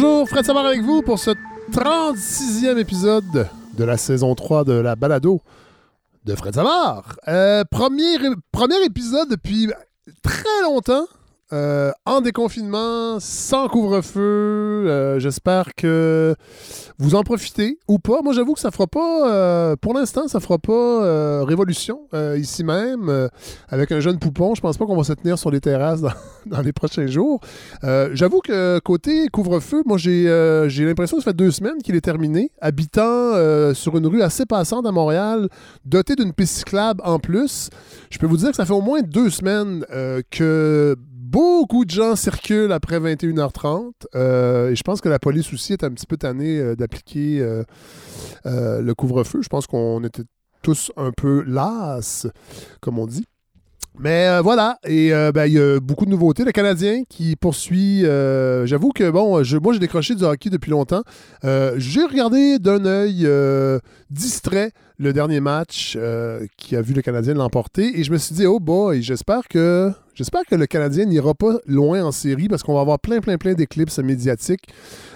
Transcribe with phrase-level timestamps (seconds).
[0.00, 1.32] Bonjour, Fred Savard avec vous pour ce
[1.72, 5.42] 36e épisode de la saison 3 de la balado
[6.24, 7.16] de Fred Savard.
[7.26, 8.16] Euh, premier,
[8.52, 9.68] premier épisode depuis
[10.22, 11.08] très longtemps.
[11.50, 14.20] Euh, en déconfinement, sans couvre-feu.
[14.20, 16.34] Euh, j'espère que
[16.98, 18.20] vous en profitez ou pas.
[18.20, 22.00] Moi, j'avoue que ça fera pas, euh, pour l'instant, ça fera pas révolution
[22.36, 23.28] ici même.
[23.68, 26.60] avec un jeune poupon, je pense pas qu'on va se tenir sur les terrasses dans,
[26.62, 27.40] les prochains jours.
[27.82, 32.50] j'avoue que côté couvre-feu, moi, j'ai l'impression que ça fait deux semaines qu'il est terminé.
[32.60, 33.32] Habitant
[33.74, 35.48] sur une rue assez passante à Montréal,
[35.86, 37.70] doté d'une piste cyclable en plus,
[38.10, 39.84] je peux vous dire que ça fait au moins deux semaines
[40.30, 40.96] que
[41.28, 43.92] beaucoup de gens circulent après 21h30.
[44.14, 47.40] Euh, et je pense que la police aussi est un petit peu tannée euh, d'appliquer
[47.40, 47.62] euh,
[48.44, 49.40] le couvre-feu.
[49.42, 50.22] Je pense qu'on était
[50.62, 52.26] tous un peu las,
[52.80, 53.24] comme on dit.
[54.00, 56.44] Mais voilà, et ben, il y a beaucoup de nouveautés.
[56.44, 61.02] Le Canadien qui poursuit, j'avoue que bon, moi j'ai décroché du hockey depuis longtemps.
[61.42, 63.28] j'ai regardé d'un œil
[64.08, 65.98] distrait le dernier match
[66.56, 69.92] qui a vu le Canadien l'emporter et je me suis dit, oh boy, j'espère que
[70.18, 73.38] J'espère que le Canadien n'ira pas loin en série parce qu'on va avoir plein, plein,
[73.38, 74.64] plein d'éclipses médiatiques.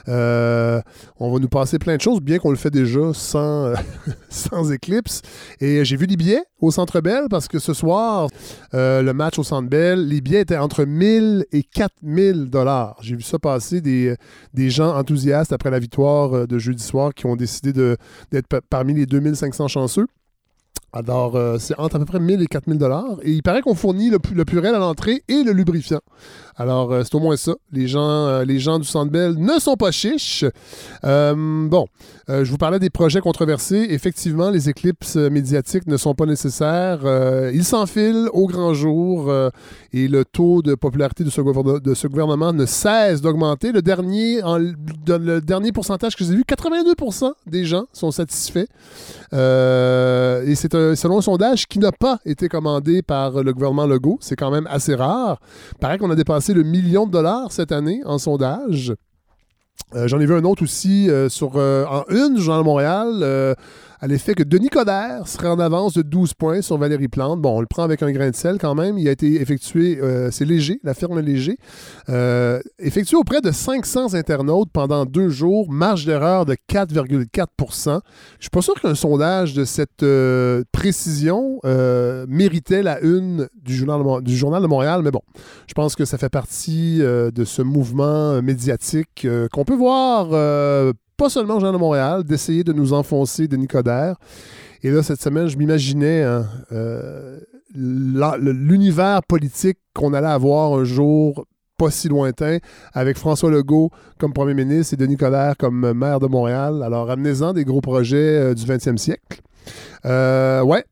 [0.07, 0.81] Euh,
[1.19, 3.73] on va nous passer plein de choses, bien qu'on le fait déjà sans,
[4.29, 5.21] sans éclipse.
[5.61, 8.29] Et j'ai vu les billets au Centre Bell parce que ce soir,
[8.75, 12.97] euh, le match au Centre Bell, les billets étaient entre 1000 et 4000 dollars.
[13.03, 14.15] J'ai vu ça passer des,
[14.55, 18.95] des gens enthousiastes après la victoire euh, de jeudi soir qui ont décidé d'être parmi
[18.95, 20.07] les 2500 chanceux.
[20.95, 23.17] Alors, euh, c'est entre à peu près 1000 et 4000 dollars.
[23.23, 26.01] Et il paraît qu'on fournit le, le, purel à l'entrée et le lubrifiant.
[26.55, 27.55] Alors, euh, c'est au moins ça.
[27.73, 30.45] Les gens, euh, les gens du Centre ne sont pas chiches.
[31.03, 31.87] bon,
[32.29, 33.87] je vous parlais des projets controversés.
[33.89, 37.01] Effectivement, les éclipses médiatiques ne sont pas nécessaires.
[37.55, 39.33] ils s'enfilent au grand jour
[39.93, 43.73] et le taux de popularité de ce, gouvernement ne cesse d'augmenter.
[43.73, 48.67] Le dernier, le dernier pourcentage que j'ai vu, 82% des gens sont satisfaits.
[49.33, 54.19] et c'est un selon un sondage qui n'a pas été commandé par le gouvernement Legault.
[54.21, 55.41] C'est quand même assez rare.
[55.81, 58.95] Paraît qu'on a dépassé le million de dollars cette année en sondage.
[59.95, 63.57] Euh, j'en ai vu un autre aussi euh, sur, euh, en une, Journal Montréal,
[64.03, 67.41] à l'effet que Denis Coderre serait en avance de 12 points sur Valérie Plante.
[67.41, 68.99] Bon, on le prend avec un grain de sel quand même.
[68.99, 71.57] Il a été effectué, euh, c'est léger, la firme léger,
[72.09, 78.01] euh, effectué auprès de 500 internautes pendant deux jours, marge d'erreur de 4,4%
[78.39, 81.61] Je suis pas sûr qu'un sondage de cette euh, précision
[82.27, 85.23] méritait la une du journal, du journal de Montréal, mais bon,
[85.69, 90.31] je pense que ça fait partie de ce mouvement médiatique qu'on peut voir
[91.23, 94.17] pas seulement Jean de Montréal, d'essayer de nous enfoncer de Nicodère.
[94.83, 97.39] Et là, cette semaine, je m'imaginais hein, euh,
[97.77, 101.47] l'univers politique qu'on allait avoir un jour
[101.79, 102.59] pas si lointain,
[102.93, 106.83] avec François Legault comme premier ministre et Denis Coderre comme maire de Montréal.
[106.83, 109.43] Alors, amenez-en des gros projets euh, du 20e siècle.
[110.05, 110.85] Euh, ouais.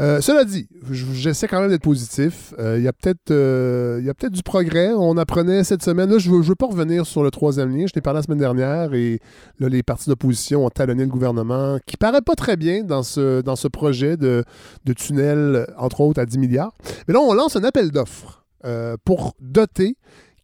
[0.00, 2.54] Euh, cela dit, j'essaie quand même d'être positif.
[2.58, 4.92] Il euh, y a peut-être peut du progrès.
[4.92, 6.10] On apprenait cette semaine.
[6.10, 7.86] Là, je ne veux, pas revenir sur le troisième lien.
[7.86, 9.20] Je t'ai parlé la semaine dernière et
[9.58, 13.40] là, les partis d'opposition ont talonné le gouvernement, qui paraît pas très bien dans ce,
[13.40, 14.44] dans ce projet de
[14.96, 16.72] tunnel, entre autres, à 10 milliards.
[17.06, 18.44] Mais là, on lance un appel d'offres
[19.04, 19.96] pour doter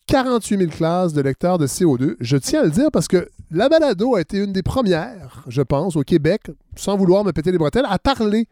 [0.06, 2.16] 48 000 classes de lecteurs de CO2.
[2.20, 5.62] Je tiens à le dire parce que la balado a été une des premières, je
[5.62, 8.46] pense, au Québec, sans vouloir me péter les bretelles, à parler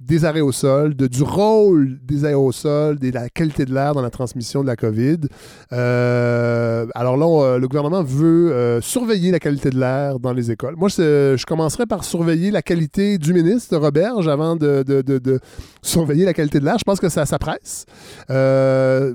[0.00, 4.62] des aérosols, de, du rôle des aérosols, de la qualité de l'air dans la transmission
[4.62, 5.18] de la COVID.
[5.72, 10.74] Euh, alors là, le gouvernement veut euh, surveiller la qualité de l'air dans les écoles.
[10.76, 15.40] Moi, je, commencerai par surveiller la qualité du ministre Roberge avant de,
[15.82, 16.78] surveiller la qualité de l'air.
[16.78, 17.38] Je pense que ça, ça.
[18.30, 19.14] Euh,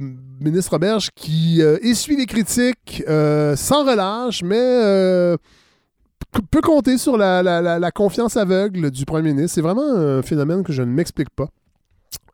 [0.00, 5.36] ministre Roberge qui euh, essuie les critiques euh, sans relâche, mais euh,
[6.50, 9.54] peut compter sur la, confiance aveugle du premier ministre.
[9.54, 11.48] C'est vraiment un phénomène que je ne m'explique pas.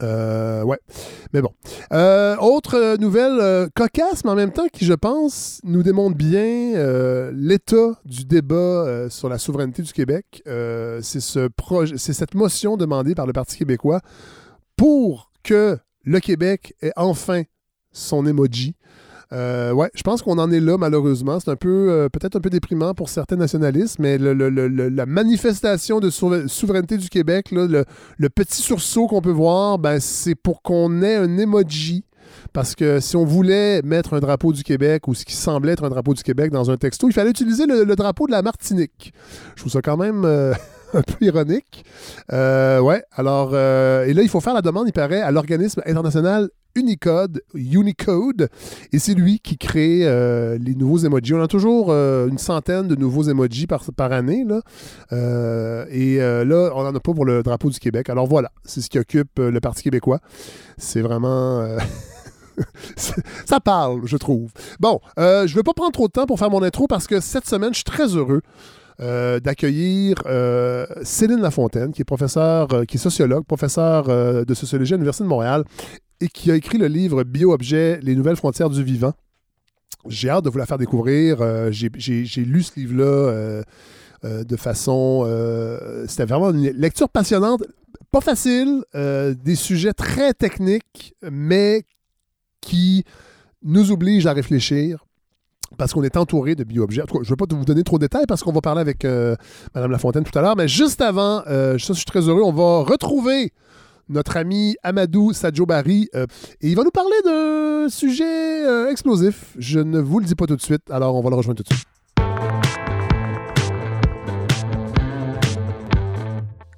[0.02, 0.78] ouais,
[1.32, 1.50] mais bon.
[2.40, 8.26] autre nouvelle cocasse, mais en même temps qui, je pense, nous démontre bien l'état du
[8.26, 10.42] débat sur la souveraineté du Québec.
[10.44, 14.00] c'est ce projet, c'est cette motion demandée par le Parti québécois
[14.76, 17.42] pour que le Québec ait enfin
[17.96, 18.74] son emoji.
[19.32, 21.40] Euh, ouais, je pense qu'on en est là, malheureusement.
[21.40, 26.10] C'est un peu, euh, peut-être un peu déprimant pour certains nationalistes, mais la manifestation de
[26.10, 27.84] souveraineté du Québec, le,
[28.28, 32.04] petit sursaut qu'on peut voir, ben, c'est pour qu'on ait un emoji.
[32.52, 35.84] Parce que si on voulait mettre un drapeau du Québec ou ce qui semblait être
[35.84, 39.12] un drapeau du Québec dans un texto, il fallait utiliser le, drapeau de la Martinique.
[39.54, 40.52] Je trouve ça quand même euh,
[40.94, 41.84] un peu ironique.
[42.30, 47.42] ouais, alors, et là, il faut faire la demande, il paraît, à l'organisme international Unicode,
[47.54, 48.48] Unicode,
[48.92, 51.34] et c'est lui qui crée euh, les nouveaux emojis.
[51.34, 54.60] On a toujours euh, une centaine de nouveaux emojis par, année, là.
[55.12, 58.10] Euh, et là, on n'en a pas pour le drapeau du Québec.
[58.10, 60.20] Alors voilà, c'est ce qui occupe le Parti québécois.
[60.76, 61.66] C'est vraiment...
[62.96, 64.52] ça parle, je trouve.
[64.78, 67.20] Bon, je ne vais pas prendre trop de temps pour faire mon intro parce que
[67.20, 68.42] cette semaine, je suis très heureux
[68.98, 70.16] d'accueillir
[71.02, 74.04] Céline Lafontaine, qui est professeur, euh, qui est sociologue, professeur
[74.44, 75.64] de sociologie à l'Université de Montréal
[76.20, 79.12] et qui a écrit le livre Bio-objet, les nouvelles frontières du vivant.
[80.08, 81.38] J'ai hâte de vous la faire découvrir.
[81.72, 83.62] J'ai lu ce livre-là
[84.22, 85.24] de façon...
[86.08, 87.64] C'était vraiment une lecture passionnante,
[88.10, 91.84] pas facile, des sujets très techniques, mais
[92.60, 93.04] qui
[93.62, 95.04] nous obligent à réfléchir,
[95.76, 97.02] parce qu'on est entouré de bio-objets.
[97.12, 99.34] Je ne vais pas vous donner trop de détails parce qu'on va parler avec euh,
[99.74, 102.82] Mme Lafontaine tout à l'heure, mais juste avant, euh, je suis très heureux, on va
[102.84, 103.52] retrouver
[104.08, 106.26] notre ami Amadou Sadjobari euh,
[106.60, 109.54] et il va nous parler d'un sujet explosif.
[109.58, 111.68] Je ne vous le dis pas tout de suite, alors on va le rejoindre tout
[111.68, 111.88] de suite.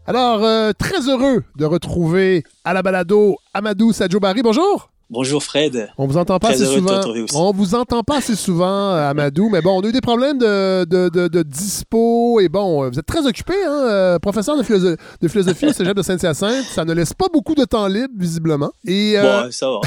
[0.07, 4.41] Alors, très heureux de retrouver à la balado Amadou Sadjobari.
[4.43, 4.91] Bonjour!
[5.11, 5.89] Bonjour Fred.
[5.97, 7.01] On vous entend pas assez souvent.
[7.35, 10.85] On vous entend pas assez souvent, Amadou, mais bon, on a eu des problèmes de,
[10.85, 15.29] de, de, dispo et bon, vous êtes très occupé, hein, euh, professeur de, philosophe, de
[15.29, 16.65] philosophie au Cégep de Saint-Hyacinthe.
[16.65, 18.71] Ça ne laisse pas beaucoup de temps libre, visiblement.
[18.87, 19.81] Et, euh, bon, ça va.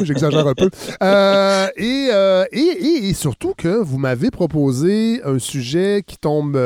[0.04, 0.70] J'exagère un peu.
[1.02, 2.08] Euh, et,
[2.52, 6.58] et, et, surtout que vous m'avez proposé un sujet qui tombe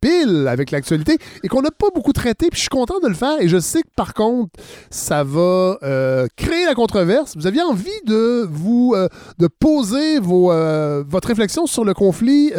[0.00, 2.48] pile avec l'actualité et qu'on n'a pas beaucoup traité.
[2.50, 4.50] Puis je suis content de le faire et je sais que par contre,
[4.90, 7.36] ça va euh, créer la controverse.
[7.36, 9.08] Vous aviez envie de vous euh,
[9.38, 12.52] de poser vos, euh, votre réflexion sur le conflit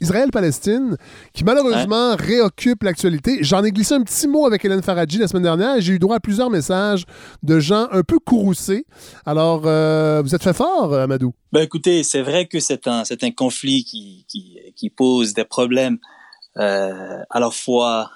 [0.00, 0.96] Israël-Palestine
[1.32, 3.38] qui malheureusement réoccupe l'actualité.
[3.42, 5.98] J'en ai glissé un petit mot avec Hélène Faradji la semaine dernière et j'ai eu
[5.98, 7.04] droit à plusieurs messages
[7.42, 8.86] de gens un peu courroucés.
[9.24, 11.32] Alors, vous êtes fait fort, Amadou?
[11.52, 15.98] Ben écoutez, c'est vrai que c'est un, un conflit qui, qui, qui pose des problèmes
[16.56, 18.10] à la fois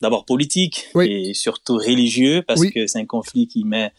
[0.00, 3.92] d'abord politique et surtout religieux parce que c'est un conflit qui met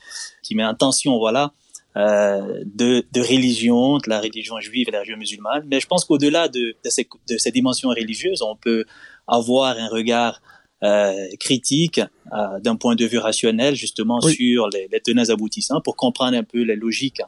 [0.43, 1.51] qui met en tension voilà
[1.97, 5.63] euh, de, de religion de la religion juive et la religion musulmane.
[5.69, 8.85] Mais je pense qu'au-delà de, de, ces, de ces dimensions religieuses on peut
[9.27, 10.41] avoir un regard
[10.83, 15.95] euh, critique euh, d'un point de vue rationnel justement sur les, les tenants aboutissants pour
[15.97, 17.21] comprendre un peu les logiques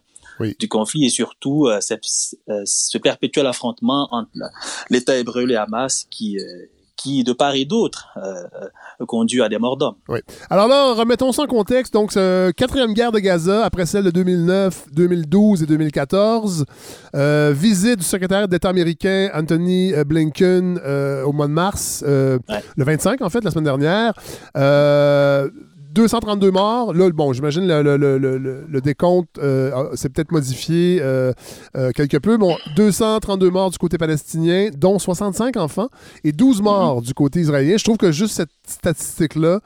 [0.60, 4.32] du conflit et surtout euh, euh, ce perpétuel affrontement entre
[4.90, 6.44] l'État hébreu et Hamas qui euh,
[6.98, 8.10] qui, de part et d'autre,
[9.08, 9.96] conduit à des morts d'hommes.
[10.08, 10.20] Oui.
[10.52, 11.94] Alors là, remettons ça en contexte.
[11.94, 16.66] Donc, quatrième guerre de Gaza, après celle de 2009, 2012 et 2014.
[17.54, 20.78] visite du secrétaire d'État américain Anthony Blinken
[21.26, 22.40] au mois de mars, le
[22.78, 24.14] 25 en fait, la semaine dernière.
[25.92, 26.94] 232 morts.
[26.94, 31.34] Là, bon, j'imagine le, le, le, le, décompte euh, s'est peut-être modifié euh,
[31.76, 32.38] euh, quelque peu.
[32.38, 35.90] Bon, 232 morts du côté palestinien, dont 65 enfants,
[36.24, 37.78] et 12 morts du côté israélien.
[37.78, 39.60] Je trouve que juste cette statistique-là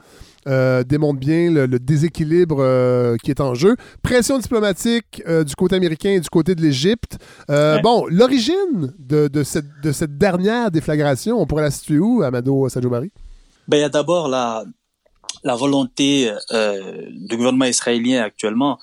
[0.86, 3.74] démontre bien le, déséquilibre qui est en jeu.
[4.02, 7.18] Pression diplomatique du côté américain et du côté de l'Égypte.
[7.48, 12.68] Bon, l'origine de, de, cette, de cette dernière déflagration, on pourrait la situer où, Amado
[12.68, 13.10] Sajobari?
[13.66, 14.62] Ben, il y a d'abord la,
[15.44, 18.78] la volonté euh, du gouvernement israélien actuellement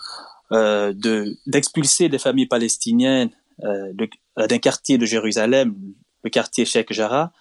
[0.52, 3.32] euh, de d'expulser des familles palestiniennes
[3.64, 3.94] euh,
[4.40, 5.76] euh, d'un quartier de Jérusalem,
[6.24, 7.32] le quartier Sheikh Jarrah,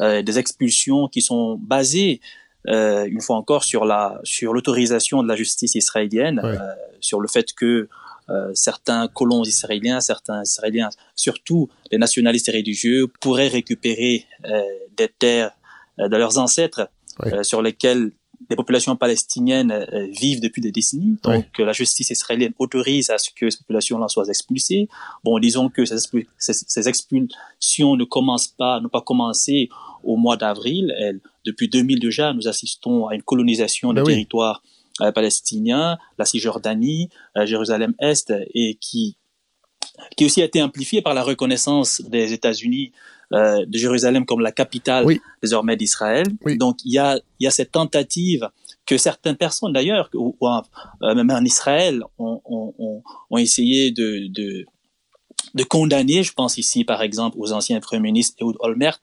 [0.00, 2.20] euh, des expulsions qui sont basées
[2.68, 6.40] euh, une fois encore sur la sur l'autorisation de la justice israélienne,
[7.00, 7.88] sur le fait que
[8.54, 14.26] certains colons israéliens, certains israéliens, surtout les nationalistes religieux, pourraient récupérer
[14.96, 15.52] des terres
[15.98, 16.88] de leurs ancêtres
[17.42, 18.10] sur lesquelles
[18.48, 21.16] les populations palestiniennes euh, vivent depuis des décennies.
[21.22, 24.88] Donc, la justice israélienne autorise à ce que ces populations-là soient expulsées.
[25.24, 29.68] Bon, disons que ces, expulsions ne commencent pas, n'ont pas commencé
[30.04, 30.94] au mois d'avril.
[31.44, 34.62] Depuis 2000 déjà, nous assistons à une colonisation des ben territoires
[35.02, 39.16] euh, palestiniens, la Cisjordanie, euh, Jérusalem-Est, et qui
[40.16, 42.92] qui aussi a été amplifiée par la reconnaissance des États-Unis
[43.32, 45.04] euh, de Jérusalem comme la capitale
[45.42, 46.26] désormais d'Israël.
[46.58, 48.48] Donc il y a, y a cette tentative
[48.86, 54.64] que certaines personnes d'ailleurs, ou, euh, même en Israël, ont, ont, ont essayé de, de,
[55.54, 56.22] de, condamner.
[56.22, 59.00] Je pense ici par exemple aux anciens premiers ministres Ehud Olmert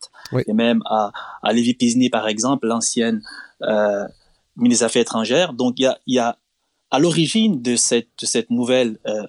[0.48, 1.12] et même à,
[1.42, 3.22] à Levi Pizni par exemple, l'ancienne
[3.64, 4.06] euh,
[4.56, 5.52] ministre des Affaires étrangères.
[5.52, 6.38] Donc il y a, y a
[6.92, 9.24] à l'origine de cette, de cette nouvelle euh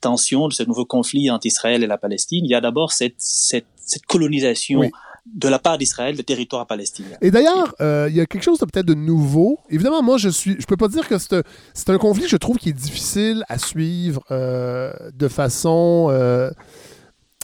[0.00, 3.16] tension, de ce nouveau conflit entre Israël et la Palestine, il y a d'abord cette,
[3.18, 4.82] cette cette colonisation
[5.26, 7.16] de la part d'Israël le territoire palestinien.
[7.20, 9.58] Et d'ailleurs, euh, il y a quelque chose de peut-être de nouveau.
[9.68, 12.70] Évidemment, moi, je suis, je peux pas dire que c'est un, conflit, je trouve, qui
[12.70, 16.08] est difficile à suivre euh, de façon.
[16.10, 16.50] Euh,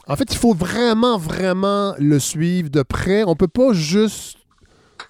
[0.07, 3.23] en fait, il faut vraiment, vraiment le suivre de près.
[3.25, 4.37] On peut pas juste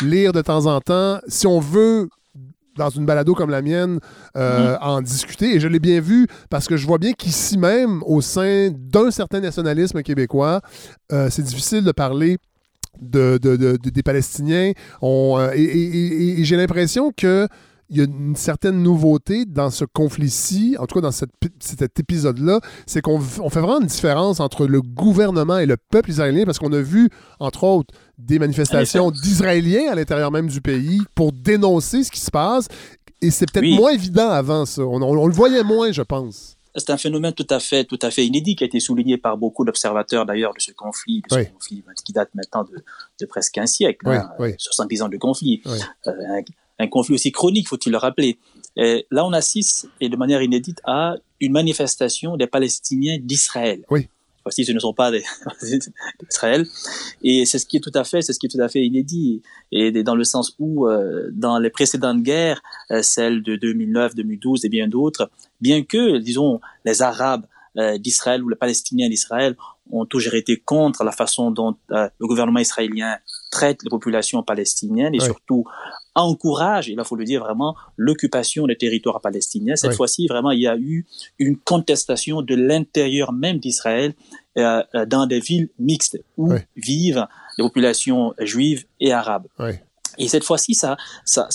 [0.01, 1.20] lire de temps en temps.
[1.27, 2.10] Si on veut
[2.78, 4.00] dans une balado comme la mienne,
[4.36, 4.78] mm-hmm.
[4.82, 5.56] en discuter.
[5.56, 9.12] Et je l'ai bien vu parce que je vois bien qu'ici même, au sein d'un
[9.12, 10.62] certain nationalisme québécois,
[11.10, 12.38] c'est difficile de parler
[13.02, 14.74] de, des Palestiniens.
[15.04, 17.48] Euh, et, j'ai l'impression que
[17.89, 21.29] il y a une certaine nouveauté dans ce conflit-ci, en tout cas dans cette,
[21.60, 26.44] cet épisode-là, c'est qu'on fait vraiment une différence entre le gouvernement et le peuple israélien,
[26.46, 31.32] parce qu'on a vu, entre autres, des manifestations d'Israéliens à l'intérieur même du pays pour
[31.32, 32.67] dénoncer ce qui se passe.
[33.22, 34.84] Et c'est peut-être moins évident avant ça.
[34.84, 38.24] on, le voyait moins, je pense c'est un phénomène tout à fait, tout à fait
[38.24, 41.84] inédit qui a été souligné par beaucoup d'observateurs d'ailleurs de ce conflit, de ce conflit
[42.06, 42.65] qui date maintenant
[43.20, 44.06] de, presque un siècle,
[44.60, 45.63] 70 hein, ans de conflit.
[46.06, 46.12] Euh,
[46.80, 48.38] un, conflit aussi chronique, faut-il le rappeler.
[48.76, 53.84] Et là, on assiste, et de manière inédite, à une manifestation des Palestiniens d'Israël.
[53.90, 54.08] Oui
[54.52, 55.24] si ce ne sont pas des
[56.30, 56.66] d'Israël.
[57.24, 58.84] Et c'est ce qui est tout à fait, c'est ce qui est tout à fait
[58.84, 59.42] inédit.
[59.72, 64.66] Et dans le sens où, euh, dans les précédentes guerres, euh, celles de 2009, 2012
[64.66, 65.30] et bien d'autres,
[65.62, 67.46] bien que, disons, les Arabes
[67.78, 69.56] euh, d'Israël ou les Palestiniens d'Israël
[69.92, 73.18] ont toujours été contre la façon dont le gouvernement israélien
[73.50, 75.66] traite les populations palestiniennes et surtout
[76.16, 79.75] encourage, il faut le dire vraiment, l'occupation des territoires palestiniens.
[79.75, 81.06] Cette fois-ci, vraiment, il y a eu
[81.38, 84.13] une contestation de l'intérieur même d'Israël
[84.58, 87.27] euh, euh, dans des villes mixtes où vivent
[87.58, 89.46] les populations juives et arabes.
[90.18, 91.48] Et cette fois-ci, ça, ça,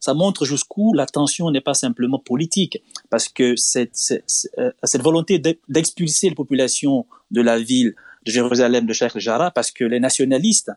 [0.00, 5.02] ça montre jusqu'où la tension n'est pas simplement politique, parce que cette, cette, euh, cette
[5.02, 5.38] volonté
[5.68, 10.70] d'expulser les populations de la ville de Jérusalem, de Sheikh Jarrah, parce que les nationalistes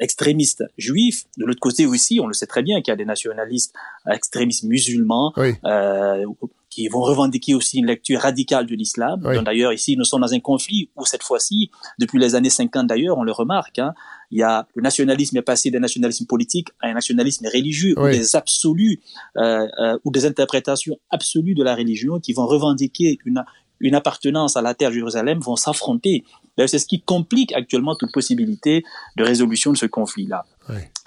[0.00, 1.24] extrémistes juifs.
[1.38, 3.74] De l'autre côté aussi, on le sait très bien qu'il y a des nationalistes
[4.10, 5.32] extrémistes musulmans
[5.64, 6.24] euh,
[6.70, 9.20] qui vont revendiquer aussi une lecture radicale de l'islam.
[9.44, 11.70] D'ailleurs, ici, nous sommes dans un conflit où cette fois-ci,
[12.00, 13.94] depuis les années 50 d'ailleurs, on le remarque, hein,
[14.32, 18.08] il y a le nationalisme est passé d'un nationalisme politique à un nationalisme religieux, ou
[18.08, 19.00] des absolus,
[19.36, 23.44] euh, euh, ou des interprétations absolues de la religion qui vont revendiquer une,
[23.80, 26.24] une appartenance à la terre de Jérusalem vont s'affronter.
[26.56, 28.84] C'est ce qui complique actuellement toute possibilité
[29.16, 30.46] de résolution de ce conflit-là.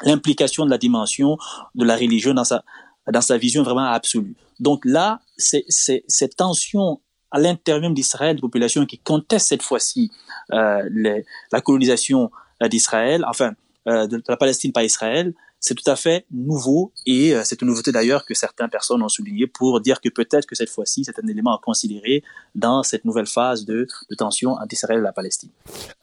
[0.03, 1.37] L'implication de la dimension
[1.75, 2.63] de la religion dans sa,
[3.11, 4.35] dans sa vision vraiment absolue.
[4.59, 6.99] Donc là, c'est cette tension
[7.31, 10.11] à l'intérieur d'Israël, de populations qui contestent cette fois-ci
[10.53, 12.31] euh, la colonisation
[12.63, 13.53] euh, d'Israël, enfin
[13.87, 15.33] euh, de la Palestine par Israël,
[15.67, 19.09] c'est tout à fait nouveau et euh, c'est une nouveauté d'ailleurs que certaines personnes ont
[19.09, 22.23] souligné pour dire que peut-être que cette fois-ci c'est un élément à considérer
[22.55, 23.85] dans cette nouvelle phase de,
[24.17, 25.49] tension entre Israël et la Palestine.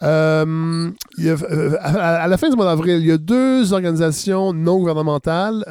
[0.02, 0.90] Euh,
[1.20, 5.64] euh, à, la fin du mois d'avril, il y a deux organisations non gouvernementales,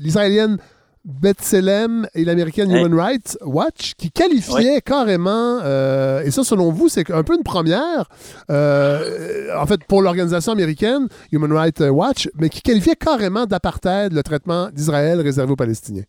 [0.00, 0.58] l'israélienne
[1.04, 7.10] B'Tselem et l'américaine Human Rights Watch qui qualifiaient carrément, euh, et ça selon vous, c'est
[7.10, 8.08] un peu une première,
[8.50, 14.22] euh, en fait pour l'organisation américaine Human Rights Watch, mais qui qualifiait carrément d'apartheid le
[14.22, 16.04] traitement d'Israël réservé aux Palestiniens.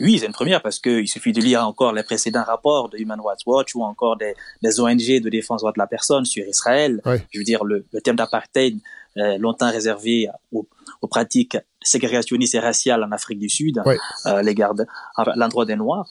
[0.00, 3.20] Oui, c'est une première parce qu'il suffit de lire encore les précédents rapports de Human
[3.20, 4.34] Rights Watch ou encore des,
[4.80, 7.00] ONG de défense des droits de la personne sur Israël.
[7.30, 8.78] Je veux dire, le, le thème d'apartheid,
[9.18, 10.66] euh, longtemps réservé aux,
[11.02, 13.82] aux, pratiques ségrégationnistes et raciales en Afrique du Sud,
[14.26, 14.86] euh, les gardes,
[15.36, 16.08] l'endroit des Noirs.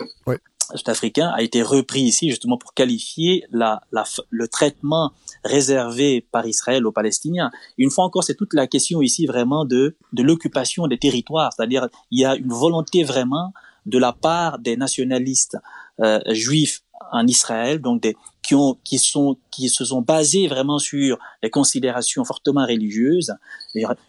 [0.75, 5.11] Sud-africain a été repris ici justement pour qualifier la, la, le traitement
[5.43, 7.51] réservé par Israël aux Palestiniens.
[7.77, 11.89] Une fois encore, c'est toute la question ici vraiment de, de l'occupation des territoires, c'est-à-dire
[12.09, 13.51] il y a une volonté vraiment
[13.85, 15.57] de la part des nationalistes
[15.99, 20.79] euh, juifs en Israël, donc des, qui ont, qui sont, qui se sont basés vraiment
[20.79, 23.33] sur des considérations fortement religieuses,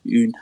[0.04, 0.32] une,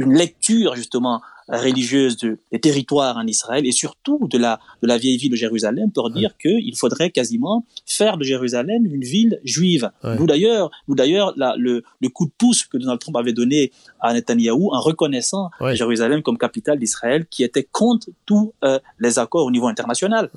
[0.00, 4.98] une lecture justement religieuse de, des territoires en Israël et surtout de la, de la
[4.98, 9.90] vieille ville de Jérusalem pour dire qu'il faudrait quasiment faire de Jérusalem une ville juive.
[10.26, 14.70] D'ailleurs, nous d'ailleurs le, le coup de pouce que Donald Trump avait donné à Netanyahou
[14.72, 19.66] en reconnaissant Jérusalem comme capitale d'Israël qui était contre tous euh, les accords au niveau
[19.66, 20.30] international.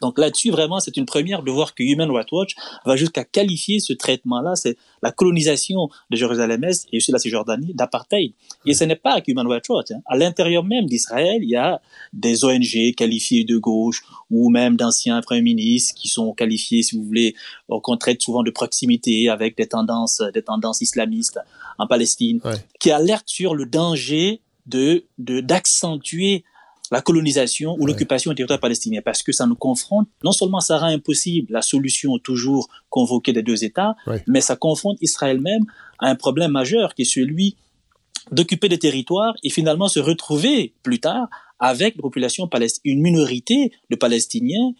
[0.00, 3.80] Donc là-dessus, vraiment, c'est une première de voir que Human Rights Watch va jusqu'à qualifier
[3.80, 8.32] ce traitement-là, c'est la colonisation de Jérusalem-Est et aussi la Cisjordanie d'apartheid.
[8.64, 9.90] Et ce n'est pas Human Rights Watch.
[9.90, 10.00] Hein.
[10.06, 11.80] À l'intérieur même d'Israël, il y a
[12.12, 17.04] des ONG qualifiées de gauche ou même d'anciens premiers ministres qui sont qualifiés, si vous
[17.04, 17.34] voulez,
[17.68, 21.40] qu'on traite souvent de proximité avec des tendances, des tendances islamistes
[21.78, 22.40] en Palestine,
[22.80, 26.44] qui alertent sur le danger de d'accentuer
[26.90, 30.78] la colonisation ou l'occupation du territoire palestinien, parce que ça nous confronte, non seulement ça
[30.78, 35.64] rend impossible la solution toujours convoquée des deux États, mais ça confronte Israël même
[35.98, 37.56] à un problème majeur qui est celui
[38.30, 41.28] d'occuper des territoires et finalement se retrouver plus tard
[41.58, 44.72] avec une population palestinienne, une minorité de Palestiniens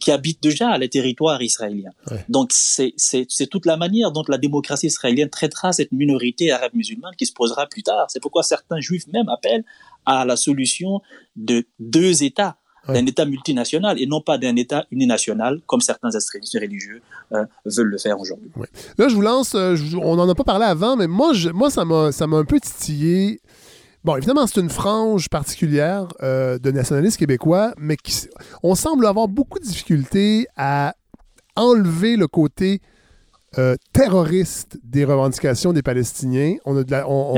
[0.00, 1.90] qui habitent déjà les territoires israéliens.
[2.28, 7.26] Donc c'est toute la manière dont la démocratie israélienne traitera cette minorité arabe musulmane qui
[7.26, 8.06] se posera plus tard.
[8.08, 9.64] C'est pourquoi certains juifs même appellent
[10.06, 11.00] à la solution
[11.36, 16.58] de deux États, d'un État multinational et non pas d'un État uninational comme certains extrémistes
[16.60, 17.00] religieux
[17.32, 18.50] euh, veulent le faire aujourd'hui.
[18.98, 21.70] Là, je vous lance, euh, on n'en a pas parlé avant, mais moi, je, moi
[21.70, 23.40] ça m'a un peu titillé.
[24.04, 28.28] Bon, évidemment, c'est une frange particulière euh, de nationalistes québécois, mais qui,
[28.62, 30.94] on semble avoir beaucoup de difficultés à
[31.56, 32.82] enlever le côté
[33.58, 36.56] euh, terroriste des revendications des Palestiniens.
[36.64, 37.36] On a, on,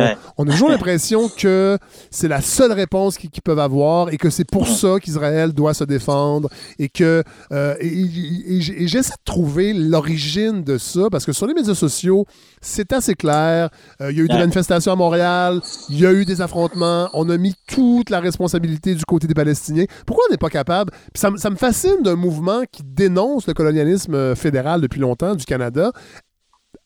[0.49, 1.79] a toujours l'impression que
[2.11, 5.85] c'est la seule réponse qu'ils peuvent avoir et que c'est pour ça qu'Israël doit se
[5.85, 11.55] défendre et que euh, et, j'essaie de trouver l'origine de ça parce que sur les
[11.55, 12.25] médias sociaux,
[12.61, 13.69] c'est assez clair.
[14.01, 17.11] Euh, il y a eu des manifestations à Montréal, il y a eu des affrontements,
[17.13, 19.85] on a mis toute la responsabilité du côté des Palestiniens.
[20.07, 20.93] Pourquoi on n'est pas capable?
[21.15, 25.93] ça, ça me fascine d'un mouvement qui dénonce le colonialisme fédéral depuis longtemps du Canada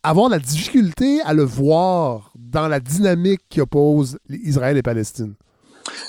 [0.03, 5.35] avoir la difficulté à le voir dans la dynamique qui oppose Israël et Palestine.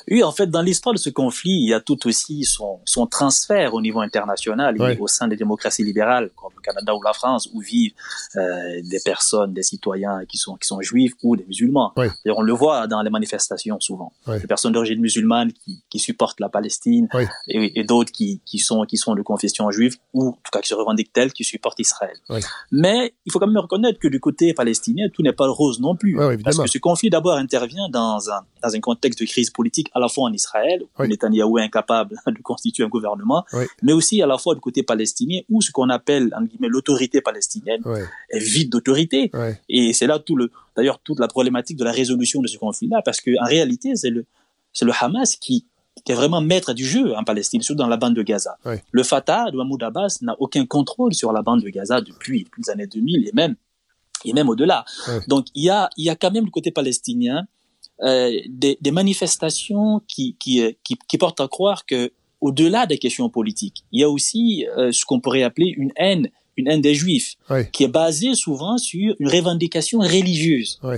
[0.09, 3.07] Oui, en fait, dans l'histoire de ce conflit, il y a tout aussi son, son
[3.07, 7.49] transfert au niveau international au sein des démocraties libérales, comme le Canada ou la France,
[7.53, 7.93] où vivent
[8.35, 11.93] euh, des personnes, des citoyens qui sont, qui sont juifs ou des musulmans.
[12.25, 14.11] Et on le voit dans les manifestations souvent.
[14.27, 17.07] Des personnes d'origine musulmane qui, qui supportent la Palestine
[17.47, 20.61] et, et d'autres qui, qui, sont, qui sont de confession juive ou en tout cas
[20.61, 22.15] qui se revendiquent telles qui supportent Israël.
[22.71, 25.95] Mais il faut quand même reconnaître que du côté palestinien, tout n'est pas rose non
[25.95, 26.15] plus.
[26.43, 29.99] parce que ce conflit d'abord intervient dans un, dans un contexte de crise politique à
[29.99, 33.45] la fois en Israël, où Netanyahou est incapable de constituer un gouvernement,
[33.81, 37.81] mais aussi à la fois du côté palestinien, où ce qu'on appelle l'autorité palestinienne
[38.29, 39.31] est vide d'autorité.
[39.69, 43.01] Et c'est là tout le, d'ailleurs toute la problématique de la résolution de ce conflit-là,
[43.03, 44.25] parce qu'en réalité, c'est le,
[44.73, 45.65] c'est le Hamas qui,
[46.05, 48.57] qui est vraiment maître du jeu en Palestine, surtout dans la bande de Gaza.
[48.91, 52.63] Le Fatah de Mahmoud Abbas n'a aucun contrôle sur la bande de Gaza depuis, depuis
[52.65, 53.55] les années 2000 et même,
[54.25, 54.85] et même au-delà.
[55.27, 57.45] Donc il y a, il y a quand même le côté palestinien
[58.03, 62.97] euh, des, des, manifestations qui, qui, euh, qui, qui, portent à croire que au-delà des
[62.97, 66.81] questions politiques, il y a aussi euh, ce qu'on pourrait appeler une haine, une haine
[66.81, 67.35] des juifs,
[67.71, 70.79] qui est basée souvent sur une revendication religieuse.
[70.83, 70.97] Oui,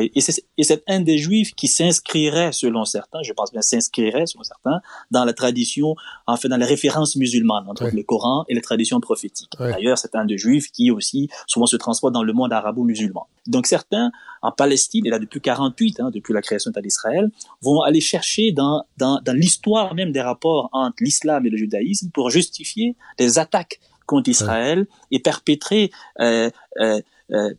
[0.00, 0.12] et,
[0.58, 4.80] et cette haine des Juifs qui s'inscrirait, selon certains, je pense bien s'inscrirait, selon certains,
[5.10, 5.94] dans la tradition,
[6.26, 9.52] en fait, dans les références musulmanes, entre le Coran et les traditions prophétiques.
[9.58, 13.28] D'ailleurs, cette haine des Juifs qui aussi souvent se transporte dans le monde arabo-musulman.
[13.46, 14.10] Donc certains,
[14.42, 17.30] en Palestine, et là depuis 48, hein, depuis la création de d'Israël,
[17.60, 22.10] vont aller chercher dans, dans, dans l'histoire même des rapports entre l'islam et le judaïsme
[22.10, 27.00] pour justifier des attaques contre Israël et perpétrer euh, euh,
[27.32, 27.54] euh,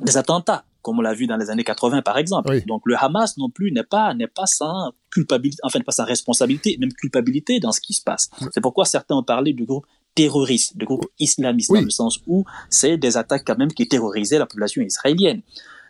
[0.00, 2.60] des attentats comme on l'a vu dans les années 80 par exemple.
[2.66, 6.76] Donc le Hamas non plus n'est pas n'est pas sans culpabilité, enfin pas sans responsabilité,
[6.78, 8.30] même culpabilité dans ce qui se passe.
[8.52, 12.44] C'est pourquoi certains ont parlé de groupe terroriste, de groupe islamiste dans le sens où
[12.70, 15.42] c'est des attaques quand même qui terrorisaient la population israélienne.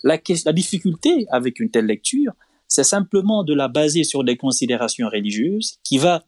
[0.04, 2.32] La, la difficulté avec une telle lecture,
[2.68, 6.22] c'est simplement de la baser sur des considérations religieuses qui va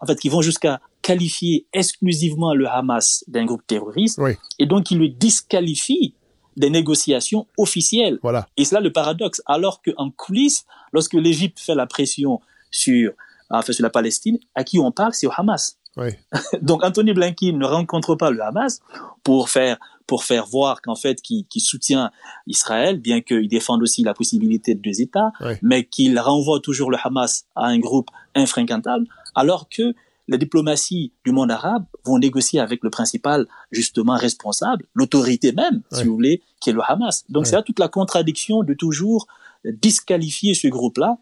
[0.00, 4.20] en fait qui vont jusqu'à qualifier exclusivement le Hamas d'un groupe terroriste
[4.58, 6.14] et donc qui le disqualifie
[6.56, 8.18] des négociations officielles.
[8.22, 8.48] Voilà.
[8.56, 9.42] Et c'est là le paradoxe.
[9.46, 13.12] Alors qu'en coulisses, lorsque l'Égypte fait la pression sur,
[13.50, 15.78] enfin, sur la Palestine, à qui on parle, c'est au Hamas.
[15.96, 16.08] Oui.
[16.62, 18.80] Donc Anthony Blinken ne rencontre pas le Hamas
[19.22, 22.10] pour faire pour faire voir qu'en fait qu'il soutient
[22.46, 26.98] Israël, bien qu'il défende aussi la possibilité de deux États, mais qu'il renvoie toujours le
[27.02, 29.94] Hamas à un groupe infréquentable, alors que
[30.28, 36.04] la diplomatie du monde arabe vont négocier avec le principal justement responsable, l'autorité même, si
[36.04, 37.24] vous voulez, qui est le Hamas.
[37.28, 39.26] Donc c'est là toute la contradiction de toujours
[39.64, 41.18] disqualifier ce groupe-là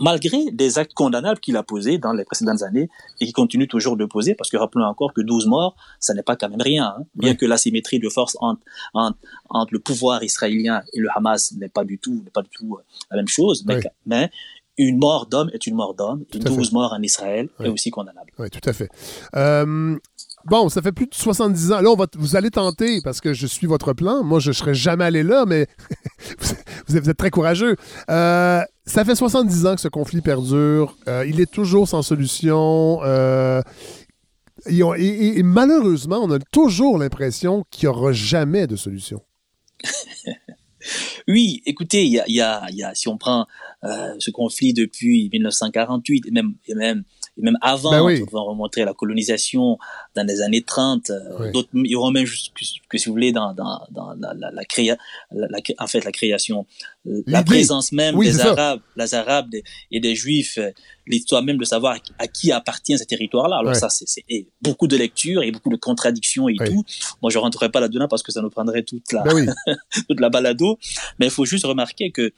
[0.00, 2.88] malgré des actes condamnables qu'il a posés dans les précédentes années
[3.20, 6.22] et qui continue toujours de poser, parce que rappelons encore que 12 morts, ça n'est
[6.22, 7.04] pas quand même rien, hein.
[7.14, 8.62] bien que l'asymétrie de force entre,
[8.94, 9.18] entre,
[9.50, 12.78] entre, le pouvoir israélien et le Hamas n'est pas du tout, n'est pas du tout
[13.10, 14.30] la même chose, mais, mais
[14.78, 18.32] une mort d'homme est une mort d'homme, et 12 morts en Israël est aussi condamnable.
[18.38, 18.88] Oui, tout à fait.
[19.36, 19.96] Euh,
[20.46, 21.80] bon, ça fait plus de 70 ans.
[21.80, 24.22] Là, on va vous allez tenter, parce que je suis votre plan.
[24.22, 25.66] Moi, je ne serais jamais allé là, mais
[26.88, 27.76] vous, êtes, très courageux.
[28.10, 30.96] Euh, ça fait 70 ans que ce conflit perdure.
[31.06, 33.00] Euh, il est toujours sans solution.
[34.66, 39.20] Et, et, malheureusement, on a toujours l'impression qu'il n'y aura jamais de solution.
[41.28, 43.46] Oui, écoutez, il y a, y, a, si on prend
[43.84, 47.04] euh, ce conflit depuis 1948 et même, et même
[47.38, 48.22] et même avant, ben oui.
[48.30, 49.78] on va remontrer la colonisation
[50.14, 51.52] dans les années 30, euh, oui.
[51.52, 52.52] d'autres iront même jusque,
[52.90, 54.98] que, si vous voulez dans, dans, dans la, la, la, créa,
[55.30, 56.66] la, en fait la création,
[57.06, 59.54] euh, la présence même oui, des Arabes, les Arabes
[59.90, 60.70] et des Juifs, euh,
[61.06, 63.56] l'histoire même de savoir à qui appartient ce territoire-là.
[63.56, 64.24] Alors ça, c'est
[64.60, 66.84] beaucoup de lectures et beaucoup de contradictions et tout.
[67.22, 69.54] Moi, je rentrerai pas là-dedans parce que ça nous prendrait toute la, ben
[70.08, 70.78] toute la balado.
[71.18, 72.32] Mais il faut juste remarquer que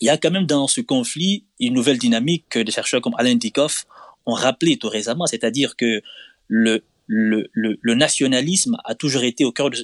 [0.00, 3.14] il y a quand même dans ce conflit une nouvelle dynamique que des chercheurs comme
[3.18, 3.86] Alain Dikoff
[4.26, 6.02] ont rappelé tout récemment, c'est-à-dire que
[6.48, 9.76] le, le, le, le, nationalisme a toujours été au cœur de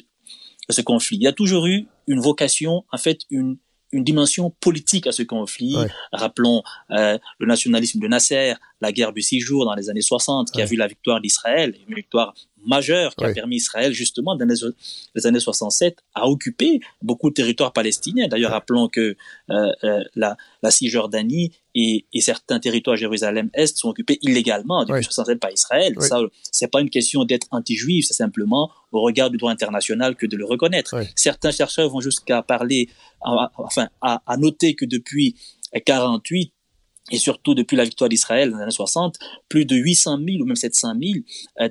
[0.70, 1.16] ce, conflit.
[1.16, 3.57] Il y a toujours eu une vocation, en fait, une,
[3.92, 5.77] une dimension politique à ce conflit.
[5.77, 5.90] Ouais.
[6.12, 10.50] Rappelons euh, le nationalisme de Nasser, la guerre du six jours dans les années 60,
[10.50, 10.62] qui ouais.
[10.62, 12.34] a vu la victoire d'Israël, une victoire
[12.66, 13.30] majeure qui ouais.
[13.30, 14.54] a permis Israël, justement, dans les,
[15.14, 18.28] les, années 67, à occuper beaucoup de territoires palestiniens.
[18.28, 19.16] D'ailleurs, rappelons que
[19.50, 25.38] euh, euh, la, la Cisjordanie et, et, certains territoires Jérusalem-Est sont occupés illégalement depuis 67
[25.38, 25.94] par Israël.
[26.00, 30.26] Ça, c'est pas une question d'être anti-juif, c'est simplement au regard du droit international que
[30.26, 30.96] de le reconnaître.
[31.14, 32.88] Certains chercheurs vont jusqu'à parler,
[33.20, 35.36] enfin, à, à noter que depuis
[35.84, 36.52] 48,
[37.11, 39.16] et surtout depuis la victoire d'Israël dans les années 60,
[39.49, 41.25] plus de 800 000 ou même 700 000
[41.61, 41.68] euh,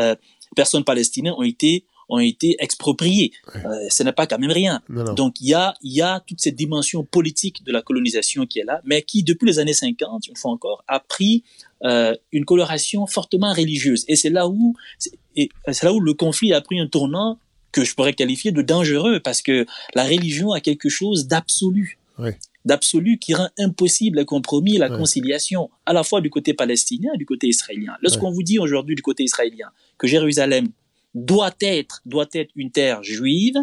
[0.00, 0.14] euh,
[0.56, 3.32] personnes palestiniennes ont été ont été expropriées.
[3.54, 3.66] Ouais.
[3.66, 4.80] Euh, ce n'est pas quand même rien.
[4.88, 5.12] Non, non.
[5.12, 8.60] Donc il y a il y a toute cette dimension politique de la colonisation qui
[8.60, 11.44] est là, mais qui depuis les années 50, une fois encore, a pris
[11.84, 14.04] euh, une coloration fortement religieuse.
[14.08, 17.38] Et c'est là où c'est là où le conflit a pris un tournant
[17.72, 21.98] que je pourrais qualifier de dangereux parce que la religion a quelque chose d'absolu.
[22.18, 24.98] Ouais d'absolu qui rend impossible le compromis et la ouais.
[24.98, 27.94] conciliation, à la fois du côté palestinien et du côté israélien.
[28.02, 28.34] Lorsqu'on ouais.
[28.34, 30.68] vous dit aujourd'hui du côté israélien que Jérusalem
[31.14, 33.56] doit être, doit être une terre juive,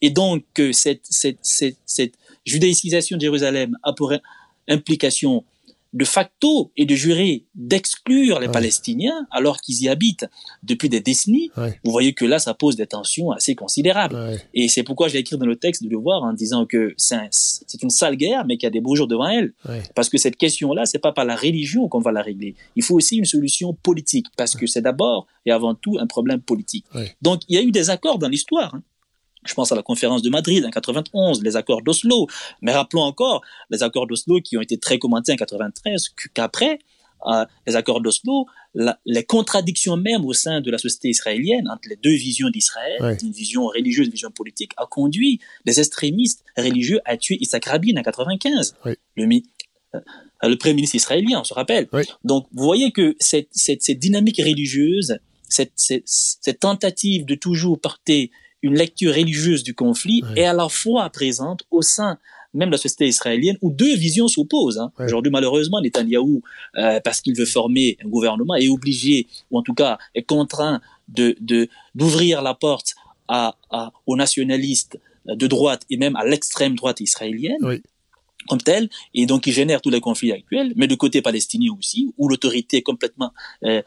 [0.00, 4.12] et donc que cette, cette, cette, cette judaïcisation de Jérusalem a pour
[4.68, 5.44] implication
[5.96, 8.52] de facto et de jurer d'exclure les ouais.
[8.52, 10.26] Palestiniens alors qu'ils y habitent
[10.62, 11.80] depuis des décennies, ouais.
[11.84, 14.14] vous voyez que là, ça pose des tensions assez considérables.
[14.14, 14.40] Ouais.
[14.52, 17.82] Et c'est pourquoi j'ai écrit dans le texte de le voir en disant que c'est
[17.82, 19.54] une sale guerre, mais qu'il y a des beaux jours devant elle.
[19.94, 22.54] Parce que cette question-là, c'est pas par la religion qu'on va la régler.
[22.76, 26.40] Il faut aussi une solution politique, parce que c'est d'abord et avant tout un problème
[26.40, 26.84] politique.
[27.22, 28.74] Donc, il y a eu des accords dans l'histoire.
[28.74, 28.82] Hein.
[29.46, 32.26] Je pense à la conférence de Madrid en 91, les accords d'Oslo.
[32.62, 36.78] Mais rappelons encore les accords d'Oslo qui ont été très commentés en 93, qu'après
[37.26, 38.46] euh, les accords d'Oslo,
[39.06, 43.32] les contradictions même au sein de la société israélienne entre les deux visions d'Israël, une
[43.32, 48.02] vision religieuse, une vision politique, a conduit les extrémistes religieux à tuer Isaac Rabin en
[48.02, 48.76] 95.
[48.84, 48.98] Ouais.
[49.16, 49.24] Le,
[49.94, 50.00] euh,
[50.42, 51.88] le premier ministre israélien, on se rappelle.
[52.22, 58.30] Donc, vous voyez que cette, cette, cette dynamique religieuse, cette, tentative de toujours porter
[58.66, 62.18] une lecture religieuse du conflit est à la fois présente au sein
[62.54, 64.78] même de la société israélienne où deux visions s'opposent.
[64.78, 64.90] Hein.
[64.98, 65.04] Ouais.
[65.04, 66.42] Aujourd'hui, malheureusement, Netanyahou,
[66.78, 70.80] euh, parce qu'il veut former un gouvernement, est obligé, ou en tout cas est contraint
[71.08, 71.36] de
[71.94, 72.94] d'ouvrir la porte
[73.28, 77.58] à, à, aux nationalistes de droite et même à l'extrême droite israélienne.
[77.60, 77.82] Oui
[78.48, 82.14] comme tel, et donc il génère tous les conflits actuels, mais de côté palestinien aussi,
[82.16, 83.32] où l'autorité est complètement
[83.64, 83.82] euh,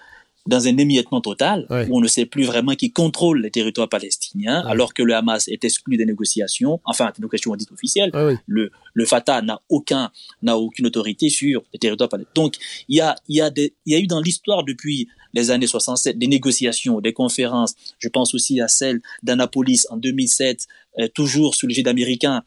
[0.50, 4.62] dans un émiettement total, où on ne sait plus vraiment qui contrôle les territoires palestiniens,
[4.68, 8.12] alors que le Hamas est exclu des négociations, enfin, des négociations dites officielles.
[8.14, 12.34] Ouais, le, le Fatah n'a aucun, n'a aucune autorité sur les territoires palestiniens.
[12.36, 12.56] Donc,
[12.88, 15.52] il y a, il y a des, il y a eu dans l'histoire depuis les
[15.52, 17.76] années 67 des négociations, des conférences.
[18.00, 20.66] Je pense aussi à celle d'Annapolis en 2007,
[21.00, 22.44] euh, toujours sous l'égide américain,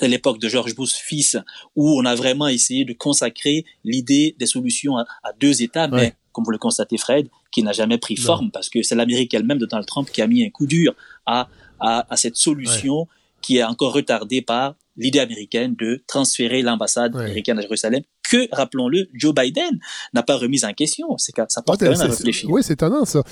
[0.00, 1.36] à l'époque de George Bush fils,
[1.76, 5.96] où on a vraiment essayé de consacrer l'idée des solutions à, à deux États, mais
[5.96, 6.14] ouais.
[6.32, 8.24] Comme vous le constatez, Fred, qui n'a jamais pris non.
[8.24, 10.94] forme, parce que c'est l'Amérique elle-même de Donald Trump qui a mis un coup dur
[11.26, 11.48] à,
[11.80, 13.06] à, à cette solution ouais.
[13.42, 17.22] qui est encore retardée par l'idée américaine de transférer l'ambassade ouais.
[17.22, 19.80] américaine à Jérusalem, que, rappelons-le, Joe Biden
[20.14, 21.18] n'a pas remise en question.
[21.18, 22.48] C'est ça porte quand même à réfléchir.
[22.48, 23.22] Oui, c'est étonnant, ça.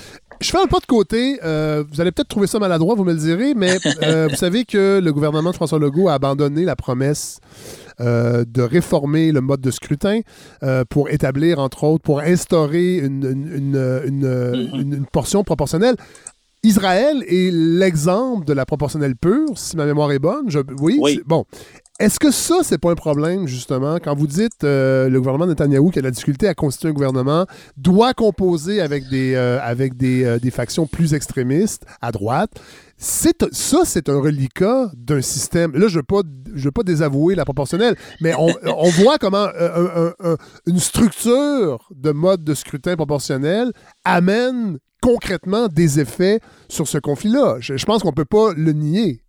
[0.40, 1.38] Je fais un pas de côté.
[1.44, 4.64] Euh, vous allez peut-être trouver ça maladroit, vous me le direz, mais euh, vous savez
[4.64, 7.38] que le gouvernement de François Legault a abandonné la promesse
[8.00, 10.20] euh, de réformer le mode de scrutin
[10.62, 15.96] euh, pour établir, entre autres, pour instaurer une, une, une, une, une portion proportionnelle.
[16.62, 20.50] Israël est l'exemple de la proportionnelle pure, si ma mémoire est bonne.
[20.50, 21.20] Je, oui, oui.
[21.24, 21.44] bon.
[22.00, 25.50] Est-ce que ça, c'est pas un problème, justement, quand vous dites euh, le gouvernement de
[25.50, 27.44] Netanyahou qui a de la difficulté à constituer un gouvernement,
[27.76, 32.50] doit composer avec des, euh, avec des, euh, des, factions plus extrémistes à droite?
[33.00, 35.72] C'est, ça, c'est un reliquat d'un système.
[35.72, 39.18] Là, je ne veux, pas, je veux pas désavouer la proportionnelle, mais on, on voit
[39.18, 43.72] comment un, un, une structure de mode de scrutin proportionnel
[44.04, 47.58] amène concrètement des effets sur ce conflit-là.
[47.60, 49.22] Je, je pense qu'on ne peut pas le nier.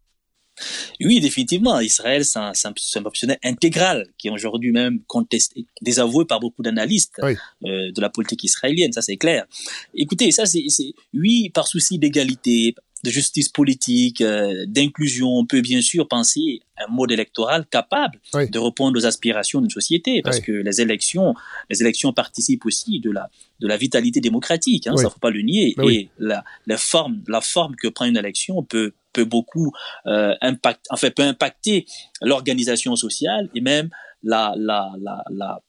[1.02, 1.80] Oui, définitivement.
[1.80, 7.20] Israël, c'est un, un, professionnel intégral qui est aujourd'hui même contesté, désavoué par beaucoup d'analystes
[7.24, 9.46] euh, de la politique israélienne, ça c'est clair.
[9.94, 10.66] Écoutez, ça c'est,
[11.14, 16.92] oui, par souci d'égalité, de justice politique, euh, d'inclusion, on peut bien sûr penser un
[16.92, 21.34] mode électoral capable de répondre aux aspirations d'une société, parce que les élections,
[21.70, 25.42] les élections participent aussi de la de la vitalité démocratique, hein, ça faut pas le
[25.42, 25.76] nier.
[25.90, 29.72] Et la, la forme, la forme que prend une élection peut peut beaucoup
[30.06, 31.86] euh, impact, en fait, peut impacter
[32.22, 33.90] l'organisation sociale et même
[34.24, 35.62] la la la la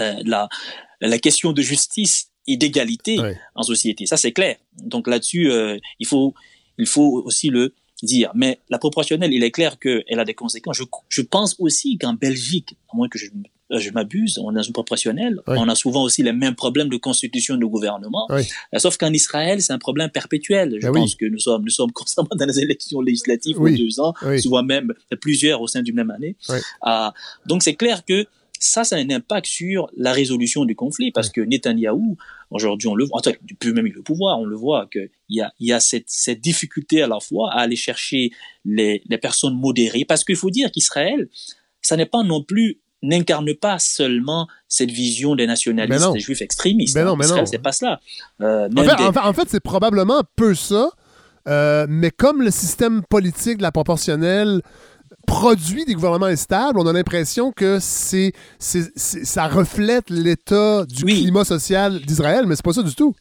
[0.00, 0.48] euh, la,
[1.00, 3.18] la question de justice et d'égalité
[3.54, 4.06] en société.
[4.06, 4.56] Ça, c'est clair.
[4.82, 6.34] Donc là-dessus, euh, il faut
[6.78, 8.32] il faut aussi le dire.
[8.34, 10.76] Mais la proportionnelle, il est clair qu'elle a des conséquences.
[10.76, 14.62] Je, je pense aussi qu'en Belgique, à moins que je, euh, je m'abuse, on a
[14.62, 18.26] une proportionnelle, on a souvent aussi les mêmes problèmes de constitution de gouvernement.
[18.30, 18.42] Euh,
[18.78, 20.78] sauf qu'en Israël, c'est un problème perpétuel.
[20.80, 23.78] Je ben pense que nous sommes, nous sommes constamment dans les élections législatives oui.
[23.78, 26.36] deux ans, souvent même plusieurs au sein d'une même année.
[26.80, 27.14] Ah,
[27.46, 28.26] donc c'est clair que
[28.62, 32.16] ça, ça a un impact sur la résolution du conflit parce que Netanyahou,
[32.50, 35.66] aujourd'hui, on le voit, depuis même le pouvoir, on le voit qu'il y a, il
[35.66, 38.30] y a cette, cette difficulté à la fois à aller chercher
[38.64, 41.28] les, les personnes modérées parce qu'il faut dire qu'Israël,
[41.80, 46.94] ça n'est pas non plus n'incarne pas seulement cette vision des nationalistes, des juifs extrémistes.
[46.94, 47.44] Mais non, mais non.
[47.46, 48.00] C'est pas cela.
[48.40, 50.92] Euh, en, fait, en, fait, c'est probablement peu ça,
[51.48, 54.62] euh, mais comme le système politique de la proportionnelle
[55.26, 62.00] produit des gouvernements instables, on a l'impression que c'est, ça reflète l'état du climat social
[62.00, 63.14] d'Israël, mais c'est pas ça du tout.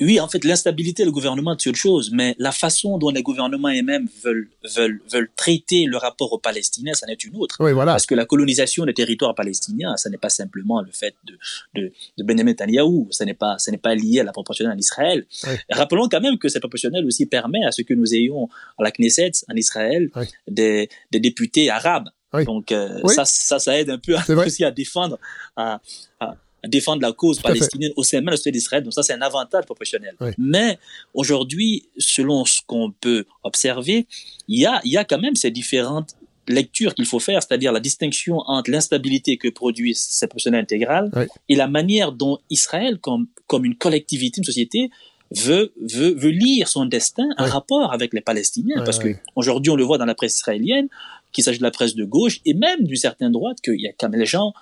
[0.00, 3.68] Oui, en fait, l'instabilité du gouvernement, c'est autre chose, mais la façon dont les gouvernements
[3.68, 7.56] eux-mêmes veulent, veulent, veulent traiter le rapport aux Palestiniens, ça n'est une autre.
[7.60, 7.92] Oui, voilà.
[7.92, 11.38] Parce que la colonisation des territoires palestiniens, ça n'est pas simplement le fait de,
[11.74, 14.78] de, de Benjamin Netanyahu, ça n'est pas, ça n'est pas lié à la proportionnelle en
[14.78, 15.26] Israël.
[15.70, 18.90] Rappelons quand même que cette proportionnelle aussi permet à ce que nous ayons à la
[18.90, 20.10] Knesset, en Israël,
[20.46, 22.08] des, des députés arabes.
[22.44, 25.18] Donc euh, ça, ça, ça aide un peu aussi à défendre,
[25.56, 25.80] à,
[26.20, 28.82] à, défendre la cause palestinienne au sein même de d'Israël.
[28.82, 30.14] Donc ça, c'est un avantage proportionnel.
[30.38, 30.78] Mais
[31.14, 34.06] aujourd'hui, selon ce qu'on peut observer,
[34.48, 36.16] il y a, il y a quand même ces différentes
[36.48, 41.10] lectures qu'il faut faire, c'est-à-dire la distinction entre l'instabilité que produit cette proportionnelle intégrale
[41.48, 44.90] et la manière dont Israël, comme, comme une collectivité, une société,
[45.30, 48.82] veut, veut, veut lire son destin en rapport avec les Palestiniens.
[48.84, 50.88] parce que aujourd'hui, on le voit dans la presse israélienne,
[51.32, 53.92] qu'il s'agit de la presse de gauche et même d'une certaine droite, qu'il y a
[53.92, 54.54] quand même les gens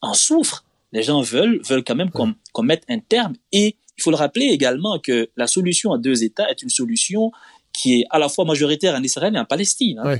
[0.00, 0.63] en souffrent
[0.94, 3.34] les gens veulent, veulent quand même qu'on mette un terme.
[3.52, 7.32] Et il faut le rappeler également que la solution à deux États est une solution
[7.72, 9.98] qui est à la fois majoritaire en Israël et en Palestine.
[9.98, 10.18] Hein.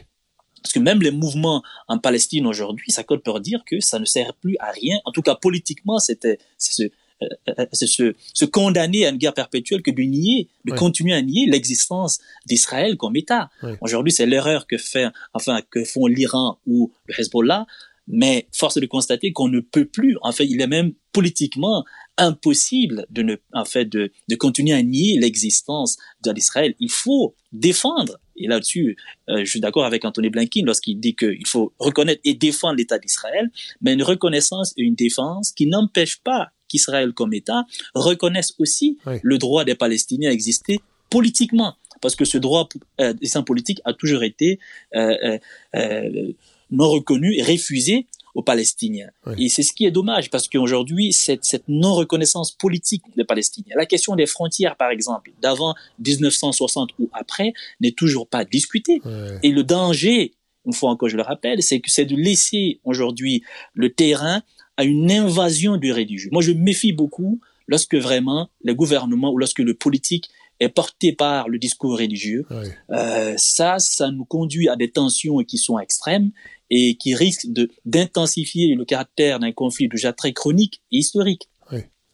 [0.63, 4.35] Parce que même les mouvements en Palestine aujourd'hui s'accordent pour dire que ça ne sert
[4.35, 4.99] plus à rien.
[5.05, 6.85] En tout cas, politiquement, c'était se,
[7.23, 11.23] euh, euh, se, se, condamner à une guerre perpétuelle que de nier, de continuer à
[11.23, 13.51] nier l'existence d'Israël comme État.
[13.81, 17.67] Aujourd'hui, c'est l'erreur que fait, enfin, que font l'Iran ou le Hezbollah
[18.07, 20.17] mais force est de constater qu'on ne peut plus.
[20.23, 21.85] En fait, il est même politiquement
[22.19, 26.75] impossible de ne, en fait, de, de continuer à nier l'existence d'Israël.
[26.81, 28.19] Il faut défendre.
[28.37, 28.97] Et là-dessus,
[29.29, 32.99] euh, je suis d'accord avec Anthony Blinken lorsqu'il dit qu'il faut reconnaître et défendre l'État
[32.99, 37.65] d'Israël, mais une reconnaissance et une défense qui n'empêche pas qu'Israël comme État
[37.95, 41.77] reconnaisse aussi le droit des Palestiniens à exister politiquement.
[42.01, 42.69] Parce que ce droit
[43.01, 43.15] euh,
[43.47, 44.59] politique a toujours été
[44.95, 45.39] euh, euh,
[45.77, 46.33] euh
[46.71, 49.11] non reconnu et refusé aux Palestiniens.
[49.39, 53.87] Et c'est ce qui est dommage parce qu'aujourd'hui, cette, cette non-reconnaissance politique des Palestiniens, la
[53.87, 55.75] question des frontières, par exemple, d'avant
[56.05, 59.01] 1960 ou après, n'est toujours pas discutée.
[59.43, 60.35] Et le danger,
[60.67, 64.43] une fois encore je le rappelle, c'est que c'est de laisser aujourd'hui le terrain
[64.77, 66.31] à une invasion du religieux.
[66.33, 70.29] Moi, je méfie beaucoup lorsque vraiment les gouvernements ou lorsque le politique
[70.61, 72.47] est porté par le discours religieux.
[72.91, 76.31] Euh, ça, ça nous conduit à des tensions qui sont extrêmes
[76.71, 81.49] et qui risquent de d'intensifier le caractère d'un conflit déjà très chronique et historique.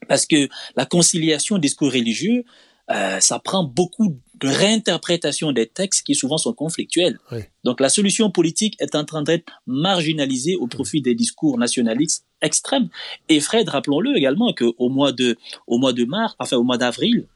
[0.09, 2.44] Parce que la conciliation discours religieux,
[2.90, 7.18] euh, ça prend beaucoup de réinterprétation des textes qui souvent sont conflictuels.
[7.62, 12.88] Donc la solution politique est en train d'être marginalisée au profit des discours nationalistes extrêmes.
[13.29, 17.29] Et Fred, rappelons-le également qu'au mois de, au mois de mars, enfin au mois d'avril,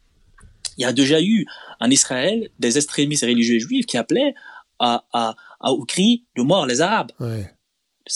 [0.76, 1.46] il y a déjà eu
[1.80, 4.34] en Israël des extrémistes religieux juifs qui appelaient
[4.78, 7.12] à, à, à, au cri de mort les Arabes.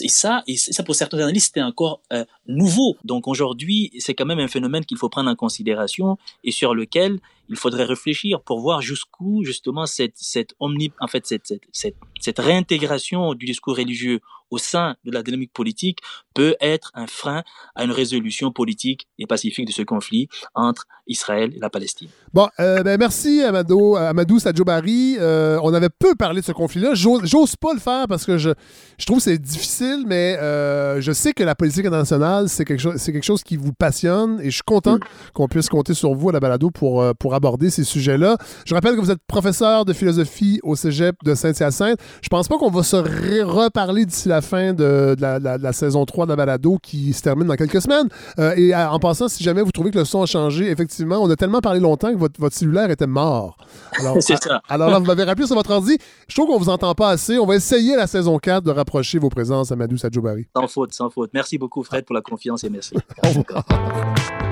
[0.01, 2.99] Et ça, et ça pour certains analystes, c'était encore euh, nouveau.
[3.05, 7.21] Donc aujourd'hui, c'est quand même un phénomène qu'il faut prendre en considération et sur lequel
[7.49, 11.97] il faudrait réfléchir pour voir jusqu'où justement cette, cette omni, en fait, cette, cette, cette,
[12.21, 16.01] cette réintégration du discours religieux au sein de la dynamique politique
[16.35, 17.43] peut être un frein
[17.75, 22.09] à une résolution politique et pacifique de ce conflit entre Israël et la Palestine.
[22.33, 25.17] Bon, euh, ben merci Amadou, Amadou Sadjobari.
[25.19, 26.95] Euh, on avait peu parlé de ce conflit-là.
[26.95, 28.51] J'ose pas le faire parce que je,
[28.99, 32.81] je trouve que c'est difficile, mais euh, je sais que la politique internationale, c'est quelque,
[32.81, 34.99] chose, quelque chose qui vous passionne et je suis content
[35.33, 38.37] qu'on puisse compter sur vous à la balado pour, pour aborder ces sujets-là.
[38.67, 41.99] Je rappelle que vous êtes professeur de philosophie au cégep de Saint-Hyacinthe.
[42.23, 46.31] Je pense pas qu'on va se reparler d'ici la fin de, la, saison 3 de
[46.31, 48.09] la balado qui se termine dans quelques semaines.
[48.57, 51.37] et en passant, si jamais vous trouvez que le son a changé, effectivement, on a
[51.37, 53.59] tellement parlé longtemps que votre, cellulaire était mort.
[54.21, 54.61] C'est ça.
[54.69, 55.99] alors là, vous m'avez rappelé sur votre ordi.
[56.29, 57.39] Je trouve qu'on vous entend pas assez.
[57.39, 60.47] On va essayer la saison 4 de rapprocher vos présences à Madou Sadjoubari.
[60.57, 61.31] Sans faute, sans faute.
[61.35, 62.95] Merci beaucoup, Fred, pour la confiance et merci.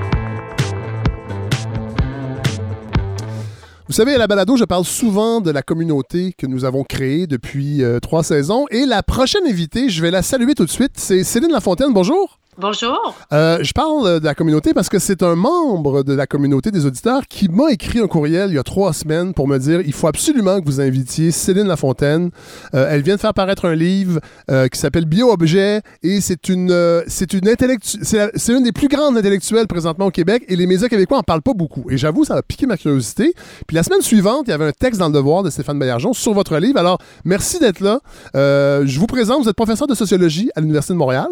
[3.87, 7.25] Vous savez, à la balado, je parle souvent de la communauté que nous avons créée
[7.25, 8.65] depuis euh, trois saisons.
[8.69, 10.91] Et la prochaine invitée, je vais la saluer tout de suite.
[10.95, 11.93] C'est Céline Lafontaine.
[11.93, 12.37] Bonjour.
[12.59, 13.15] Bonjour.
[13.33, 16.87] Euh, je parle de la communauté parce que c'est un membre de la communauté des
[16.87, 19.93] auditeurs qui m'a écrit un courriel il y a trois semaines pour me dire il
[19.93, 22.31] faut absolument que vous invitiez Céline Lafontaine.
[22.73, 27.03] Euh, elle vient de faire paraître un livre euh, qui s'appelle Bio-objet et c'est une
[27.05, 27.47] c'est une
[27.93, 31.43] c'est une des plus grandes intellectuelles présentement au Québec et les médias québécois en parlent
[31.43, 31.85] pas beaucoup.
[31.91, 33.35] Et j'avoue ça a piqué ma curiosité.
[33.67, 36.13] Puis la semaine suivante il y avait un texte dans le Devoir de Stéphane Baillargeon
[36.13, 36.79] sur votre livre.
[36.79, 37.99] Alors merci d'être là.
[38.33, 41.27] je vous présente vous êtes professeur de sociologie à l'université de Montréal.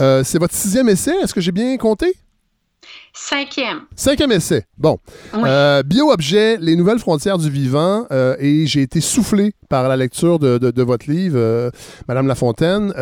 [0.00, 2.14] Euh, c'est votre sixième essai, est-ce que j'ai bien compté?
[3.16, 3.82] Cinquième.
[3.94, 4.64] Cinquième essai.
[4.76, 4.98] Bon.
[5.34, 8.06] Euh, Bio-objet, les nouvelles frontières du vivant.
[8.10, 11.70] Euh, et j'ai été soufflé par la lecture de, votre livre, euh,
[12.08, 12.92] Madame Lafontaine,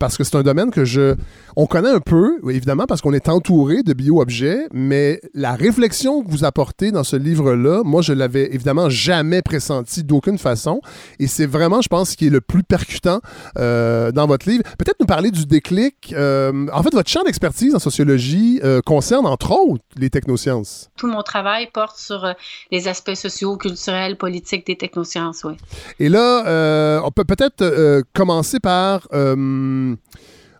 [0.00, 1.14] parce que c'est un domaine que je.
[1.54, 6.30] On connaît un peu, évidemment, parce qu'on est entouré de bio-objets, mais la réflexion que
[6.30, 10.80] vous apportez dans ce livre-là, moi, je l'avais évidemment jamais pressenti d'aucune façon.
[11.18, 13.20] Et c'est vraiment, je pense, ce qui est le plus percutant
[13.54, 14.64] dans votre livre.
[14.76, 16.12] Peut-être nous parler du déclic.
[16.12, 20.88] en fait, votre champ d'expertise en sociologie concerne en entre autres, les technosciences.
[20.96, 22.32] Tout mon travail porte sur euh,
[22.70, 25.58] les aspects sociaux, culturels, politiques des technosciences, oui.
[25.98, 29.08] Et là, euh, on peut peut-être euh, commencer par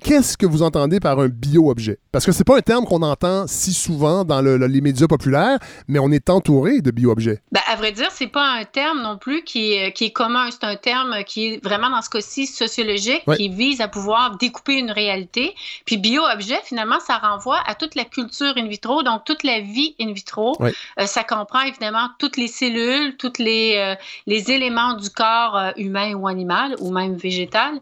[0.01, 1.99] Qu'est-ce que vous entendez par un bio-objet?
[2.13, 5.99] Parce que c'est pas un terme qu'on entend si souvent dans les médias populaires, mais
[5.99, 7.43] on est entouré de bio-objets.
[7.53, 10.49] Ben, à vrai dire, c'est pas un terme non plus qui est, qui est commun.
[10.51, 14.75] C'est un terme qui est vraiment, dans ce cas-ci, sociologique, qui vise à pouvoir découper
[14.75, 15.55] une réalité.
[15.85, 19.95] Puis bio-objet, finalement, ça renvoie à toute la culture in vitro, donc toute la vie
[20.01, 20.57] in vitro.
[20.61, 23.95] Euh, ça comprend évidemment toutes les cellules, tous les, euh,
[24.27, 27.81] les éléments du corps euh, humain ou animal, ou même végétal,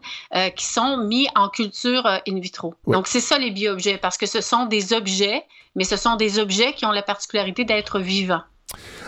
[0.55, 2.75] qui sont mis en culture euh, in vitro.
[2.87, 5.43] Donc, c'est ça les bio-objets, parce que ce sont des objets,
[5.75, 8.43] mais ce sont des objets qui ont la particularité d'être vivants.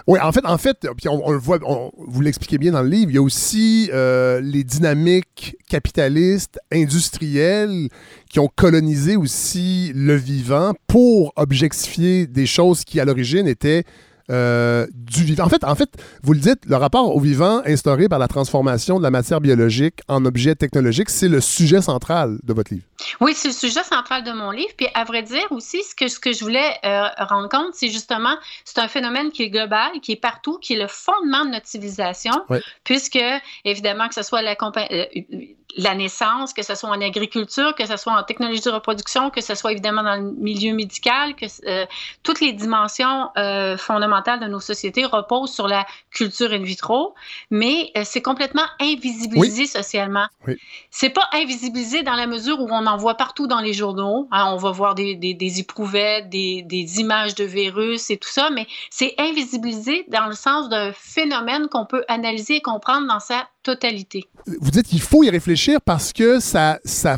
[0.05, 1.60] Oui, en fait, en fait, puis on, le voit,
[1.97, 7.89] vous l'expliquez bien dans le livre, il y a aussi euh, les dynamiques capitalistes, industrielles,
[8.29, 13.83] qui ont colonisé aussi le vivant pour objectifier des choses qui, à l'origine, étaient
[14.30, 15.46] euh, du vivant.
[15.46, 15.90] En fait, en fait,
[16.24, 20.02] vous le dites, le rapport au vivant instauré par la transformation de la matière biologique
[20.08, 22.86] en objet technologique, c'est le sujet central de votre livre.
[23.22, 24.72] Oui, c'est le sujet central de mon livre.
[24.76, 27.90] Puis, à vrai dire aussi, ce que, ce que je voulais euh, rendre compte, c'est
[27.90, 28.36] justement,
[28.66, 31.68] c'est un phénomène qui est global, qui est partout, qui est le fondement de notre
[31.68, 32.34] civilisation,
[32.84, 33.20] puisque,
[33.63, 34.56] évidemment, que ce soit la,
[34.92, 35.06] euh,
[35.75, 39.41] la naissance, que ce soit en agriculture, que ce soit en technologie de reproduction, que
[39.41, 41.45] ce soit évidemment dans le milieu médical, que
[42.23, 43.30] toutes les dimensions
[43.77, 47.15] fondamentales de nos sociétés repose sur la culture in vitro,
[47.51, 50.27] mais euh, c'est complètement invisibilisé socialement.
[50.47, 50.58] Oui.
[50.91, 54.27] C'est pas invisibilisé dans la mesure où on en voit partout dans les journaux.
[54.32, 58.49] Hein, on va voir des, des, éprouvettes, des, des, images de virus et tout ça,
[58.49, 63.47] mais c'est invisibilisé dans le sens d'un phénomène qu'on peut analyser et comprendre dans sa
[64.62, 67.17] Vous dites qu'il faut y réfléchir parce que ça, ça,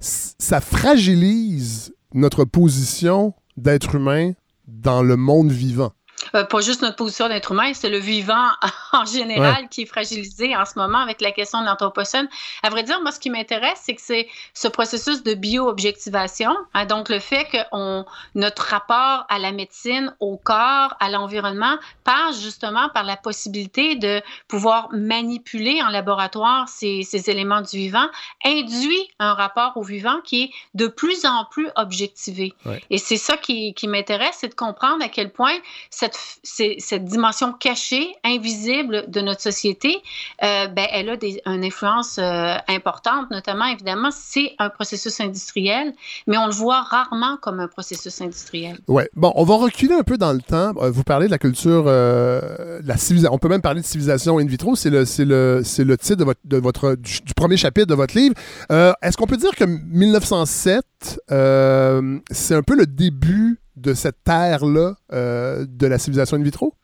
[0.00, 4.32] ça fragilise notre position d'être humain
[4.66, 5.92] dans le monde vivant.
[6.34, 8.48] Euh, pas juste notre position d'être humain, c'est le vivant
[8.92, 12.28] en général qui est fragilisé en ce moment avec la question de l'anthropocène.
[12.62, 16.86] À vrai dire, moi, ce qui m'intéresse, c'est que c'est ce processus de bio-objectivation, hein,
[16.86, 18.04] donc le fait que on,
[18.34, 24.22] notre rapport à la médecine, au corps, à l'environnement, passe justement par la possibilité de
[24.48, 28.06] pouvoir manipuler en laboratoire ces, ces éléments du vivant,
[28.44, 32.54] induit un rapport au vivant qui est de plus en plus objectivé.
[32.90, 35.56] Et c'est ça qui, qui m'intéresse, c'est de comprendre à quel point
[35.90, 36.07] cette
[36.42, 39.96] cette, dimension cachée, invisible de notre société,
[40.42, 45.92] euh, ben, elle a des, une influence euh, importante, notamment, évidemment, c'est un processus industriel,
[46.26, 48.78] mais on le voit rarement comme un processus industriel.
[48.88, 49.04] Oui.
[49.14, 50.72] Bon, on va reculer un peu dans le temps.
[50.74, 53.34] Vous parlez de la culture, la civilisation.
[53.34, 54.76] On peut même parler de civilisation in vitro.
[54.76, 58.34] C'est le, le, le titre de votre, votre, du, premier chapitre de votre livre.
[58.70, 60.84] Est-ce qu'on peut dire que 1907,
[61.28, 66.74] c'est un peu le début de cette terre-là euh, de la civilisation in vitro?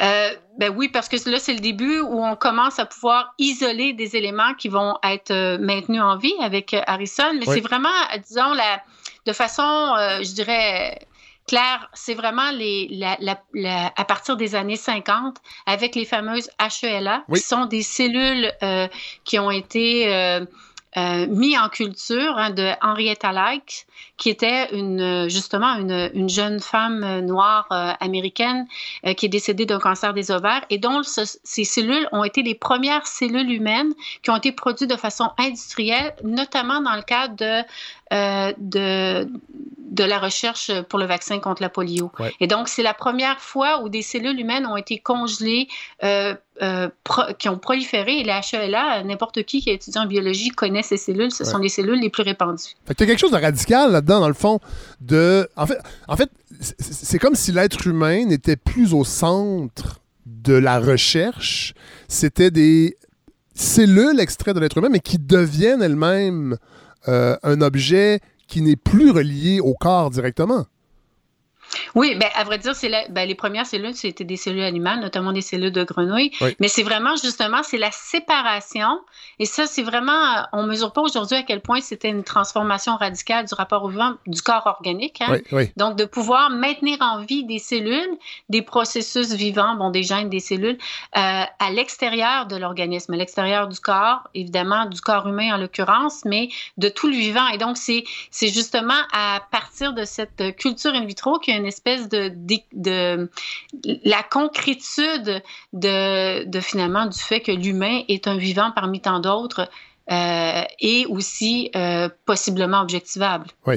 [0.00, 3.92] Euh, ben oui, parce que là, c'est le début où on commence à pouvoir isoler
[3.92, 7.34] des éléments qui vont être euh, maintenus en vie avec Harrison.
[7.38, 7.88] Mais c'est vraiment,
[8.28, 8.82] disons, la,
[9.26, 9.62] de façon,
[10.22, 11.06] je dirais,
[11.46, 15.36] claire, c'est vraiment les, la, à partir des années 50
[15.66, 16.50] avec les fameuses
[16.82, 18.52] HELA, qui sont des cellules
[19.24, 20.46] qui ont été
[20.98, 23.86] euh, mis en culture hein, de Henrietta Lacks,
[24.22, 28.68] qui était une, justement une, une jeune femme noire euh, américaine
[29.04, 32.54] euh, qui est décédée d'un cancer des ovaires et dont ces cellules ont été les
[32.54, 33.92] premières cellules humaines
[34.22, 37.62] qui ont été produites de façon industrielle, notamment dans le cadre de
[38.12, 39.26] euh, de,
[39.92, 42.12] de la recherche pour le vaccin contre la polio.
[42.40, 45.68] Et donc, c'est la première fois où des cellules humaines ont été congelées,
[46.04, 46.88] euh, euh,
[47.38, 48.18] qui ont proliféré.
[48.18, 51.32] Et la HELA, n'importe qui qui est étudiant en biologie connaît ces cellules.
[51.32, 52.74] Ce sont les cellules les plus répandues.
[52.86, 54.60] Fait que y a quelque chose de radical là-dedans, dans le fond.
[55.00, 55.48] De...
[55.56, 60.78] En fait, en fait c'est comme si l'être humain n'était plus au centre de la
[60.78, 61.74] recherche.
[62.08, 62.96] C'était des
[63.54, 66.56] cellules extraites de l'être humain, mais qui deviennent elles-mêmes
[67.08, 70.66] euh, un objet qui n'est plus relié au corps directement.
[71.94, 75.32] Oui, ben, à vrai dire, c'est ben, les premières cellules, c'était des cellules animales, notamment
[75.32, 76.32] des cellules de grenouilles.
[76.60, 79.00] Mais c'est vraiment, justement, c'est la séparation.
[79.38, 82.24] Et ça, c'est vraiment, euh, on ne mesure pas aujourd'hui à quel point c'était une
[82.24, 85.20] transformation radicale du rapport au vivant du corps organique.
[85.20, 85.38] Hein.
[85.76, 88.16] Donc, de pouvoir maintenir en vie des cellules,
[88.48, 90.78] des processus vivants, bon, des gènes, des cellules,
[91.16, 96.24] euh, à l'extérieur de l'organisme, à l'extérieur du corps, évidemment, du corps humain en l'occurrence,
[96.24, 97.46] mais de tout le vivant.
[97.48, 98.04] Et donc, c'est
[98.48, 103.28] justement à partir de cette culture in vitro qu'il y a une espèce de,
[104.04, 105.42] la concrétude
[105.72, 109.68] de, de, finalement du fait que l'humain est un vivant parmi tant d'autres.
[110.10, 113.46] Euh, et aussi euh, possiblement objectivable.
[113.66, 113.76] Oui.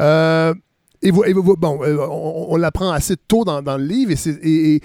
[0.00, 0.54] Euh,
[1.02, 4.80] et, vous, bon, on, l'apprend assez tôt dans, le livre et,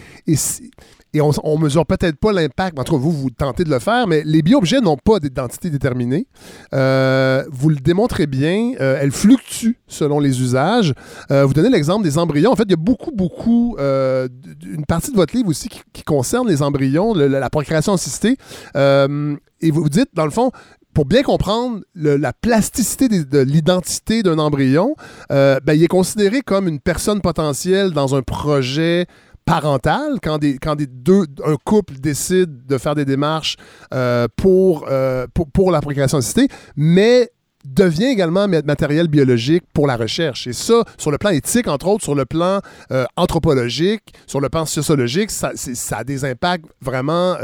[1.21, 2.77] on, on mesure peut-être pas l'impact.
[2.79, 5.69] En tout cas, vous, vous tentez de le faire, mais les bio-objets n'ont pas d'identité
[5.69, 6.27] déterminée.
[6.73, 8.73] Euh, vous le démontrez bien.
[8.79, 10.93] Euh, elles fluctuent selon les usages.
[11.31, 12.51] Euh, vous donnez l'exemple des embryons.
[12.51, 16.47] En fait, il y a beaucoup, beaucoup, une partie de votre livre aussi qui, concerne
[16.47, 18.37] les embryons, la procréation assistée.
[18.75, 20.51] et vous dites, dans le fond,
[20.93, 24.95] pour bien comprendre la plasticité de, l'identité d'un embryon,
[25.29, 29.07] ben, il est considéré comme une personne potentielle dans un projet
[29.45, 33.57] parental quand un couple décide de faire des démarches
[33.93, 37.29] euh, pour, euh, pour, pour la procréation assistée mais
[37.65, 40.47] devient également matériel biologique pour la recherche.
[40.47, 42.59] Et ça, sur le plan éthique, entre autres, sur le plan
[42.91, 45.53] euh, anthropologique, sur le plan sociologique, ça
[45.91, 47.37] a des impacts vraiment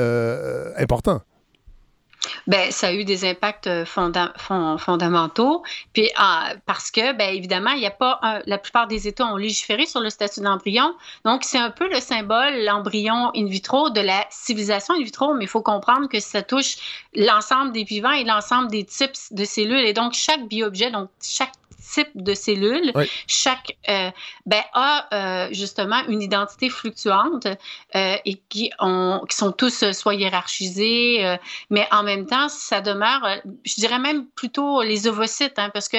[0.78, 1.22] importants.
[2.48, 5.64] Ben, ça a eu des impacts euh, fondamentaux.
[5.94, 8.42] Puis, ah, parce que, ben, évidemment, il n'y a pas.
[8.46, 10.94] la plupart des États ont légiféré sur le statut d'embryon.
[11.26, 15.46] Donc, c'est un peu le symbole, l'embryon in vitro, de la civilisation in vitro, mais
[15.46, 16.76] il faut comprendre que ça touche
[17.16, 19.86] l'ensemble des vivants et l'ensemble des types de cellules.
[19.86, 21.52] Et donc, chaque bioobjet, donc chaque
[21.90, 22.94] type de cellules.
[23.28, 24.12] Chaque euh,
[24.46, 27.48] ben, a euh, justement une identité fluctuante
[27.96, 31.38] euh, et qui, ont, qui sont tous soit hiérarchisés,
[31.70, 33.28] mais en même temps, ça demeure,
[33.64, 35.98] je dirais même plutôt les ovocytes, hein, parce que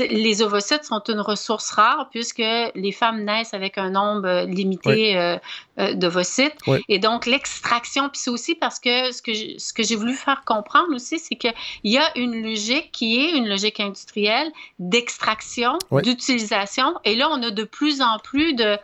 [0.00, 5.38] les ovocytes sont une ressource rare puisque les femmes naissent avec un nombre limité
[5.76, 6.56] d'ovocytes.
[6.88, 10.42] Et donc, l'extraction, puis c'est aussi parce que ce que, ce que j'ai voulu faire
[10.44, 11.54] comprendre aussi, c'est qu'il
[11.84, 16.94] y a une logique qui est une logique industrielle d'extraction d'utilisation.
[17.04, 18.78] Et là, on a de plus en plus de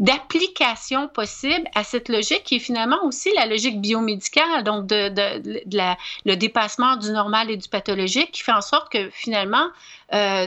[0.00, 5.60] d'applications possibles à cette logique qui est finalement aussi la logique biomédicale, donc de, de,
[5.76, 9.68] la, le dépassement du normal et du pathologique, qui fait en sorte que finalement,
[10.14, 10.46] euh,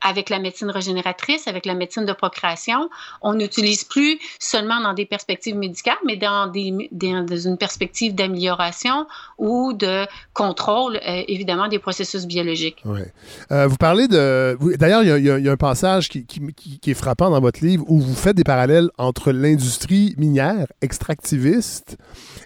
[0.00, 2.88] avec la médecine régénératrice, avec la médecine de procréation,
[3.20, 9.06] on n'utilise plus seulement dans des perspectives médicales, mais dans, une perspective d'amélioration
[9.38, 12.82] ou de contrôle, euh, évidemment, des processus biologiques.
[12.84, 13.12] Ouais.
[13.52, 14.56] Euh, vous parlez de...
[14.76, 18.14] D'ailleurs, il y, a un passage qui, qui, est frappant dans votre livre où vous
[18.14, 21.96] faites des parallèles entre l'industrie minière extractiviste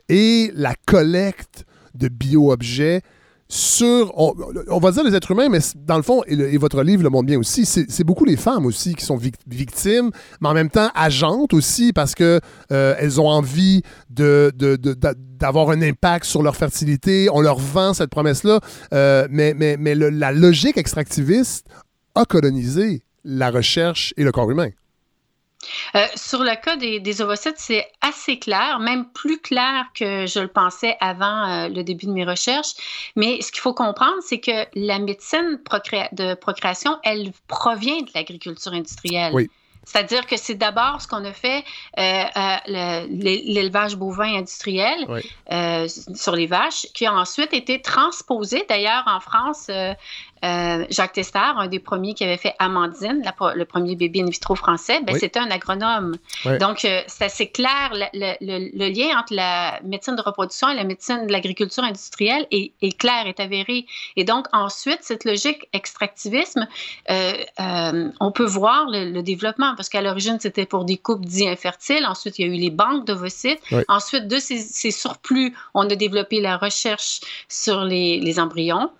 [0.09, 1.64] et la collecte
[1.95, 3.03] de bio-objets
[3.51, 7.09] sur, on, va dire les êtres humains, mais dans le fond, et, votre livre le
[7.09, 10.90] montre bien aussi, c'est beaucoup les femmes aussi qui sont victimes, mais en même temps
[10.94, 12.40] agentes aussi parce que
[12.72, 14.53] euh, elles ont envie de,
[15.38, 17.28] d'avoir un impact sur leur fertilité.
[17.32, 18.61] On leur vend cette promesse-là,
[18.92, 21.66] euh, mais, mais, mais la logique extractiviste
[22.14, 24.68] a colonisé la recherche et le corps humain.
[25.95, 30.49] Euh, sur le cas des, ovocytes, c'est assez clair, même plus clair que je le
[30.49, 32.75] pensais avant euh, le début de mes recherches.
[33.17, 35.59] Mais ce qu'il faut comprendre, c'est que la médecine
[36.13, 39.33] de procréation, elle provient de l'agriculture industrielle.
[39.35, 39.51] Oui.
[39.85, 41.65] C'est-à-dire que c'est d'abord ce qu'on a fait,
[41.99, 42.25] euh,
[43.09, 45.07] l'élevage bovin industriel
[46.15, 48.67] sur les vaches, qui a ensuite été transposé.
[48.69, 49.71] D'ailleurs, en France,
[50.45, 53.22] euh, Jacques Testard, un des premiers qui avait fait Amandine,
[53.55, 56.16] le premier bébé in vitro français, ben, c'était un agronome.
[56.61, 61.26] Donc, euh, c'est assez clair, le, lien entre la médecine de reproduction et la médecine
[61.26, 63.86] de l'agriculture industrielle est, clair, est avéré.
[64.16, 66.66] Et donc, ensuite, cette logique extractivisme,
[67.11, 72.07] euh, on peut voir le, développement, parce qu'à l'origine, c'était pour des couples dits infertiles.
[72.07, 73.61] Ensuite, il y a eu les banques d'ovocytes.
[73.89, 78.91] Ensuite, de ces, surplus, on a développé la recherche sur les, les embryons.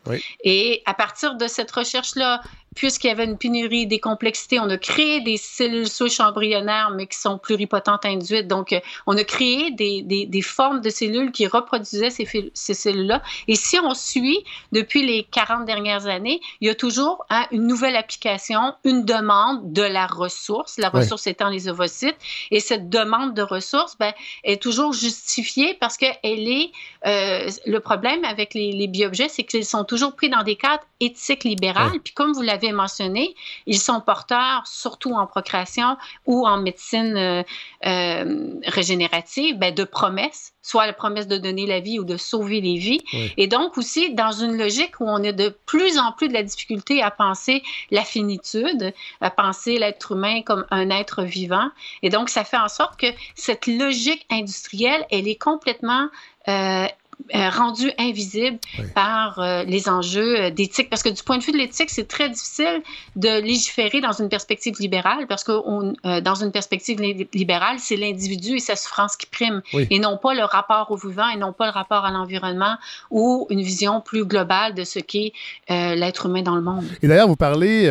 [0.45, 2.43] Et à partir de cette recherche-là,
[2.79, 7.09] puisqu'il y avait une pénurie des complexités, on a créé des cellules souches embryonnaires, mais
[7.09, 8.47] qui sont pluripotentes induites.
[8.47, 13.21] Donc, euh, on a créé des, des, formes de cellules qui reproduisaient ces, ces cellules-là.
[13.49, 17.67] Et si on suit depuis les 40 dernières années, il y a toujours hein, une
[17.67, 22.17] nouvelle application, une demande de la ressource, la ressource étant les ovocytes.
[22.53, 24.13] Et cette demande de ressources ben,
[24.45, 26.71] est toujours justifiée parce qu'elle est...
[27.07, 30.85] Euh, le problème avec les, les bioobjets, c'est qu'ils sont toujours pris dans des cadres
[31.01, 31.99] éthiques libérales.
[32.05, 33.35] Puis comme vous l'avez mentionné,
[33.67, 35.97] ils sont porteurs, surtout en procréation
[36.27, 37.43] ou en médecine euh,
[37.87, 42.61] euh, régénérative, ben, de promesses, soit la promesse de donner la vie ou de sauver
[42.61, 43.03] les vies.
[43.37, 46.43] Et donc aussi dans une logique où on a de plus en plus de la
[46.43, 51.71] difficulté à penser la finitude, à penser l'être humain comme un être vivant.
[52.03, 56.09] Et donc ça fait en sorte que cette logique industrielle, elle est complètement
[56.49, 56.87] euh,
[57.35, 58.59] euh, rendu invisible
[58.95, 60.89] par euh, les enjeux euh, d'éthique.
[60.89, 62.81] Parce que du point de vue de l'éthique, c'est très difficile
[63.17, 65.93] de légiférer dans une perspective libérale, parce que on,
[66.23, 67.01] dans une perspective
[67.35, 71.29] libérale, c'est l'individu et sa souffrance qui prime, et non pas le rapport au vivant,
[71.29, 72.77] et non pas le rapport à l'environnement,
[73.11, 75.33] ou une vision plus globale de ce qu'est
[75.69, 76.85] l'être humain dans le monde.
[77.03, 77.89] Et d'ailleurs, vous parlez,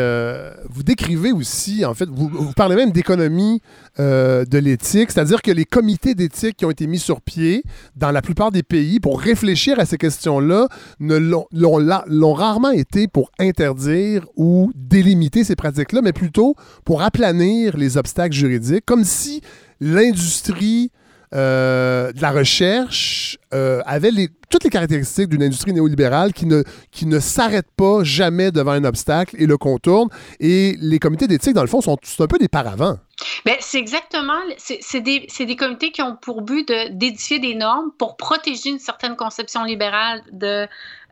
[0.69, 3.61] vous décrivez aussi, en fait, vous, vous parlez même d'économie
[3.99, 7.63] de l'éthique, c'est-à-dire que les comités d'éthique qui ont été mis sur pied
[7.95, 10.67] dans la plupart des pays pour réfléchir à ces questions-là
[10.99, 16.55] l'ont rarement été pour interdire ou délimiter ces pratiques-là, mais plutôt
[16.85, 19.41] pour aplanir les obstacles juridiques, comme si
[19.79, 20.91] l'industrie
[21.35, 24.11] euh, de la recherche euh, avait
[24.49, 28.85] toutes les caractéristiques d'une industrie néolibérale qui ne, qui ne s'arrête pas jamais devant un
[28.85, 30.07] obstacle et le contourne.
[30.39, 32.97] Et les comités d'éthique, dans le fond, sont un peu des paravents.
[33.45, 38.15] Bien, c'est exactement, c'est des, des, comités qui ont pour but d'édifier des normes pour
[38.15, 40.67] protéger une certaine conception libérale de,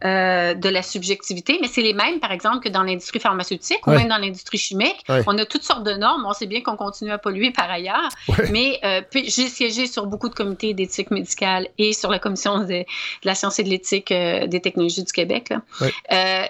[0.05, 3.91] euh, de la subjectivité, mais c'est les mêmes, par exemple, que dans l'industrie pharmaceutique ou
[3.91, 5.03] même dans l'industrie chimique.
[5.25, 6.25] On a toutes sortes de normes.
[6.27, 8.09] On sait bien qu'on continue à polluer par ailleurs,
[8.51, 12.83] mais euh, j'ai siégé sur beaucoup de comités d'éthique médicale et sur la commission de,
[13.23, 15.53] la science et de l'éthique euh, des technologies du Québec.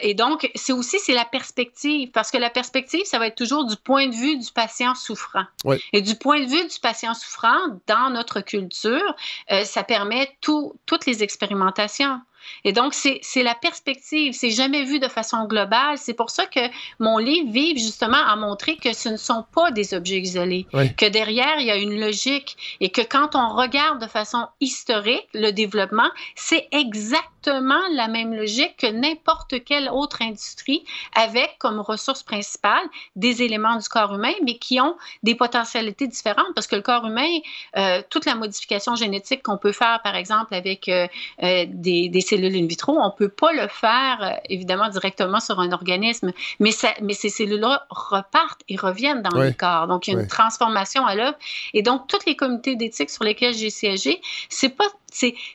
[0.02, 3.66] et donc, c'est aussi c'est la perspective, parce que la perspective, ça va être toujours
[3.66, 5.46] du point de vue du patient souffrant.
[5.94, 7.56] Et du point de vue du patient souffrant,
[7.88, 9.16] dans notre culture,
[9.64, 12.20] ça permet toutes les expérimentations.
[12.64, 14.34] Et donc, c'est la perspective.
[14.34, 15.98] C'est jamais vu de façon globale.
[15.98, 16.60] C'est pour ça que
[17.00, 20.68] mon livre vive justement à montrer que ce ne sont pas des objets isolés,
[20.98, 25.28] que derrière, il y a une logique et que quand on regarde de façon historique
[25.34, 30.84] le développement, c'est exactement la même logique que n'importe quelle autre industrie
[31.14, 32.84] avec comme ressource principale
[33.16, 37.06] des éléments du corps humain, mais qui ont des potentialités différentes parce que le corps
[37.06, 37.40] humain,
[37.78, 41.08] euh, toute la modification génétique qu'on peut faire, par exemple, avec euh,
[41.44, 42.98] euh, des, des cellules in vitro.
[42.98, 47.14] On ne peut pas le faire, euh, évidemment, directement sur un organisme, mais, ça, mais
[47.14, 49.88] ces cellules-là repartent et reviennent dans le corps.
[49.88, 51.38] Donc, il y a une transformation à l'œuvre.
[51.74, 54.88] Et donc, toutes les comités d'éthique sur lesquels j'ai siégé, c'est pas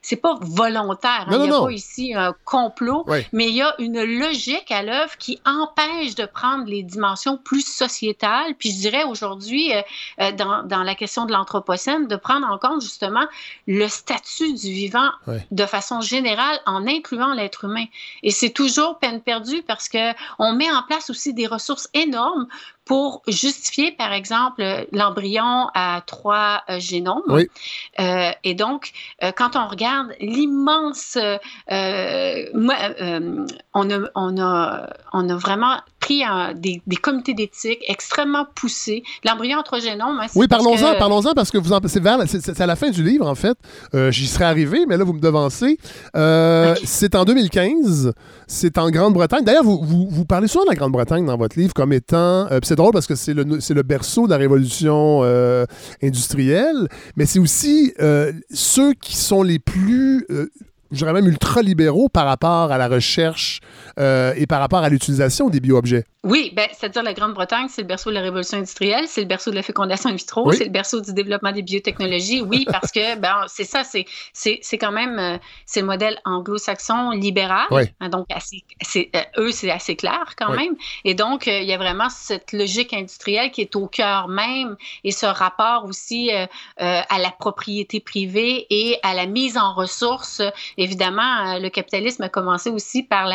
[0.02, 1.26] c'est pas volontaire.
[1.28, 1.32] Hein.
[1.32, 5.16] il n'y a pas ici un complot, mais il y a une logique à l'œuvre
[5.18, 8.54] qui empêche de prendre les dimensions plus sociétales.
[8.58, 9.82] Puis je dirais aujourd'hui, euh,
[10.20, 13.26] euh, dans, dans, la question de l'anthropocène, de prendre en compte justement
[13.66, 15.10] le statut du vivant
[15.50, 17.86] de façon générale en incluant l'être humain.
[18.22, 22.46] Et c'est toujours peine perdue parce que on met en place aussi des ressources énormes
[22.90, 27.22] pour justifier, par exemple, l'embryon à trois euh, génomes.
[27.28, 27.48] Oui.
[28.00, 28.90] Euh, et donc,
[29.22, 31.16] euh, quand on regarde l'immense...
[31.16, 31.70] on,
[32.68, 36.22] a, on, a, on a vraiment pris
[36.56, 39.02] des, des, comités d'éthique extrêmement poussés.
[39.24, 40.18] L'embryon génomes...
[40.20, 41.80] Hein, oui, parlons-en, parlons-en, parce que vous en,
[42.26, 43.56] c'est, c'est, à la fin du livre, en fait.
[44.10, 45.78] j'y serais arrivé, mais là, vous me devancez.
[46.84, 48.12] C'est en 2015.
[48.46, 49.44] C'est en Grande-Bretagne.
[49.44, 52.76] D'ailleurs, vous, vous, vous, parlez souvent de la Grande-Bretagne dans votre livre comme étant c'est
[52.76, 55.66] drôle parce que c'est le, le, berceau de la révolution euh,
[56.02, 60.46] industrielle, mais c'est aussi euh, ceux qui sont les plus euh,
[60.92, 63.60] je dirais même ultra-libéraux par rapport à la recherche
[64.00, 66.04] euh, et par rapport à l'utilisation des bio-objets?
[66.22, 69.50] Oui, ben, c'est-à-dire la Grande-Bretagne, c'est le berceau de la révolution industrielle, c'est le berceau
[69.50, 72.42] de la fécondation in vitro, c'est le berceau du développement des biotechnologies.
[72.42, 77.10] Oui, parce que ben, c'est ça, c'est, c'est, quand même euh, c'est le modèle anglo-saxon
[77.10, 77.66] libéral.
[78.00, 78.26] Hein, donc,
[78.82, 80.74] c'est, euh, eux, c'est assez clair quand même.
[81.04, 85.12] Et donc, il y a vraiment cette logique industrielle qui est au cœur même et
[85.12, 86.30] ce rapport aussi
[86.76, 90.42] à la propriété privée et à la mise en ressources
[90.76, 93.26] évidemment, le capitalisme a commencé aussi par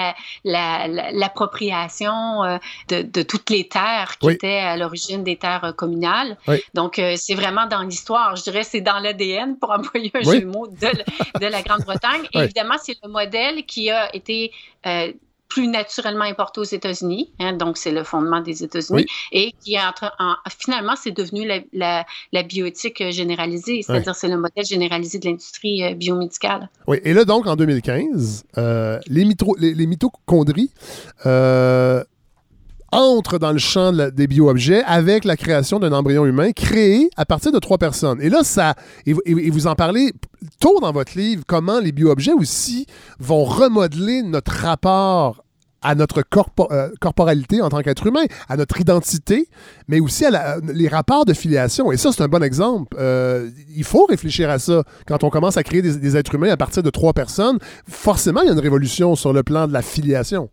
[1.14, 2.60] l'appropriation la,
[2.92, 6.38] euh, de, toutes les terres qui étaient à l'origine des terres euh, communales.
[6.74, 8.36] Donc, c'est vraiment dans l'histoire.
[8.36, 12.24] Je dirais c'est dans l'ADN, pour employer un jeu de mots, de, la Grande-Bretagne.
[12.34, 14.52] Évidemment, c'est le modèle qui a été
[15.56, 20.12] plus naturellement importé aux États-Unis, hein, donc c'est le fondement des États-Unis, et qui entre,
[20.20, 25.82] en, finalement c'est devenu la, la, bioéthique généralisée, c'est-à-dire c'est le modèle généralisé de l'industrie
[25.82, 26.70] euh, biomédicale.
[26.88, 29.24] Oui, et là donc en 2015, euh, les,
[29.60, 30.72] les, mitochondries
[31.26, 32.04] euh,
[32.92, 37.54] entrent dans le champ des bio-objets avec la création d'un embryon humain créé à partir
[37.54, 38.22] de trois personnes.
[38.22, 38.76] Et là, ça,
[39.06, 40.12] et, vous en parlez
[40.60, 42.88] tôt dans votre livre, comment les bio-objets aussi
[43.20, 45.45] vont remodeler notre rapport
[45.86, 46.24] à notre
[46.72, 49.48] euh, corporalité en tant qu'être humain, à notre identité,
[49.88, 51.92] mais aussi à les rapports de filiation.
[51.92, 52.98] Et ça, c'est un bon exemple.
[53.00, 54.84] Euh, il faut réfléchir à ça.
[55.08, 58.48] Quand on commence à créer des, êtres humains à partir de trois personnes, forcément, il
[58.48, 60.50] y a une révolution sur le plan de la filiation.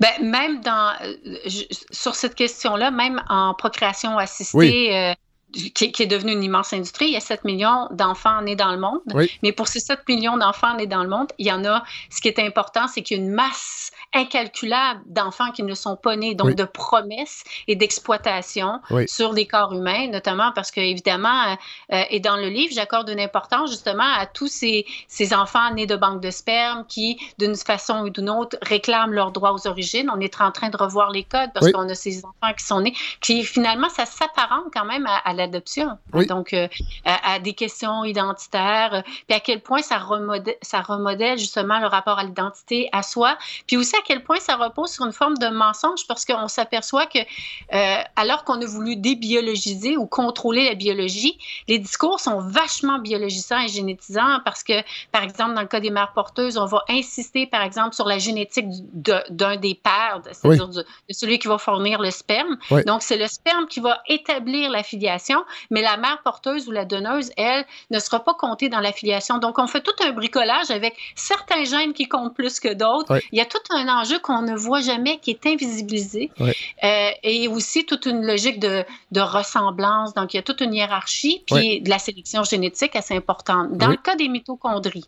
[0.00, 1.48] Ben, même dans, euh,
[1.92, 5.14] sur cette question-là, même en procréation assistée,
[5.52, 7.06] qui, est devenue une immense industrie.
[7.06, 9.00] Il y a 7 millions d'enfants nés dans le monde.
[9.42, 12.20] Mais pour ces 7 millions d'enfants nés dans le monde, il y en a, ce
[12.20, 16.16] qui est important, c'est qu'il y a une masse incalculable d'enfants qui ne sont pas
[16.16, 21.54] nés, donc de promesses et d'exploitation sur des corps humains, notamment parce que, évidemment, euh,
[21.92, 25.86] euh, et dans le livre, j'accorde une importance justement à tous ces, ces enfants nés
[25.86, 30.10] de banques de sperme qui, d'une façon ou d'une autre, réclament leurs droits aux origines.
[30.14, 32.80] On est en train de revoir les codes parce qu'on a ces enfants qui sont
[32.80, 35.98] nés, qui finalement, ça s'apparente quand même à, l'adoption.
[36.28, 36.68] Donc, euh,
[37.04, 42.18] à, des questions identitaires, puis à quel point ça remodèle, ça remodèle justement le rapport
[42.18, 43.36] à l'identité, à soi,
[43.66, 47.06] puis aussi à quel point ça repose sur une forme de mensonge parce qu'on s'aperçoit
[47.06, 51.38] que, euh, alors qu'on a voulu débiologiser ou contrôler la biologie,
[51.68, 54.74] les discours sont vachement biologisants et génétisants parce que,
[55.12, 58.18] par exemple, dans le cas des mères porteuses, on va insister, par exemple, sur la
[58.18, 62.58] génétique d'un des pères, c'est-à-dire de, celui qui va fournir le sperme.
[62.86, 66.84] Donc, c'est le sperme qui va établir la filiation, mais la mère porteuse ou la
[66.84, 69.38] donneuse, elle, ne sera pas comptée dans la filiation.
[69.38, 73.20] Donc, on fait tout un bricolage avec certains gènes qui comptent plus que d'autres.
[73.32, 77.48] Il y a tout un enjeu qu'on ne voit jamais, qui est invisibilisé, euh, et
[77.48, 80.14] aussi toute une logique de, de, ressemblance.
[80.14, 83.76] Donc, il y a toute une hiérarchie, puis de la sélection génétique assez importante.
[83.76, 85.06] Dans le cas des mitochondries,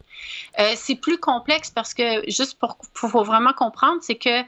[0.58, 4.42] euh, c'est plus complexe parce que, juste pour, pour vraiment comprendre, c'est que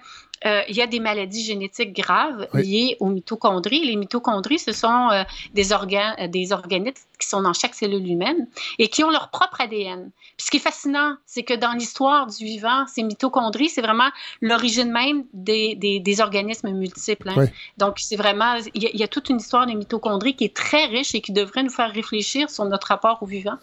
[0.46, 3.84] euh, il y a des maladies génétiques graves liées aux mitochondries.
[3.84, 5.22] Les mitochondries, ce sont euh,
[5.52, 8.48] des, organes, des organismes qui sont dans chaque cellule humaine
[8.78, 10.10] et qui ont leur propre ADN.
[10.36, 14.08] Puis ce qui est fascinant, c'est que dans l'histoire du vivant, ces mitochondries, c'est vraiment
[14.40, 17.28] l'origine même des, des, des, organismes multiples.
[17.28, 17.46] Hein.
[17.78, 21.14] Donc, c'est vraiment, il y, a toute une histoire des mitochondries qui est très riche
[21.14, 23.56] et qui devrait nous faire réfléchir sur notre rapport au vivant.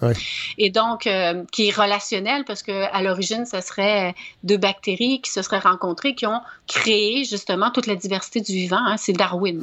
[0.58, 1.10] Et donc,
[1.52, 6.26] qui est relationnel parce qu'à l'origine, ce serait deux bactéries qui se seraient rencontrées, qui
[6.26, 8.80] ont créer justement toute la diversité du vivant.
[8.80, 9.62] Hein, c'est Darwin.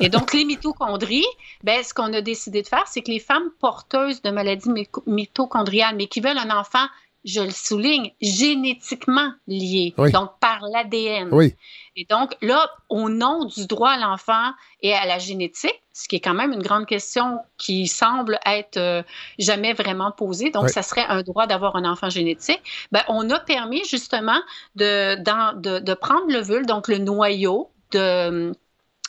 [0.00, 1.24] Et donc, les mitochondries,
[1.62, 4.70] ben, ce qu'on a décidé de faire, c'est que les femmes porteuses de maladies
[5.06, 6.86] mitochondriales, mais qui veulent un enfant
[7.24, 11.30] je le souligne, génétiquement lié, donc par l'ADN.
[11.32, 11.54] Oui.
[11.96, 14.52] Et donc, là, au nom du droit à l'enfant
[14.82, 18.76] et à la génétique, ce qui est quand même une grande question qui semble être
[18.76, 19.02] euh,
[19.38, 22.60] jamais vraiment posée, donc ça serait un droit d'avoir un enfant génétique,
[22.92, 24.40] ben, on a permis justement
[24.74, 28.52] de, de, de prendre le vulve, donc le noyau de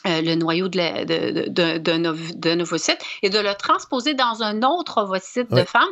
[0.06, 5.50] le noyau d'un de, de, de, ovocyte et de le transposer dans un autre ovocyte
[5.50, 5.88] de femme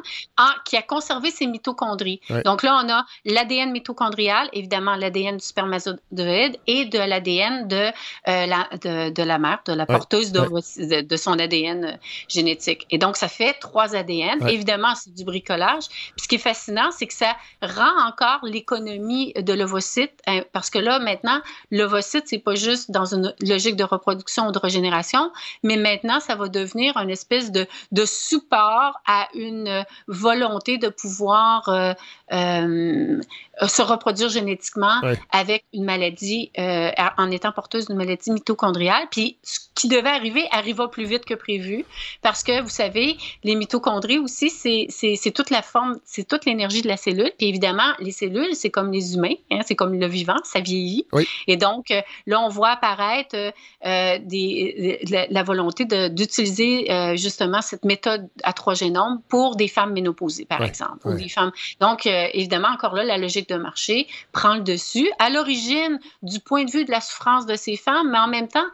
[0.65, 2.21] qui a conservé ses mitochondries.
[2.45, 8.47] Donc là, on a l'ADN mitochondrial, évidemment l'ADN du spermatozoïde et de l'ADN de, euh,
[8.47, 8.69] la,
[9.11, 11.93] de, la mère, de la porteuse de, son ADN euh,
[12.29, 12.87] génétique.
[12.91, 14.47] Et donc, ça fait trois ADN.
[14.49, 15.89] Évidemment, c'est du bricolage.
[15.89, 20.71] Puis ce qui est fascinant, c'est que ça rend encore l'économie de l'ovocyte, hein, parce
[20.71, 21.41] que là, maintenant,
[21.71, 25.33] l'ovocyte, c'est pas juste dans une logique de reproduction production ou de régénération,
[25.63, 27.67] mais maintenant, ça va devenir une espèce de,
[28.05, 31.95] support à une volonté de pouvoir euh,
[32.33, 33.21] euh,
[33.67, 35.01] se reproduire génétiquement
[35.31, 39.07] avec une maladie, euh, en étant porteuse d'une maladie mitochondriale.
[39.11, 41.85] Puis ce qui devait arriver arriva plus vite que prévu
[42.23, 46.89] parce que, vous savez, les mitochondries aussi, c'est toute la forme, c'est toute l'énergie de
[46.89, 47.33] la cellule.
[47.39, 51.07] Puis évidemment, les cellules, c'est comme les humains, hein, c'est comme le vivant, ça vieillit.
[51.47, 51.93] Et donc,
[52.27, 54.99] là, on voit apparaître euh, des,
[55.31, 60.63] la, volonté d'utiliser euh, justement cette méthode à trois génomes pour des femmes ménopausées, par
[60.63, 61.07] exemple.
[61.07, 61.53] Ou des femmes.
[61.81, 65.09] Donc, euh, évidemment, encore là, la logique de marché prend le dessus.
[65.19, 68.49] À l'origine, du point de vue de la souffrance de ces femmes, mais en même
[68.49, 68.67] temps,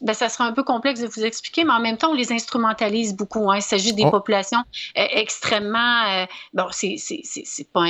[0.00, 2.32] ben, ça sera un peu complexe de vous expliquer, mais en même temps, on les
[2.32, 3.50] instrumentalise beaucoup.
[3.50, 3.56] Hein.
[3.56, 4.10] Il s'agit des oh.
[4.10, 4.62] populations
[4.94, 6.26] extrêmement.
[6.54, 7.86] bon, c'est pas,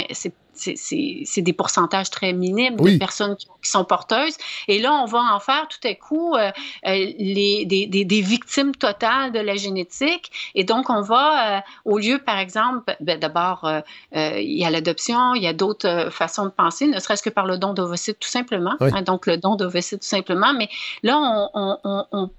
[0.54, 4.36] c'est des pourcentages très minimes de personnes qui, sont porteuses.
[4.66, 6.50] Et là, on va en faire tout à coup euh,
[6.86, 10.32] euh, les, des, des, victimes totales de la génétique.
[10.56, 13.70] Et donc, on va, euh, au lieu, par exemple, ben, d'abord,
[14.12, 17.46] il y a l'adoption, il y a d'autres façons de penser, ne serait-ce que par
[17.46, 18.74] le don d'ovocytes, tout simplement.
[18.80, 20.52] Hein, donc, le don d'ovocytes, tout simplement.
[20.52, 20.68] Mais
[21.04, 22.30] là, on, on, on,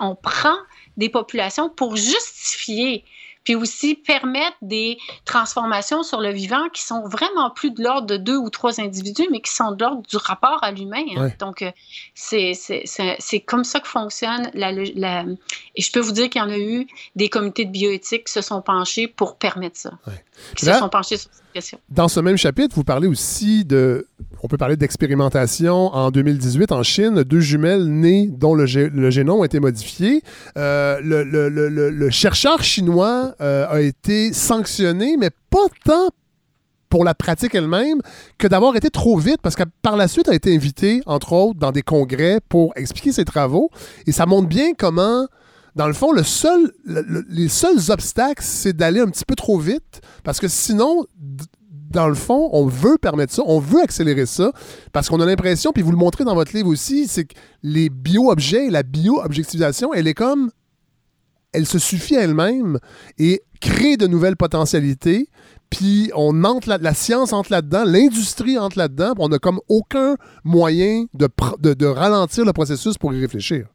[0.00, 0.56] on prend
[0.96, 3.04] des populations pour justifier
[3.44, 8.16] puis aussi permettre des transformations sur le vivant qui sont vraiment plus de l'ordre de
[8.16, 11.04] deux ou trois individus, mais qui sont de l'ordre du rapport à l'humain.
[11.16, 11.28] Hein.
[11.38, 11.70] Donc, euh,
[12.14, 15.24] c'est comme ça que fonctionne la, la,
[15.76, 16.86] Et je peux vous dire qu'il y en a eu
[17.16, 19.92] des comités de bioéthique qui se sont penchés pour permettre ça.
[20.56, 21.78] Qui se sont penchés sur cette question.
[21.90, 24.08] Dans ce même chapitre, vous parlez aussi de
[24.44, 29.46] on peut parler d'expérimentation en 2018 en Chine, deux jumelles nées dont le, génome a
[29.46, 30.22] été modifié.
[30.58, 36.08] Euh, le, chercheur chinois euh, a été sanctionné, mais pas tant
[36.88, 38.00] pour la pratique elle-même
[38.38, 41.58] que d'avoir été trop vite, parce que par la suite a été invité, entre autres,
[41.58, 43.70] dans des congrès pour expliquer ses travaux.
[44.06, 45.26] Et ça montre bien comment
[45.74, 50.46] dans le fond, les seuls obstacles, c'est d'aller un petit peu trop vite, parce que
[50.46, 51.04] sinon,
[51.90, 54.52] dans le fond, on veut permettre ça, on veut accélérer ça,
[54.92, 57.88] parce qu'on a l'impression, puis vous le montrez dans votre livre aussi, c'est que les
[57.88, 60.50] bio-objets, la bio-objectivisation, elle est comme.
[61.54, 62.78] Elle se suffit à elle-même
[63.18, 65.28] et crée de nouvelles potentialités.
[65.70, 71.06] Puis on entre la, science entre là-dedans, l'industrie entre là-dedans, on n'a comme aucun moyen
[71.14, 71.28] de,
[71.58, 73.66] de ralentir le processus pour y réfléchir.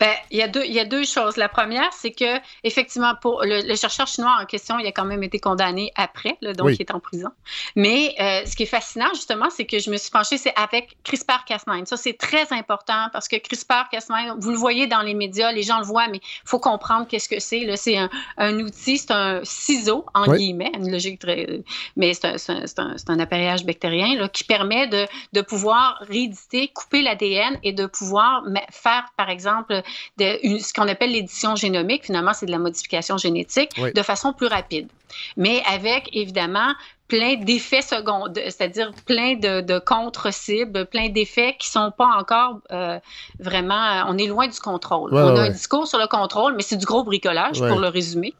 [0.00, 1.36] Ben, il y, a deux, il y a deux choses.
[1.36, 5.22] La première, c'est que, effectivement, pour le, chercheur chinois en question, il a quand même
[5.22, 7.30] été condamné après, donc il est en prison.
[7.76, 10.96] Mais euh, ce qui est fascinant, justement, c'est que je me suis penchée, c'est avec
[11.04, 11.86] CRISPR-Cas9.
[11.86, 15.78] Ça, c'est très important parce que CRISPR-Cas9, vous le voyez dans les médias, les gens
[15.78, 17.76] le voient, mais il faut comprendre qu'est-ce que c'est.
[17.76, 21.60] C'est un, un, outil, c'est un ciseau, en guillemets, une logique très.
[21.96, 27.02] Mais c'est un, un, un, appareillage bactérien là, qui permet de, de pouvoir rééditer, couper
[27.02, 32.06] l'ADN et de pouvoir faire, par exemple, de, ce qu'on appelle l'édition génomique.
[32.06, 34.88] Finalement, c'est de la modification génétique de façon plus rapide.
[35.36, 36.72] Mais avec, évidemment,
[37.12, 42.98] plein d'effets secondaires, c'est-à-dire plein de, contre-cibles, plein d'effets qui sont pas encore euh,
[43.38, 43.74] vraiment.
[43.74, 45.10] Euh, on est loin du contrôle.
[45.12, 48.32] on a un discours sur le contrôle, mais c'est du gros bricolage pour le résumer.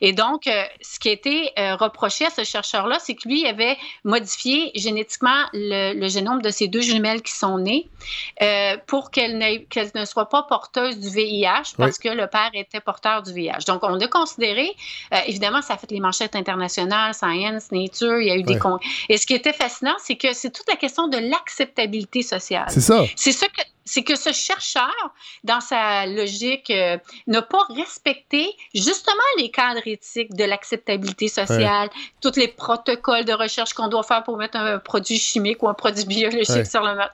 [0.00, 3.76] Et donc, euh, ce qui a été reproché à ce chercheur-là, c'est que lui avait
[4.04, 7.90] modifié génétiquement le, génome de ces deux jumelles qui sont nées
[8.86, 9.38] pour qu'elles
[9.94, 13.64] ne soient pas porteuses du VIH parce que le père était porteur du VIH.
[13.66, 14.74] Donc, on a considéré,
[15.26, 18.58] évidemment, ça a fait les manchettes internationales, Science, Nature il y a eu des
[19.08, 22.66] Et ce qui était fascinant, c'est que c'est toute la question de l'acceptabilité sociale.
[22.68, 23.04] C'est ça.
[23.16, 24.94] C'est ça que c'est que ce chercheur,
[25.44, 26.96] dans sa logique, euh,
[27.26, 31.90] n'a pas respecté justement les cadres éthiques de l'acceptabilité sociale,
[32.22, 35.74] tous les protocoles de recherche qu'on doit faire pour mettre un produit chimique ou un
[35.74, 37.12] produit biologique sur le marché,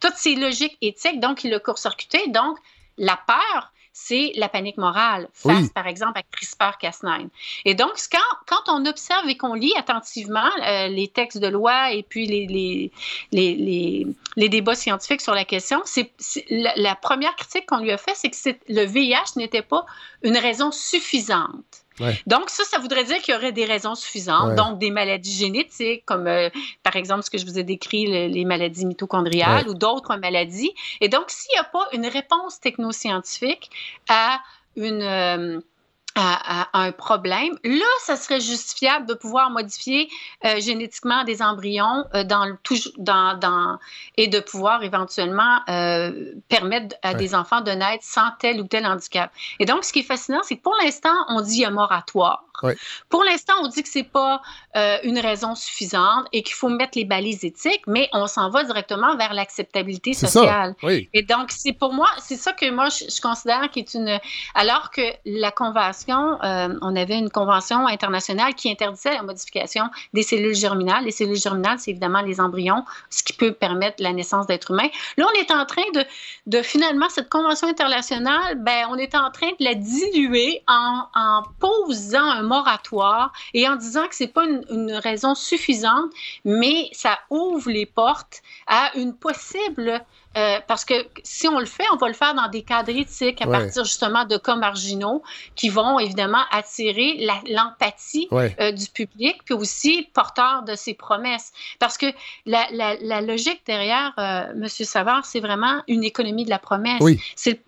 [0.00, 1.18] toutes ces logiques éthiques.
[1.18, 2.28] Donc, il l'a court-circuité.
[2.28, 2.56] Donc,
[2.98, 7.28] la peur, c'est la panique morale face, par exemple, à CRISPR-Cas9.
[7.64, 11.92] Et donc, quand, quand, on observe et qu'on lit attentivement euh, les textes de loi
[11.92, 12.90] et puis les, les,
[13.32, 16.12] les, les, débats scientifiques sur la question, c'est
[16.48, 19.84] la, première critique qu'on lui a faite, c'est que le VIH n'était pas
[20.22, 21.81] une raison suffisante
[22.26, 26.04] Donc, ça, ça voudrait dire qu'il y aurait des raisons suffisantes, donc des maladies génétiques,
[26.04, 26.48] comme euh,
[26.82, 30.72] par exemple ce que je vous ai décrit, les maladies mitochondriales ou d'autres maladies.
[31.00, 33.70] Et donc, s'il n'y a pas une réponse technoscientifique
[34.08, 34.40] à
[34.76, 35.02] une...
[35.02, 35.60] Euh,
[36.14, 40.08] à, un problème, là, ça serait justifiable de pouvoir modifier
[40.44, 42.58] euh, génétiquement des embryons euh, dans le,
[42.98, 43.78] dans, dans,
[44.16, 48.86] et de pouvoir éventuellement euh, permettre à des enfants de naître sans tel ou tel
[48.86, 49.32] handicap.
[49.58, 52.44] Et donc, ce qui est fascinant, c'est que pour l'instant, on dit un moratoire.
[53.08, 54.40] Pour l'instant, on dit que c'est pas
[55.02, 59.16] une raison suffisante et qu'il faut mettre les balises éthiques, mais on s'en va directement
[59.16, 60.74] vers l'acceptabilité sociale.
[61.12, 64.18] Et donc, c'est pour moi, c'est ça que moi, je, je considère qui est une...
[64.54, 70.22] Alors que la convention euh, on avait une convention internationale qui interdisait la modification des
[70.22, 71.04] cellules germinales.
[71.04, 74.88] Les cellules germinales, c'est évidemment les embryons, ce qui peut permettre la naissance d'êtres humains.
[75.16, 76.04] Là, on est en train de,
[76.46, 81.42] de finalement, cette convention internationale, ben, on est en train de la diluer en, en
[81.60, 86.10] posant un moratoire et en disant que c'est pas une, une raison suffisante,
[86.44, 90.04] mais ça ouvre les portes à une possible
[90.36, 93.42] euh, parce que si on le fait, on va le faire dans des cadres éthiques
[93.42, 95.22] à partir justement de cas marginaux
[95.54, 101.52] qui vont évidemment attirer l'empathie euh, du public, puis aussi porteur de ses promesses.
[101.78, 102.06] Parce que
[102.46, 104.68] la, la, logique derrière euh, M.
[104.68, 107.00] Savard, c'est vraiment une économie de la promesse.
[107.00, 107.20] Oui,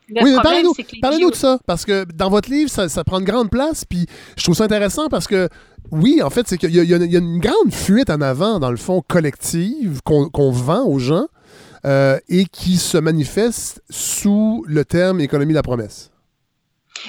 [0.09, 3.51] oui parlez-nous parlez de ça, parce que dans votre livre, ça, ça prend une grande
[3.51, 4.07] place, puis
[4.37, 5.49] je trouve ça intéressant parce que
[5.91, 8.77] oui, en fait, c'est qu'il y, y, a une grande fuite en avant, dans le
[8.77, 11.27] fond, collective, qu'on vend aux gens.
[11.87, 16.11] Euh, et qui se manifeste sous le terme économie de la promesse.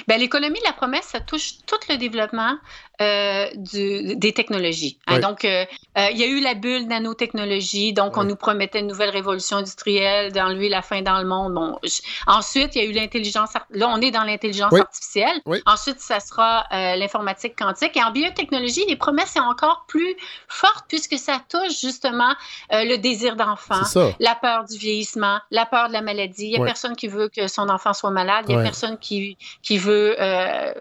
[0.06, 2.58] Bien, l'économie de la promesse, ça touche tout le développement
[3.02, 4.98] euh, du, des technologies.
[5.06, 5.18] Hein.
[5.18, 5.66] Donc, euh,
[5.98, 9.58] euh, il y a eu la bulle nanotechnologie, donc on nous promettait une nouvelle révolution
[9.58, 11.52] industrielle, d'enlever la faim dans le monde.
[11.52, 11.78] Bon,
[12.26, 13.50] ensuite, il y a eu l'intelligence.
[13.70, 15.42] Là, on est dans l'intelligence artificielle.
[15.66, 16.64] Ensuite, ça sera
[16.96, 17.96] l'informatique quantique.
[17.96, 20.16] Et en biotechnologie, les promesses sont encore plus
[20.48, 22.34] fortes puisque ça touche justement
[22.70, 23.82] le désir d'enfant,
[24.20, 26.46] la peur du vieillissement, la peur de la maladie.
[26.46, 28.46] Il n'y a personne qui veut que son enfant soit malade.
[28.48, 30.16] Il n'y a personne qui, qui veut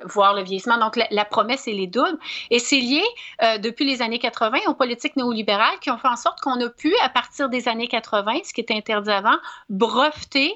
[0.06, 0.78] voir le vieillissement.
[0.78, 1.88] Donc, la, la promesse, c'est les
[2.52, 3.04] Et c'est lié
[3.42, 6.70] euh, depuis les années 80 aux politiques néolibérales qui ont fait en sorte qu'on a
[6.70, 9.38] pu, à partir des années 80, ce qui était interdit avant,
[9.70, 10.54] breveter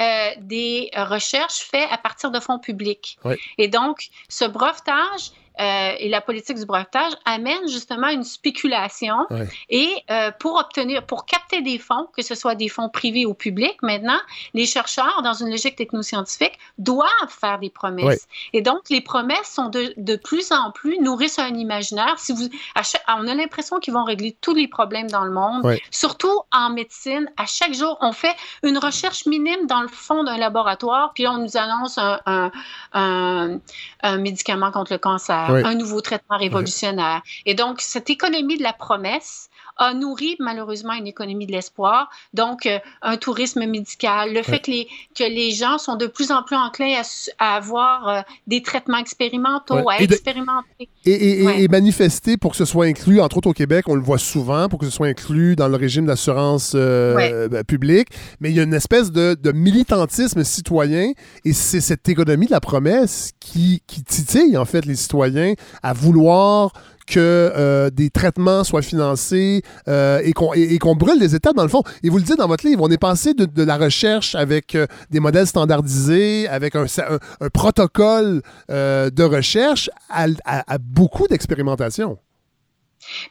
[0.00, 3.18] euh, des recherches faites à partir de fonds publics.
[3.58, 9.26] Et donc, ce brevetage euh, et la politique du brevetage amène justement une spéculation.
[9.68, 13.34] Et euh, pour obtenir, pour capter des fonds, que ce soit des fonds privés ou
[13.34, 14.18] publics, maintenant,
[14.54, 18.28] les chercheurs, dans une logique technoscientifique, doivent faire des promesses.
[18.52, 22.18] Et donc, les promesses sont de, de, plus en plus nourrissent un imaginaire.
[22.18, 22.48] Si vous,
[23.08, 27.30] on a l'impression qu'ils vont régler tous les problèmes dans le monde, surtout en médecine.
[27.36, 31.38] À chaque jour, on fait une recherche minime dans le fond d'un laboratoire, puis on
[31.38, 32.50] nous annonce un, un,
[32.92, 33.58] un,
[34.02, 37.22] un médicament contre le cancer un nouveau traitement révolutionnaire.
[37.46, 39.47] Et donc, cette économie de la promesse
[39.78, 42.10] a nourri malheureusement une économie de l'espoir.
[42.34, 46.30] Donc, euh, un tourisme médical, le fait que, les, que les gens sont de plus
[46.30, 47.00] en plus enclins
[47.38, 50.88] à, avoir euh, des traitements expérimentaux, à expérimenter.
[51.04, 54.68] Et, manifester pour que ce soit inclus, entre autres au Québec, on le voit souvent,
[54.68, 58.08] pour que ce soit inclus dans le régime d'assurance euh, ben, publique.
[58.40, 61.12] Mais il y a une espèce de, de militantisme citoyen
[61.44, 65.92] et c'est cette économie de la promesse qui, qui titille en fait les citoyens à
[65.92, 66.72] vouloir
[67.08, 71.82] que euh, des traitements soient financés euh, et qu'on brûle des étapes dans le fond.
[72.02, 74.86] Et vous le dites dans votre livre, on est passé de, la recherche avec euh,
[75.10, 76.86] des modèles standardisés, avec un,
[77.52, 82.18] protocole de recherche à beaucoup d'expérimentation.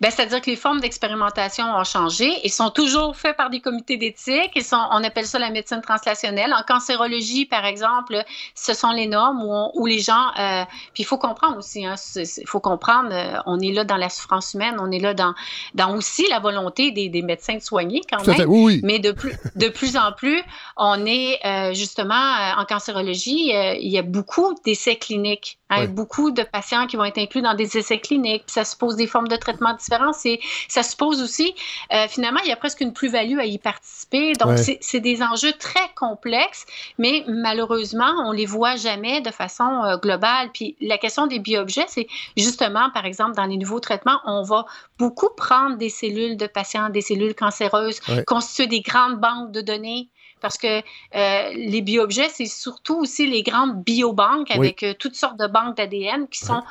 [0.02, 3.98] Ben, C'est-à-dire que les formes d'expérimentation ont changé et sont toujours faites par des comités
[3.98, 4.60] d'éthique.
[4.72, 6.54] On appelle ça la médecine translationnelle.
[6.54, 8.24] En cancérologie, par exemple,
[8.56, 10.32] ce sont les normes où, où les gens...
[10.40, 10.64] Euh,
[10.94, 14.10] puis il faut comprendre aussi, hein, il faut comprendre, euh, on est là dans la
[14.10, 15.34] souffrance humaine, on est là dans,
[15.74, 18.50] dans aussi la volonté des, des médecins de soigner quand même.
[18.50, 20.42] oui, Mais de plus, de plus en plus,
[20.76, 22.16] on est euh, justement
[22.58, 25.58] en cancérologie, il y a beaucoup d'essais cliniques.
[25.70, 28.46] Hein, Beaucoup de patients qui vont être inclus dans des essais cliniques.
[28.46, 30.16] Puis ça suppose des formes de traitement différentes.
[30.26, 30.40] Et
[30.70, 31.54] ça suppose aussi,
[31.94, 34.34] euh, finalement, il y a presque une plus-value à y participer.
[34.34, 36.66] Donc, c'est des enjeux très complexes,
[36.98, 40.50] mais malheureusement, on les voit jamais de façon euh, globale.
[40.54, 42.08] Puis la question des bioobjets, c'est
[42.38, 44.66] justement, par exemple, dans les nouveaux traitements, on va
[44.98, 50.10] beaucoup prendre des cellules de patients, des cellules cancéreuses, constituer des grandes banques de données
[50.42, 50.80] parce que
[51.16, 55.78] euh, les bioobjets, c'est surtout aussi les grandes biobanques avec euh, toutes sortes de banques
[55.78, 56.62] d'ADN qui sont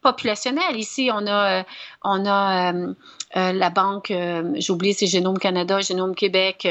[0.00, 0.76] populationnelles.
[0.76, 1.62] Ici, on a, euh,
[2.02, 2.72] on a
[3.34, 4.12] la banque,
[4.54, 6.66] j'ai oublié, c'est Génome Canada, Génome Québec.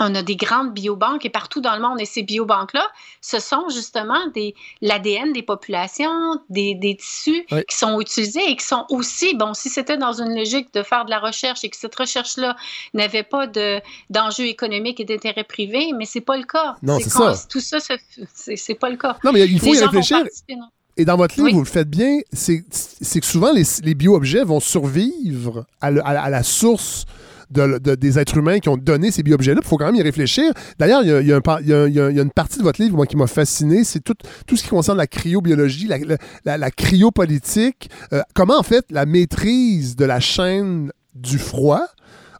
[0.00, 2.00] On a des grandes biobanques et partout dans le monde.
[2.00, 2.86] Et ces biobanques-là,
[3.20, 8.64] ce sont justement des l'ADN des populations, des, des tissus qui sont utilisés et qui
[8.64, 11.76] sont aussi, bon, si c'était dans une logique de faire de la recherche et que
[11.76, 12.56] cette recherche-là
[12.94, 13.46] n'avait pas
[14.10, 16.76] d'enjeux économiques et d'intérêts privés, mais c'est pas le cas.
[16.82, 17.34] Non, c'est ça.
[17.48, 17.78] Tout ça,
[18.34, 19.16] c'est pas le cas.
[19.24, 20.24] Non, mais il faut y réfléchir.
[20.96, 24.58] Et dans votre livre, vous le faites bien, c'est que souvent les, les bio-objets vont
[24.60, 27.04] survivre à, à la source
[27.50, 29.60] des êtres humains qui ont donné ces bio-objets-là.
[29.62, 30.52] Il faut quand même y réfléchir.
[30.78, 34.14] D'ailleurs, il y, a, une partie de votre livre qui m'a fasciné, c'est tout,
[34.50, 35.98] ce qui concerne la cryobiologie, la,
[36.44, 37.90] la, la cryopolitique.
[38.12, 41.86] Euh, comment, en fait, la maîtrise de la chaîne du froid,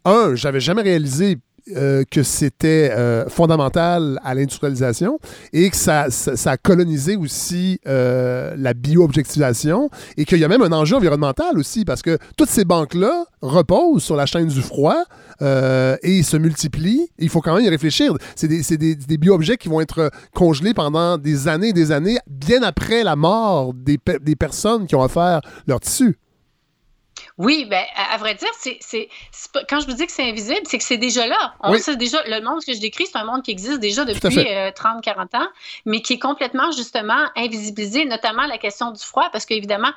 [0.04, 1.38] un, j'avais jamais réalisé
[1.76, 5.18] euh, que c'était euh, fondamental à l'industrialisation
[5.52, 10.62] et que ça, ça, a colonisé aussi euh, la bio-objectivation et qu'il y a même
[10.62, 15.04] un enjeu environnemental aussi parce que toutes ces banques-là reposent sur la chaîne du froid
[15.40, 17.08] et se multiplient.
[17.18, 18.12] Il faut quand même y réfléchir.
[18.34, 22.18] C'est des, des, des bio-objets qui vont être congelés pendant des années et des années,
[22.28, 26.18] bien après la mort des, des personnes qui ont offert leur tissu.
[27.38, 29.08] Oui, ben, à, vrai dire, c'est,
[29.68, 31.54] quand je vous dis que c'est invisible, c'est que c'est déjà là.
[31.60, 34.38] On sait déjà, le monde que je décris, c'est un monde qui existe déjà depuis
[34.38, 35.48] 30-40 euh, ans,
[35.86, 39.92] mais qui est complètement, justement, invisibilisé, notamment la question du froid, parce qu'évidemment,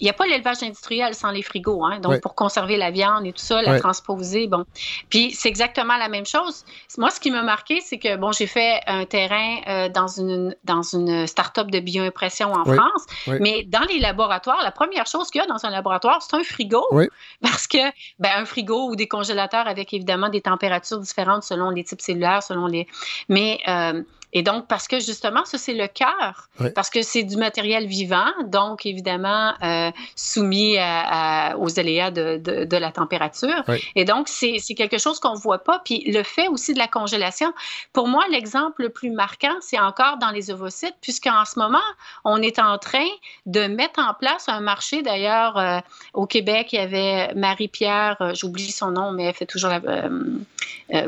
[0.00, 3.24] il n'y a pas l'élevage industriel sans les frigos, hein, donc pour conserver la viande
[3.26, 4.64] et tout ça, la transposer, bon.
[5.08, 6.64] Puis c'est exactement la même chose.
[6.98, 10.54] Moi, ce qui m'a marqué, c'est que bon, j'ai fait un terrain euh, dans une
[10.64, 13.06] dans une start-up de bioimpression en France,
[13.40, 16.44] mais dans les laboratoires, la première chose qu'il y a dans un laboratoire, c'est un
[16.44, 16.84] frigo,
[17.42, 17.78] parce que
[18.18, 22.42] ben, un frigo ou des congélateurs avec évidemment des températures différentes selon les types cellulaires,
[22.42, 22.86] selon les,
[23.28, 24.02] mais euh,
[24.36, 28.28] et donc, parce que justement, ça, c'est le cœur, parce que c'est du matériel vivant,
[28.44, 33.64] donc évidemment euh, soumis aux aléas de, la température.
[33.94, 35.80] Et donc, c'est quelque chose qu'on ne voit pas.
[35.86, 37.50] Puis le fait aussi de la congélation,
[37.94, 41.78] pour moi, l'exemple le plus marquant, c'est encore dans les ovocytes, puisqu'en ce moment,
[42.26, 43.08] on est en train
[43.46, 45.00] de mettre en place un marché.
[45.00, 45.78] D'ailleurs, euh,
[46.12, 49.80] au Québec, il y avait Marie-Pierre, euh, j'oublie son nom, mais elle fait toujours la.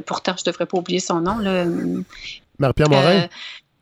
[0.07, 1.37] pourtant, je ne devrais pas oublier son nom.
[1.37, 2.05] Le,
[2.59, 3.29] Marie-Pierre Morin?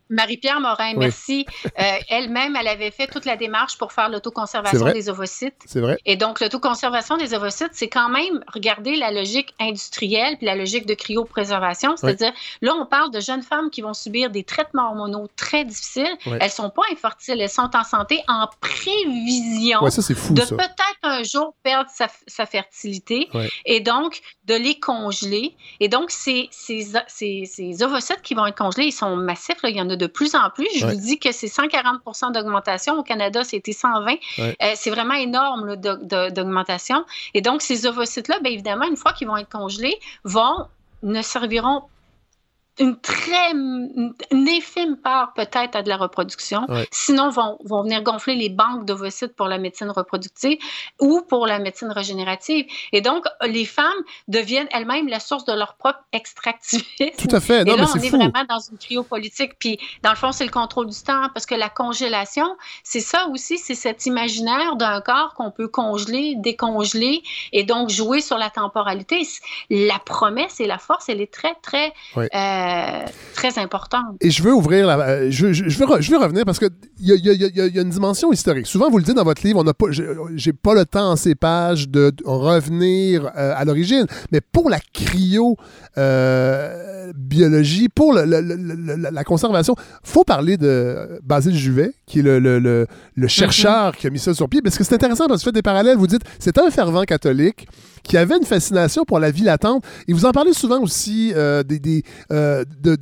[0.09, 1.47] Marie-Pierre Morin, merci.
[1.65, 5.57] Euh, elle-même, elle avait fait toute la démarche pour faire l'autoconservation des ovocytes.
[5.67, 5.99] C'est vrai.
[6.05, 10.87] Et donc, l'autoconservation des ovocytes, c'est quand même regarder la logique industrielle puis la logique
[10.87, 11.97] de cryopréservation.
[11.97, 12.33] C'est-à-dire,
[12.63, 16.17] là, on parle de jeunes femmes qui vont subir des traitements hormonaux très difficiles.
[16.27, 21.55] Elles Elles sont pas infertiles, elles sont en santé en prévision de peut-être un jour
[21.63, 23.29] perdre sa, fertilité.
[23.65, 25.55] Et donc, de les congeler.
[25.81, 29.57] Et donc, ces, ces, ces, ovocytes qui vont être congelés, ils sont massifs.
[29.65, 30.69] Il y en a de plus en plus.
[30.77, 32.99] Je vous dis que c'est 140% d'augmentation.
[32.99, 34.15] Au Canada, c'était 120.
[34.39, 37.05] Euh, c'est vraiment énorme d'augmentation.
[37.35, 40.67] Et donc, ces ovocytes-là, bien évidemment, une fois qu'ils vont être congelés, vont
[41.03, 41.83] ne serviront
[42.79, 44.15] une très une
[44.49, 46.67] infime part peut-être à de la reproduction.
[46.91, 50.59] Sinon, vont, vont venir gonfler les banques d'ovocytes pour la médecine reproductive
[51.01, 52.67] ou pour la médecine régénérative.
[52.93, 53.87] Et donc, les femmes
[54.29, 57.17] deviennent elles-mêmes la source de leur propre extractivisme.
[57.19, 57.65] Tout à fait.
[57.65, 59.59] Non, Et là, on est, vraiment dans une cryopolitique.
[59.59, 63.29] Puis, dans le fond, c'est le contrôle du temps parce que la congélation, c'est ça
[63.29, 67.23] aussi, c'est cet imaginaire d'un corps qu'on peut congeler, décongeler
[67.53, 69.27] et donc jouer sur la temporalité.
[69.71, 71.93] La promesse et la force, elle est très, très...
[72.17, 72.66] Euh,
[73.37, 74.17] très importante.
[74.21, 77.13] Et je veux ouvrir la, euh, je, je, veux, je veux revenir parce qu'il y
[77.13, 78.67] a, y, a, y a, une dimension historique.
[78.67, 81.17] Souvent, vous le dites dans votre livre, on n'a pas, j'ai pas le temps en
[81.17, 85.57] ces pages de, revenir euh, à l'origine, mais pour la cryo
[85.99, 88.25] euh, biologie, pour le,
[89.11, 92.87] la conservation, faut parler de Basile Juvet, qui est le,
[93.27, 93.97] chercheur mm-hmm.
[93.97, 95.63] qui a mis ça sur pied, parce que c'est intéressant parce que vous faites des
[95.63, 95.99] parallèles.
[95.99, 97.67] Vous dites, c'est un fervent catholique
[98.07, 99.85] qui avait une fascination pour la vie latente.
[100.09, 102.97] Et vous en parlez souvent aussi euh, des, des euh, de,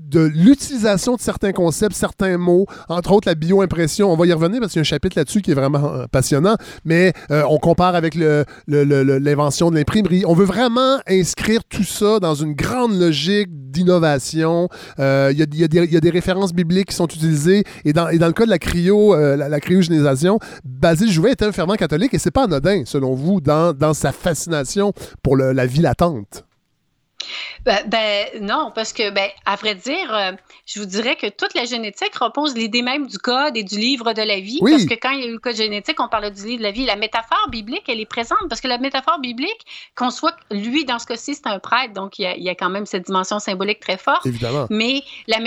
[0.00, 4.10] de l'utilisation de certains concepts, certains mots, entre autres la bioimpression.
[4.10, 6.06] On va y revenir parce qu'il y a un chapitre là-dessus qui est vraiment euh,
[6.10, 10.24] passionnant, mais euh, on compare avec l'invention de l'imprimerie.
[10.26, 14.68] On veut vraiment inscrire tout ça dans une grande logique d'innovation.
[14.98, 18.58] Il y, a des références bibliques qui sont utilisées et dans, le cas de la
[18.58, 23.14] cryo, euh, la, cryogénisation, Basile Jouvet était un fervent catholique et c'est pas anodin, selon
[23.14, 26.44] vous, dans sa fascination pour la vie latente.
[27.64, 30.32] Ben, ben, non, parce que, ben, à vrai dire, euh,
[30.66, 34.12] je vous dirais que toute la génétique repose l'idée même du code et du livre
[34.12, 34.60] de la vie.
[34.60, 36.62] Parce que quand il y a eu le code génétique, on parlait du livre de
[36.62, 36.86] la vie.
[36.86, 40.98] La métaphore biblique, elle est présente parce que la métaphore biblique, qu'on soit, lui, dans
[40.98, 43.98] ce cas-ci, c'est un prêtre, donc il y, a, quand même cette dimension symbolique très
[43.98, 44.24] forte.
[44.26, 44.66] Évidemment.
[44.70, 45.38] Mais la,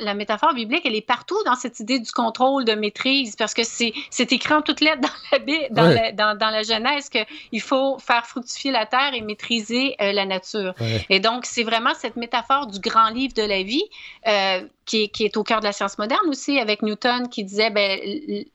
[0.00, 3.62] la métaphore biblique, elle est partout dans cette idée du contrôle, de maîtrise, parce que
[3.64, 7.98] c'est écrit en toutes lettres dans la, dans, la, dans, dans la Genèse qu'il faut
[7.98, 10.74] faire fructifier la terre et maîtriser euh, la nature.
[11.12, 13.84] Et donc, c'est vraiment cette métaphore du grand livre de la vie
[14.26, 18.00] euh, qui, est, au cœur de la science moderne aussi, avec Newton qui disait ben,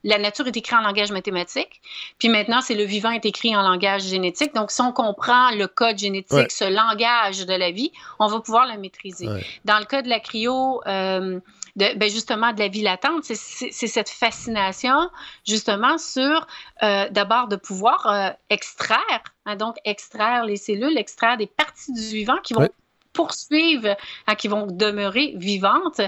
[0.04, 1.80] la nature est écrite en langage mathématique,
[2.18, 4.56] puis maintenant, c'est le vivant est écrit en langage génétique.
[4.56, 8.66] Donc, si on comprend le code génétique, ce langage de la vie, on va pouvoir
[8.66, 9.28] le maîtriser.
[9.66, 11.40] Dans le cas de la cryo, euh,
[11.78, 15.10] ben, justement de la vie latente, c'est cette fascination
[15.48, 16.48] justement sur
[16.82, 22.02] euh, d'abord de pouvoir euh, extraire, hein, donc extraire les cellules, extraire des parties du
[22.02, 22.68] vivant qui vont
[23.14, 26.02] poursuivre, hein, qui vont demeurer vivantes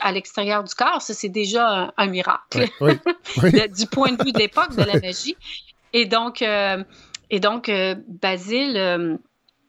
[0.00, 1.02] à l'extérieur du corps.
[1.02, 5.36] Ça, c'est déjà un, miracle du point de vue de l'époque de la magie.
[5.92, 6.82] Et donc, euh,
[7.30, 7.70] et donc
[8.06, 9.18] Basile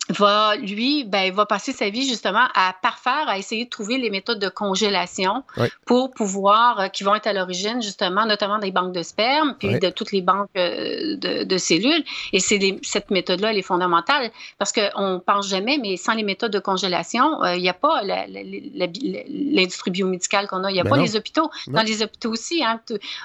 [0.09, 4.09] va, lui, ben, va passer sa vie justement à parfaire, à essayer de trouver les
[4.09, 5.43] méthodes de congélation
[5.85, 9.79] pour pouvoir, euh, qui vont être à l'origine justement, notamment des banques de sperme, puis
[9.79, 12.03] de toutes les banques euh, de, cellules.
[12.33, 16.23] Et c'est cette méthode-là, elle est fondamentale parce qu'on ne pense jamais, mais sans les
[16.23, 20.71] méthodes de congélation, euh, il n'y a pas l'industrie biomédicale qu'on a.
[20.71, 21.49] Il n'y a ben pas les hôpitaux.
[21.67, 22.79] Dans les hôpitaux aussi, hein,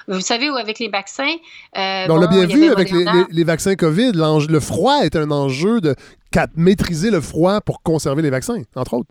[0.07, 1.35] vous savez, avec les vaccins.
[1.73, 4.11] Ben, on l'a bien vu avec les, les, vaccins COVID.
[4.13, 5.95] Le froid est un enjeu de
[6.55, 9.09] maîtriser le froid pour conserver les vaccins, entre autres.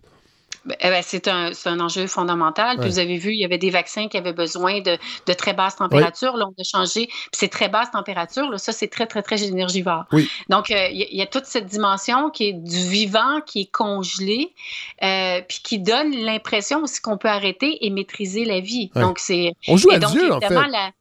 [0.65, 2.79] Ben, eh ben, c'est un, un, enjeu fondamental.
[2.79, 4.97] Puis vous avez vu, il y avait des vaccins qui avaient besoin de,
[5.27, 6.37] de très basses températures.
[6.37, 7.05] Là, on a changé.
[7.05, 8.49] Puis c'est très basse température.
[8.49, 10.05] Là, ça, c'est très, très, très énergivore.
[10.11, 10.27] Oui.
[10.49, 14.53] Donc, euh, il y, a toute cette dimension qui est du vivant, qui est congelé,
[15.03, 18.89] euh, puis qui donne l'impression aussi qu'on peut arrêter et maîtriser la vie.
[18.95, 19.51] Donc, c'est.
[19.67, 20.49] On joue à Dieu, en fait.
[20.49, 20.91] La,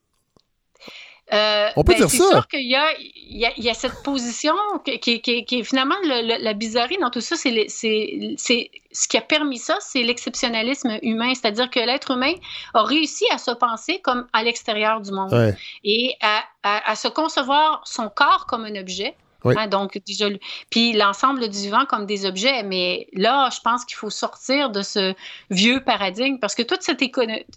[1.32, 2.16] euh, On peut ben, dire ça.
[2.16, 4.54] C'est sûr qu'il y a, il y, a, cette position
[4.84, 7.36] qui, qui, qui, est finalement la bizarrerie dans tout ça.
[7.36, 11.32] C'est, ce qui a permis ça, c'est l'exceptionnalisme humain.
[11.34, 12.34] C'est-à-dire que l'être humain
[12.74, 17.82] a réussi à se penser comme à l'extérieur du monde et à, à, se concevoir
[17.84, 19.14] son corps comme un objet
[19.44, 20.26] Hein, donc, déjà,
[20.70, 22.62] puis l'ensemble du vivant comme des objets.
[22.62, 25.14] Mais là, je pense qu'il faut sortir de ce
[25.50, 27.02] vieux paradigme parce que toute cette,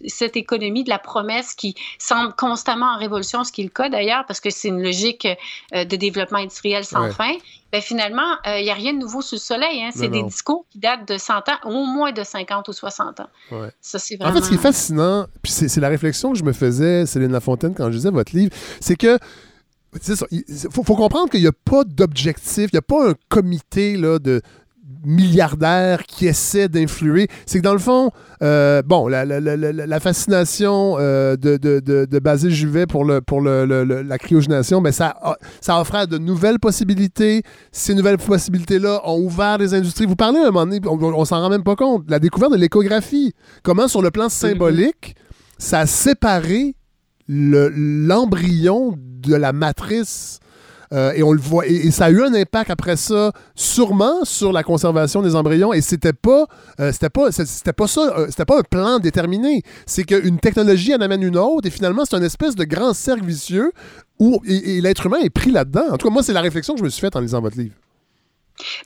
[0.06, 3.88] cette économie de la promesse qui semble constamment en révolution, ce qui est le cas
[3.88, 5.26] d'ailleurs, parce que c'est une logique
[5.74, 7.32] euh, de développement industriel sans fin,
[7.70, 9.82] ben finalement, il euh, n'y a rien de nouveau sous le soleil.
[9.82, 9.90] Hein.
[9.94, 13.26] C'est des discours qui datent de 100 ans, au moins de 50 ou 60 ans.
[13.80, 14.32] Ça, c'est vraiment...
[14.32, 17.32] En fait, ce qui est fascinant, puis c'est la réflexion que je me faisais, Céline
[17.32, 19.18] Lafontaine, quand je lisais votre livre, c'est que
[20.30, 24.18] il faut, comprendre qu'il n'y a pas d'objectif, il n'y a pas un comité là,
[24.18, 24.42] de
[25.04, 27.28] milliardaires qui essaie d'influer.
[27.46, 28.10] C'est que dans le fond,
[28.42, 34.18] euh, bon, la, fascination euh, de, de, de, Basile Juvet pour, le, pour le, la
[34.18, 35.16] cryogénation, mais ben, ça,
[35.60, 37.42] ça offrait de nouvelles possibilités.
[37.72, 40.06] Ces nouvelles possibilités-là ont ouvert des industries.
[40.06, 42.52] Vous parlez à un moment donné, on, on s'en rend même pas compte, la découverte
[42.52, 43.34] de l'échographie.
[43.62, 45.16] Comment, sur le plan symbolique,
[45.58, 46.74] ça a séparé
[47.28, 50.40] l'embryon de la matrice.
[50.92, 54.52] Euh, et on le voit, et, ça a eu un impact après ça, sûrement sur
[54.52, 55.72] la conservation des embryons.
[55.74, 56.46] Et c'était pas,
[56.80, 59.62] euh, c'était pas, c'était pas ça, euh, c'était pas un plan déterminé.
[59.84, 63.24] C'est qu'une technologie en amène une autre, et finalement c'est une espèce de grand cercle
[63.24, 63.72] vicieux
[64.18, 65.84] où et l'être humain est pris là-dedans.
[65.92, 67.58] En tout cas, moi c'est la réflexion que je me suis faite en lisant votre
[67.58, 67.74] livre.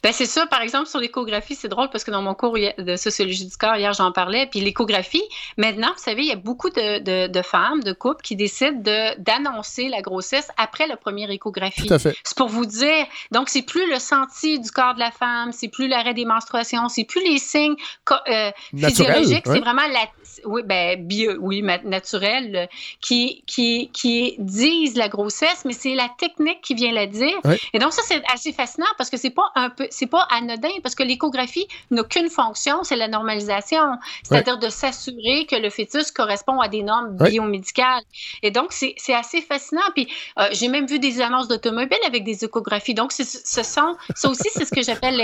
[0.02, 2.96] Ben c'est ça, par exemple, sur l'échographie, c'est drôle parce que dans mon cours de
[2.96, 4.46] sociologie du corps, hier, j'en parlais.
[4.46, 5.22] Puis l'échographie,
[5.56, 8.80] maintenant, vous savez, il y a beaucoup de, de, femmes, de couples qui décident
[9.18, 11.86] d'annoncer la grossesse après la première échographie.
[11.86, 12.16] Tout à fait.
[12.24, 15.68] C'est pour vous dire, donc, c'est plus le senti du corps de la femme, c'est
[15.68, 17.76] plus l'arrêt des menstruations, c'est plus les signes
[18.28, 20.06] euh, physiologiques, c'est vraiment la
[20.44, 22.68] oui, ben, bio, oui, naturel,
[23.00, 27.38] qui, qui, qui disent la grossesse, mais c'est la technique qui vient la dire.
[27.72, 30.68] Et donc, ça, c'est assez fascinant parce que c'est pas un peu, c'est pas anodin
[30.82, 33.98] parce que l'échographie n'a qu'une fonction, c'est la normalisation.
[34.22, 38.02] C'est-à-dire de s'assurer que le fœtus correspond à des normes biomédicales.
[38.42, 39.82] Et donc, c'est assez fascinant.
[39.94, 40.08] Puis,
[40.38, 42.94] euh, j'ai même vu des annonces d'automobiles avec des échographies.
[42.94, 45.16] Donc, ce sont, ça aussi, c'est ce que j'appelle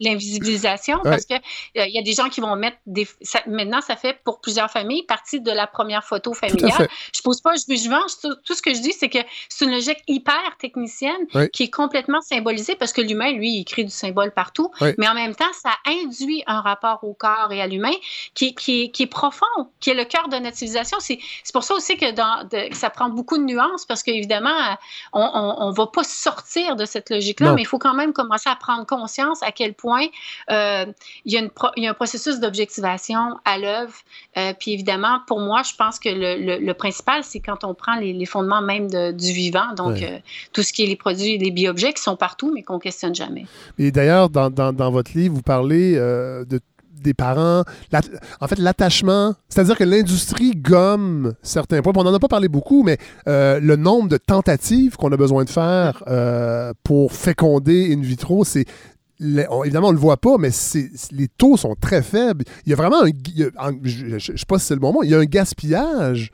[0.00, 3.06] l'invisibilisation parce que euh, il y a des gens qui vont mettre des,
[3.46, 6.88] maintenant, ça fait pour plusieurs familles, partie de la première photo familiale.
[7.14, 8.12] Je pose pas, je, je venge.
[8.44, 12.20] Tout ce que je dis, c'est que c'est une logique hyper technicienne qui est complètement
[12.20, 14.70] symbolisée parce que l'humain, lui, il crée du symbole partout.
[14.98, 17.92] Mais en même temps, ça induit un rapport au corps et à l'humain
[18.34, 19.46] qui, qui, qui, est profond,
[19.80, 20.98] qui est le cœur de notre civilisation.
[21.00, 21.18] C'est
[21.52, 24.76] pour ça aussi que, dans, ça prend beaucoup de nuances parce qu'évidemment,
[25.12, 28.56] on ne va pas sortir de cette logique-là, mais il faut quand même commencer à
[28.56, 30.06] prendre conscience à quel point
[30.50, 30.86] euh,
[31.24, 33.94] il, y a une il y a un processus d'objectivation à l'œuvre
[34.36, 38.26] euh, puis évidemment, pour moi, je pense que le, principal, c'est quand on prend les,
[38.26, 40.18] fondements même du vivant, donc euh,
[40.52, 43.14] tout ce qui est les produits, les bio-objets qui sont partout, mais qu'on ne questionne
[43.14, 43.37] jamais.
[43.78, 46.60] Et d'ailleurs, dans, votre livre, vous parlez euh, de
[47.00, 47.62] des parents,
[48.40, 51.92] en fait, l'attachement, c'est-à-dire que l'industrie gomme certains points.
[51.94, 55.48] On n'en a pas parlé beaucoup, mais le nombre de tentatives qu'on a besoin de
[55.48, 56.02] faire
[56.82, 58.64] pour féconder in vitro, c'est
[59.20, 60.50] évidemment, on ne le voit pas, mais
[61.12, 62.44] les taux sont très faibles.
[62.66, 63.72] Il y a vraiment un.
[63.82, 66.30] je ne sais pas si c'est le moment, il y a un gaspillage.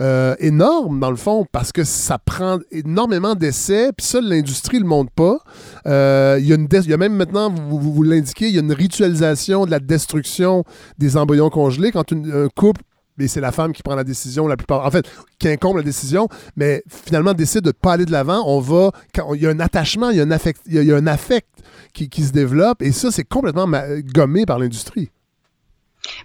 [0.00, 4.82] Euh, énorme, dans le fond, parce que ça prend énormément d'essais, puis ça, l'industrie ne
[4.82, 5.38] le montre pas.
[5.86, 8.72] Euh, il, y une y a même maintenant, vous, vous, l'indiquez, il y a une
[8.72, 10.62] ritualisation de la destruction
[10.98, 11.90] des embryons congelés.
[11.90, 12.82] Quand un couple
[13.20, 14.86] et c'est la femme qui prend la décision la plupart.
[14.86, 15.10] En fait,
[15.40, 18.44] qui incombe la décision, mais finalement décide de ne pas aller de l'avant.
[18.46, 18.92] On va.
[19.12, 21.06] Quand, il y a un attachement, il y a un affect, il y a, un
[21.08, 21.48] affect
[21.92, 23.66] qui, qui, se développe, et ça, c'est complètement
[24.14, 25.10] gommé par l'industrie.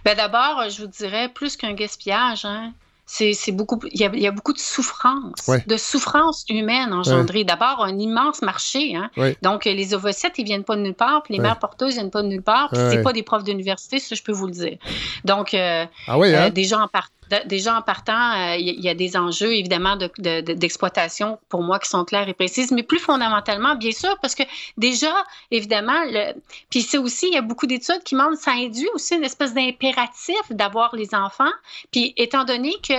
[0.04, 2.44] Ben d'abord, je vous dirais plus qu'un gaspillage.
[2.44, 2.72] Hein
[3.06, 7.44] c'est beaucoup il y, a, beaucoup de souffrance de souffrance humaine engendrée.
[7.44, 9.10] D'abord un immense marché hein?
[9.42, 12.22] donc les ovocytes ils viennent pas de nulle part puis les mères porteuses viennent pas
[12.22, 14.78] de nulle part puis c'est pas des profs d'université ça je peux vous le dire.
[15.24, 16.82] Donc euh, ah euh, hein?
[16.82, 17.14] en partant
[17.46, 22.04] déjà en partant, il euh, y, a des enjeux évidemment d'exploitation pour moi qui sont
[22.04, 24.42] clairs et précises, mais plus fondamentalement, bien sûr, parce que
[24.76, 25.12] déjà,
[25.50, 26.34] évidemment, le...
[26.70, 29.54] puis c'est aussi, il y a beaucoup d'études qui montrent, ça induit aussi une espèce
[29.54, 31.52] d'impératif d'avoir les enfants.
[31.90, 32.93] Puis étant donné que,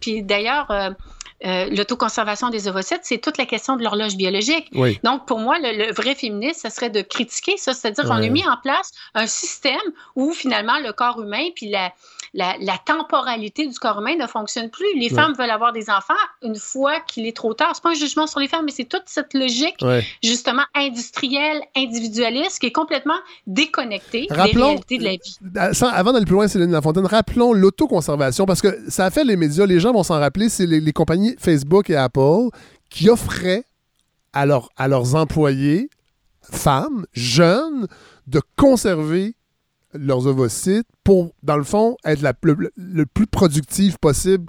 [0.00, 0.90] puis, d'ailleurs, euh,
[1.44, 4.72] euh, l'autoconservation des ovocytes, c'est toute la question de l'horloge biologique.
[5.02, 8.46] Donc, pour moi, le, vrai féministe, ce serait de critiquer ça, c'est-à-dire qu'on a mis
[8.46, 9.80] en place un système
[10.14, 11.92] où finalement le corps humain puis la,
[12.34, 14.86] la, temporalité du corps humain ne fonctionne plus.
[14.96, 17.72] Les femmes veulent avoir des enfants une fois qu'il est trop tard.
[17.74, 19.84] C'est pas un jugement sur les femmes, mais c'est toute cette logique
[20.22, 25.36] justement industrielle, individualiste qui est complètement déconnectée des réalités de la vie.
[25.56, 29.36] Euh, avant d'aller plus loin, Céline Lafontaine, rappelons l'autoconservation parce que ça a fait les
[29.36, 32.48] médias, les gens vont s'en rappeler, c'est les, compagnies Facebook et Apple
[32.90, 33.64] qui offraient
[34.32, 34.44] à,
[34.76, 35.88] à leurs employés,
[36.42, 37.86] femmes, jeunes,
[38.26, 39.34] de conserver
[39.94, 44.46] leurs ovocytes pour, dans le fond, être le, plus productive possible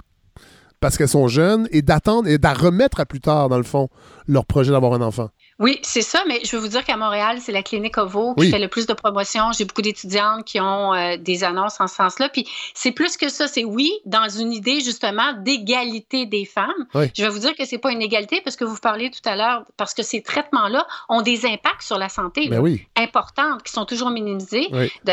[0.80, 3.88] parce qu'elles sont jeunes et d'attendre et d'à remettre à plus tard, dans le fond,
[4.26, 5.30] leur projet d'avoir un enfant.
[5.60, 8.50] Oui, c'est ça, mais je veux vous dire qu'à Montréal, c'est la clinique OVO qui
[8.50, 9.52] fait le plus de promotion.
[9.52, 12.28] J'ai beaucoup d'étudiantes qui ont euh, des annonces en ce sens-là.
[12.28, 13.46] Puis c'est plus que ça.
[13.46, 16.72] C'est oui, dans une idée justement d'égalité des femmes.
[16.94, 19.36] Je vais vous dire que c'est pas une égalité parce que vous parlez tout à
[19.36, 22.86] l'heure, parce que ces traitements-là ont des impacts sur la santé ben oui.
[22.96, 24.68] importantes qui sont toujours minimisés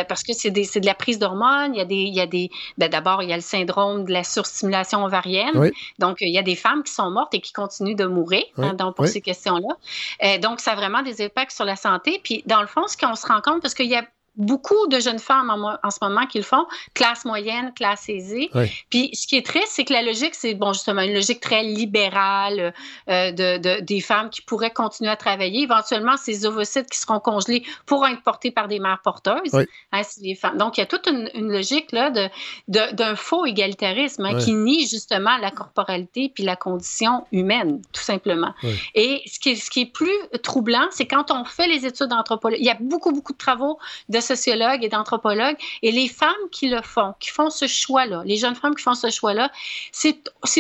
[0.08, 1.76] parce que c'est de la prise d'hormones.
[1.76, 4.06] Il y a des, il y a des, ben d'abord il y a le syndrome
[4.06, 5.72] de la surstimulation ovarienne.
[6.00, 8.74] Donc il y a des femmes qui sont mortes et qui continuent de mourir hein,
[8.74, 9.76] donc, pour ces questions-là.
[10.24, 12.20] Euh, donc, ça a vraiment des impacts sur la santé.
[12.24, 14.06] Puis, dans le fond, ce qu'on se rend compte, parce qu'il y a
[14.42, 18.50] beaucoup de jeunes femmes en, ce moment qui le font, classe moyenne, classe aisée.
[18.90, 21.64] Puis ce qui est triste, c'est que la logique, c'est bon justement une logique très
[21.64, 22.74] libérale
[23.10, 25.64] euh, de, des femmes qui pourraient continuer à travailler.
[25.64, 29.54] Éventuellement, ces ovocytes qui seront congelés pourront être portés par des mères porteuses.
[29.92, 30.58] Hein, les femmes.
[30.58, 32.30] Donc, il y a toute une, logique là de,
[32.68, 38.54] d'un faux égalitarisme hein, qui nie justement la corporalité puis la condition humaine, tout simplement.
[38.96, 40.10] Et ce qui, est, ce qui est plus
[40.44, 43.80] troublant, c'est quand on fait les études d'anthropologie, il y a beaucoup, beaucoup de travaux
[44.10, 45.58] de sociologues et d'anthropologues.
[45.82, 48.94] Et les femmes qui le font, qui font ce choix-là, les jeunes femmes qui font
[48.94, 49.52] ce choix-là,
[49.92, 50.14] c'est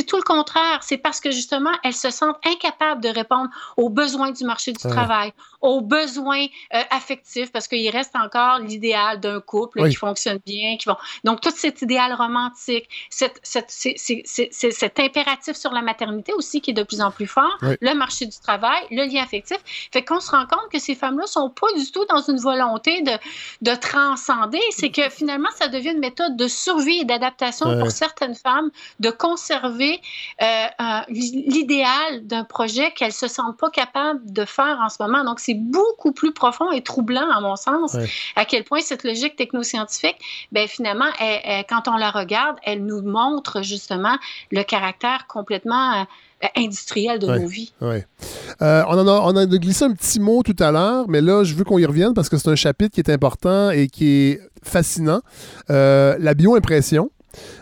[0.05, 0.79] tout le contraire.
[0.81, 4.79] C'est parce que justement, elles se sentent incapables de répondre aux besoins du marché du
[4.79, 10.77] travail, aux besoins euh, affectifs, parce qu'il reste encore l'idéal d'un couple qui fonctionne bien.
[10.77, 10.97] Qui vont...
[11.23, 16.73] Donc, tout cet idéal romantique, cette, cette, cet impératif sur la maternité aussi qui est
[16.73, 19.57] de plus en plus fort, le marché du travail, le lien affectif,
[19.91, 23.01] fait qu'on se rend compte que ces femmes-là sont pas du tout dans une volonté
[23.01, 23.11] de,
[23.61, 28.35] de transcender, c'est que finalement, ça devient une méthode de survie et d'adaptation pour certaines
[28.35, 30.01] femmes de conserver
[30.41, 30.67] euh,
[31.09, 35.23] l'idéal d'un projet qu'elles se sentent pas capables de faire en ce moment.
[35.23, 37.95] Donc, c'est beaucoup plus profond et troublant, à mon sens,
[38.35, 40.17] à quel point cette logique technoscientifique,
[40.51, 41.09] ben, finalement,
[41.69, 44.17] quand on la regarde, elle nous montre justement
[44.51, 46.01] le caractère complètement...
[46.01, 46.03] Euh,
[46.55, 47.71] industriel de nos vies.
[47.81, 48.05] Ouais.
[48.61, 51.43] Euh, on, en a, on a glissé un petit mot tout à l'heure, mais là,
[51.43, 54.09] je veux qu'on y revienne parce que c'est un chapitre qui est important et qui
[54.09, 55.21] est fascinant.
[55.69, 57.11] Euh, la bioimpression.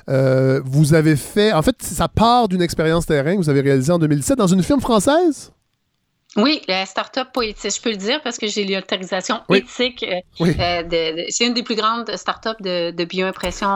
[0.10, 3.92] Euh, vous avez fait, en fait, ça part d'une expérience terrain que vous avez réalisée
[3.92, 5.52] en 2017 dans une firme française?
[6.36, 10.06] Oui, la start-up poétique, je peux le dire parce que j'ai l'autorisation éthique.
[10.38, 13.70] c'est une des plus grandes start-up de, de bioimpression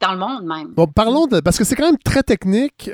[0.00, 0.74] dans le monde même.
[0.74, 2.90] Bon, parlons de, parce que c'est quand même très technique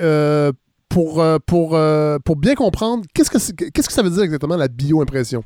[0.91, 4.57] pour, euh, pour, euh, pour bien comprendre, qu'est-ce que, qu'est-ce que ça veut dire exactement
[4.57, 5.43] la bioimpression?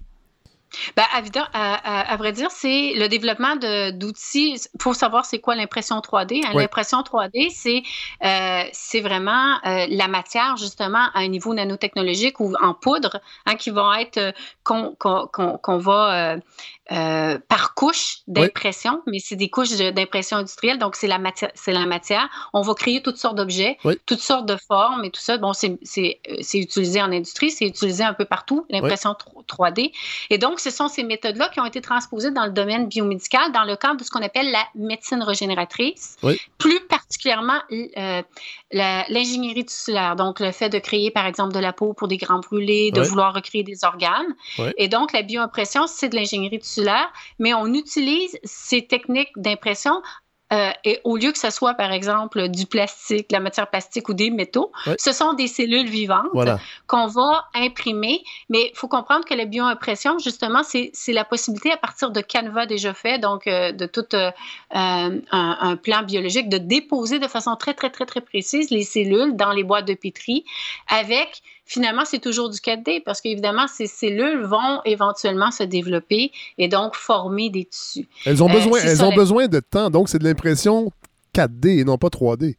[0.97, 1.05] Ben,
[1.53, 4.57] à, à, vrai dire, c'est le développement d'outils.
[4.75, 6.43] Il faut savoir c'est quoi l'impression 3D.
[6.45, 6.53] Hein.
[6.55, 7.83] L'impression 3D, c'est
[8.25, 13.93] euh, vraiment la matière, justement, à un niveau nanotechnologique ou en poudre, hein, qui vont
[13.93, 14.33] être
[14.63, 16.39] qu'on va
[16.93, 21.87] euh, par couche d'impression, mais c'est des couches d'impression industrielle, donc c'est la matière, la
[21.87, 22.29] matière.
[22.53, 25.39] On va créer toutes sortes d'objets, toutes sortes de formes et tout ça.
[25.39, 25.79] Bon, c'est,
[26.29, 29.15] euh, utilisé en industrie, c'est utilisé un peu partout, l'impression
[29.47, 29.93] 3D.
[30.31, 33.65] Et donc, ce sont ces méthodes-là qui ont été transposées dans le domaine biomédical, dans
[33.65, 36.17] le cadre de ce qu'on appelle la médecine régénératrice,
[36.59, 38.23] plus particulièrement euh,
[38.73, 42.41] l'ingénierie tissulaire, donc le fait de créer, par exemple, de la peau pour des grands
[42.41, 44.35] brûlés, de vouloir recréer des organes.
[44.77, 50.03] Et donc, la bioimpression, c'est de l'ingénierie tissulaire mais on utilise ces techniques d'impression
[50.55, 54.15] euh, et au lieu que ce soit, par exemple, du plastique, la matière plastique ou
[54.15, 56.29] des métaux, ce sont des cellules vivantes
[56.87, 58.23] qu'on va imprimer.
[58.49, 62.67] Mais il faut comprendre que la bioimpression, justement, c'est la possibilité à partir de canevas
[62.67, 64.31] déjà faits, donc euh, de tout euh,
[64.71, 69.37] un, un, plan biologique, de déposer de façon très, très, très, très précise les cellules
[69.37, 70.45] dans les boîtes de pétri
[70.89, 76.69] avec finalement, c'est toujours du 4D parce qu'évidemment, ces cellules vont éventuellement se développer et
[76.69, 78.09] donc former des tissus.
[78.27, 80.93] Elles ont besoin, elles ont besoin de temps, donc c'est de l'impression
[81.35, 82.57] 4D et non pas 3D.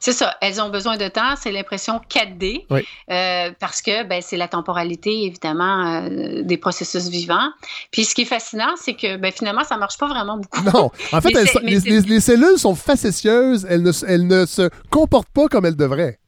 [0.00, 4.36] C'est ça, elles ont besoin de temps, c'est l'impression 4D, euh, parce que ben, c'est
[4.36, 7.50] la temporalité, évidemment, euh, des processus vivants.
[7.90, 10.62] Puis ce qui est fascinant, c'est que ben, finalement, ça ne marche pas vraiment beaucoup.
[10.62, 11.32] Non, en fait,
[11.62, 16.20] les, cellules sont facétieuses, elles ne, elles ne se comportent pas comme elles devraient.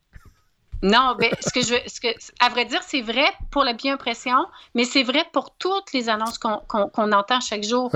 [0.82, 2.08] Non, ben, ce que je ce que,
[2.40, 6.38] à vrai dire, c'est vrai pour la bioimpression, mais c'est vrai pour toutes les annonces
[6.38, 7.90] qu'on entend chaque jour.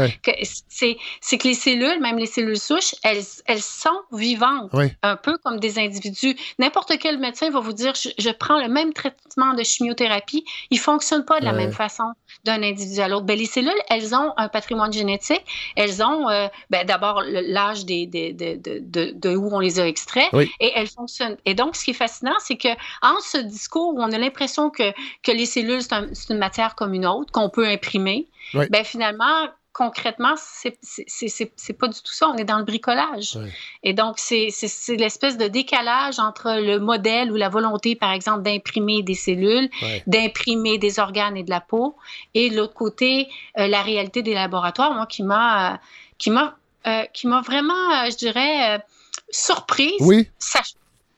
[0.68, 4.70] C'est que les cellules, même les cellules souches, elles, elles sont vivantes,
[5.02, 6.36] un peu comme des individus.
[6.58, 10.82] N'importe quel médecin va vous dire je, prends le même traitement de chimiothérapie, il ne
[10.82, 12.12] fonctionne pas de la même façon
[12.44, 13.24] d'un individu à l'autre.
[13.24, 15.44] Ben, les cellules, elles ont un patrimoine génétique,
[15.76, 19.86] elles ont euh, ben, d'abord l'âge des, des, de, de, de, où on les a
[19.86, 21.36] extraits, et elles fonctionnent.
[21.44, 22.68] Et donc, ce qui est fascinant, c'est que
[23.02, 24.92] en ce discours où on a l'impression que,
[25.22, 28.28] que les cellules, c'est une matière comme une autre, qu'on peut imprimer,
[28.70, 32.28] ben finalement, concrètement, c'est pas du tout ça.
[32.28, 33.38] On est dans le bricolage.
[33.82, 34.48] Et donc, c'est
[34.88, 39.68] l'espèce de décalage entre le modèle ou la volonté, par exemple, d'imprimer des cellules,
[40.06, 41.96] d'imprimer des organes et de la peau,
[42.32, 43.28] et de l'autre côté,
[43.58, 45.80] euh, la réalité des laboratoires, moi, qui m'a
[46.16, 46.56] qui m'a
[46.86, 48.80] euh, qui m'a vraiment, euh, je dirais,
[49.30, 50.00] surprise.
[50.00, 50.28] Oui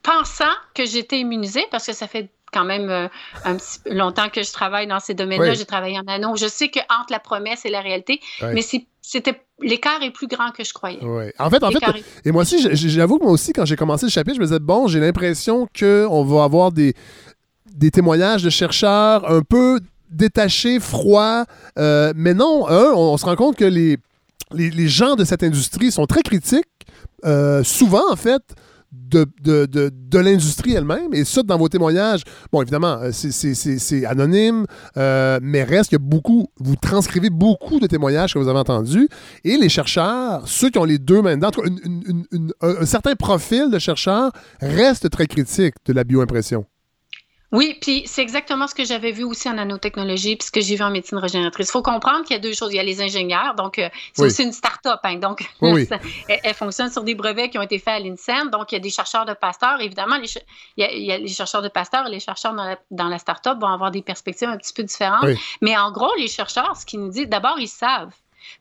[0.07, 3.07] pensant que j'étais immunisée parce que ça fait quand même euh,
[3.43, 5.53] un petit longtemps que je travaille dans ces domaines-là.
[5.53, 6.35] J'ai travaillé en anneau.
[6.35, 10.51] Je sais que entre la promesse et la réalité, mais c'était l'écart est plus grand
[10.51, 10.99] que je croyais.
[11.39, 11.79] En fait, en fait,
[12.25, 14.59] et moi aussi, j'avoue que moi aussi, quand j'ai commencé le chapitre, je me disais
[14.59, 16.93] bon, j'ai l'impression qu'on va avoir des,
[17.73, 19.79] des témoignages de chercheurs un peu
[20.09, 21.45] détachés, froids,
[21.77, 23.97] euh, mais non, on, se rend compte que les,
[24.53, 26.65] les, gens de cette industrie sont très critiques,
[27.25, 28.41] euh, souvent en fait
[28.91, 31.13] de, de, de, de l'industrie elle-même.
[31.13, 34.65] Et ça, dans vos témoignages, bon, évidemment, euh, c'est anonyme,
[34.97, 39.07] euh, mais reste que beaucoup, vous transcrivez beaucoup de témoignages que vous avez entendus.
[39.43, 41.51] Et les chercheurs, ceux qui ont les deux mains dedans,
[42.61, 44.31] un certain profil de chercheurs
[44.61, 46.65] reste très critique de la bioimpression.
[47.53, 50.75] Oui, puis c'est exactement ce que j'avais vu aussi en nanotechnologie, puis ce que j'ai
[50.75, 51.69] vu en médecine régénératrice.
[51.69, 52.73] Il faut comprendre qu'il y a deux choses.
[52.73, 54.99] Il y a les ingénieurs, donc euh, c'est aussi une start-up.
[55.03, 55.49] Hein, donc,
[56.27, 58.49] elle, fonctionne sur des brevets qui ont été faits à l'INSEN.
[58.51, 59.79] Donc, il y a des chercheurs de Pasteur.
[59.79, 60.29] Évidemment, il,
[60.75, 63.67] y a, les chercheurs de Pasteur et les chercheurs dans la, dans la start-up vont
[63.67, 65.25] avoir des perspectives un petit peu différentes.
[65.61, 68.11] Mais en gros, les chercheurs, ce qu'ils nous disent, d'abord, ils savent.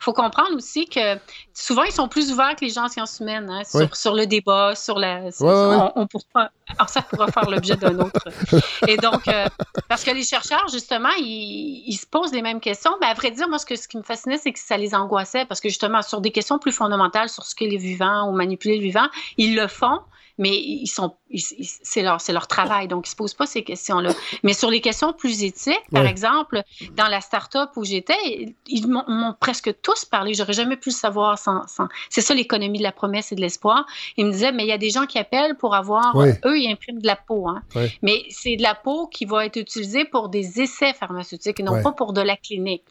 [0.01, 1.19] Il faut comprendre aussi que
[1.55, 4.75] souvent, ils sont plus ouverts que les gens en sciences humaines hein, sur, le débat,
[4.75, 5.23] sur la.
[5.41, 8.29] on, pourra, alors ça pourra faire l'objet d'un autre.
[8.89, 9.47] Et donc, euh,
[9.89, 12.93] parce que les chercheurs, justement, ils, se posent les mêmes questions.
[13.01, 14.95] Mais à vrai dire, moi, ce, que, ce qui me fascinait, c'est que ça les
[14.95, 18.33] angoissait parce que justement, sur des questions plus fondamentales, sur ce qu'est les vivants ou
[18.33, 19.07] manipuler le vivant,
[19.37, 20.01] ils le font,
[20.39, 24.11] mais ils sont c'est leur, leur travail, donc ils ne se posent pas ces questions-là.
[24.43, 26.62] Mais sur les questions plus éthiques, par exemple,
[26.97, 30.35] dans la start-up où j'étais, ils m'ont presque tous parlé.
[30.35, 31.65] J'aurais jamais pu le savoir sans.
[32.11, 33.86] C'est ça l'économie de la promesse et de l'espoir.
[34.16, 36.16] Ils me disaient, mais il y a des gens qui appellent pour avoir.
[36.16, 37.48] Eux, ils impriment de la peau.
[37.48, 37.62] Hein.
[38.03, 41.82] Mais c'est de la peau qui va être utilisée pour des essais pharmaceutiques et non
[41.82, 42.85] pas pour de la clinique.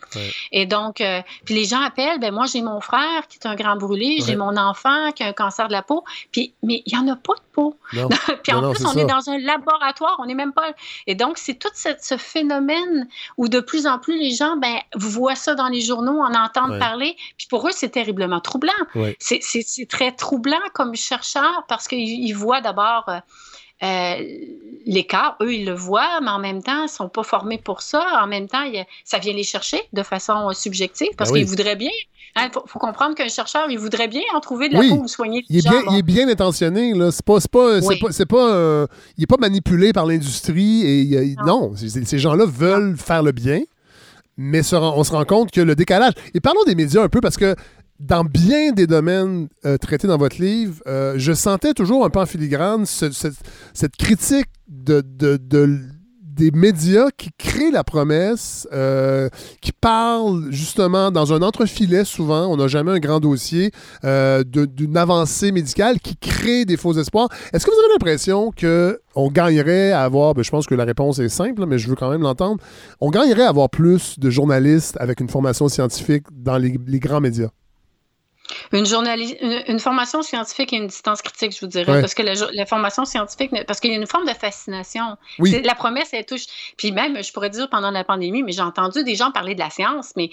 [0.52, 3.56] Et donc, euh, puis les gens appellent, ben moi, j'ai mon frère qui est un
[3.56, 6.04] grand brûlé, j'ai mon enfant qui a un cancer de la peau.
[6.32, 7.76] Puis, mais il n'y en a pas de peau.
[8.44, 10.72] Puis en plus, on est dans un laboratoire, on n'est même pas.
[11.08, 13.08] Et donc, c'est tout ce phénomène
[13.38, 16.80] où de plus en plus les gens, ben, voient ça dans les journaux, en entendent
[16.80, 17.16] parler.
[17.38, 18.74] Puis pour eux, c'est terriblement troublant.
[19.20, 23.06] C'est très troublant comme chercheur parce qu'ils voient d'abord.
[23.10, 23.20] Euh,
[23.84, 24.16] euh,
[24.86, 27.82] l'écart, eux, ils le voient, mais en même temps, ils ne sont pas formés pour
[27.82, 28.06] ça.
[28.22, 28.64] En même temps,
[29.04, 31.92] ça vient les chercher de façon subjective parce ben qu'ils voudraient bien
[32.38, 35.08] il hein, faut, comprendre qu'un chercheur, il voudrait bien en trouver de la peau ou
[35.08, 36.94] soigner il est, bien, il est bien intentionné.
[36.94, 37.10] Là.
[37.12, 38.88] C'est pas, pas, pas, pas euh,
[39.18, 40.84] il n'est pas manipulé par l'industrie.
[40.86, 43.62] et Non, ces gens-là veulent faire le bien.
[44.36, 46.12] mais on se rend compte que le décalage.
[46.34, 47.56] Et parlons des médias un peu parce que
[48.00, 52.20] dans bien des domaines euh, traités dans votre livre, euh, je sentais toujours un peu
[52.20, 55.02] en filigrane cette, critique de,
[56.22, 59.30] des médias qui créent la promesse, euh,
[59.62, 63.72] qui parlent justement dans un entrefilet souvent, on n'a jamais un grand dossier,
[64.04, 67.30] d'une avancée médicale qui crée des faux espoirs.
[67.54, 71.20] Est-ce que vous avez l'impression qu'on gagnerait à avoir, ben, je pense que la réponse
[71.20, 72.62] est simple, mais je veux quand même l'entendre,
[73.00, 77.52] on gagnerait à avoir plus de journalistes avec une formation scientifique dans les grands médias?
[78.72, 78.86] Une,
[79.68, 82.02] une, formation scientifique et une distance critique, je vous dirais.
[82.02, 85.18] Parce que la, formation scientifique, parce qu'il y a une forme de fascination.
[85.40, 86.46] La promesse, elle touche.
[86.78, 89.60] Puis même, je pourrais dire pendant la pandémie, mais j'ai entendu des gens parler de
[89.60, 90.30] la science, mais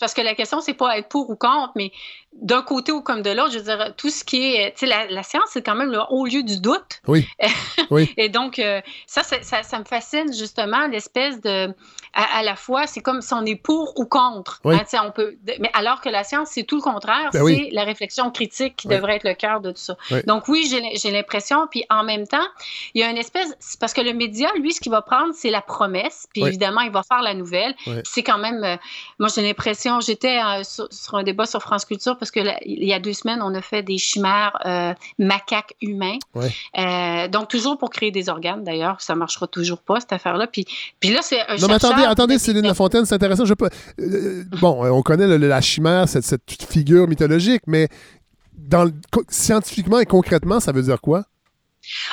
[0.00, 1.92] parce que la question, c'est pas être pour ou contre, mais
[2.32, 4.72] d'un côté ou comme de l'autre, je veux dire, tout ce qui est.
[4.72, 7.02] Tu sais, la, la, science, c'est quand même le haut lieu du doute.
[7.08, 7.26] Oui.
[7.90, 8.12] oui.
[8.16, 11.74] Et donc, euh, ça, ça, ça, me fascine justement, l'espèce de.
[12.12, 14.60] À, la fois, c'est comme si on est pour ou contre.
[14.64, 14.74] Oui.
[14.74, 17.30] Hein, on peut, mais alors que la science, c'est tout le contraire.
[17.32, 19.96] Ben c'est la réflexion critique qui devrait être le cœur de tout ça.
[20.26, 21.68] Donc, oui, j'ai l'impression.
[21.70, 22.46] Puis en même temps,
[22.94, 23.56] il y a une espèce.
[23.78, 26.26] Parce que le média, lui, ce qu'il va prendre, c'est la promesse.
[26.32, 27.74] Puis évidemment, il va faire la nouvelle.
[28.04, 28.62] C'est quand même.
[28.64, 28.76] Euh,
[29.18, 30.00] moi, j'ai l'impression.
[30.00, 33.12] J'étais euh, sur, sur, un débat sur France Culture parce que il y a deux
[33.12, 36.18] semaines, on a fait des chimères euh, macaques humains.
[36.36, 39.00] Euh, donc, toujours pour créer des organes, d'ailleurs.
[39.00, 40.46] Ça ne marchera toujours pas, cette affaire-là.
[40.46, 40.66] Puis,
[41.00, 43.44] puis là, c'est un Non, mais attendez, attendez, Céline Lafontaine, c'est intéressant.
[43.44, 43.68] Je peux...
[44.00, 47.88] Euh, bon, on connaît la chimère, cette, cette, figure mythologique, mais
[48.52, 48.90] dans,
[49.28, 51.24] scientifiquement et concrètement, ça veut dire quoi?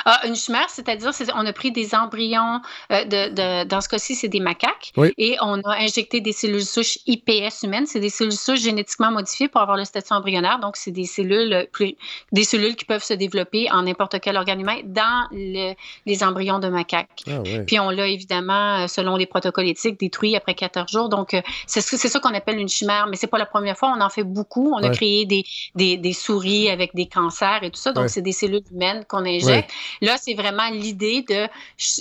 [0.04, 2.60] Ah, une chimère, c'est-à-dire, on a pris des embryons,
[2.92, 6.98] euh, de, dans ce cas-ci, c'est des macaques, et on a injecté des cellules souches
[7.06, 7.86] IPS humaines.
[7.86, 10.58] C'est des cellules souches génétiquement modifiées pour avoir le statut embryonnaire.
[10.60, 11.96] Donc, c'est des cellules, plus,
[12.32, 16.68] des cellules qui peuvent se développer en n'importe quel organe humain dans les embryons de
[16.68, 17.08] macaques.
[17.26, 21.08] Ah, Puis on l'a évidemment, euh, selon les protocoles éthiques, détruit après 14 jours.
[21.08, 23.94] Donc, euh, c'est ça qu'on appelle une chimère, mais c'est pas la première fois.
[23.96, 24.72] On en fait beaucoup.
[24.74, 25.44] On a créé des,
[25.74, 27.92] des, des, souris avec des cancers et tout ça.
[27.92, 29.67] Donc, c'est des cellules humaines qu'on injecte.
[30.00, 31.46] Là, c'est vraiment l'idée de,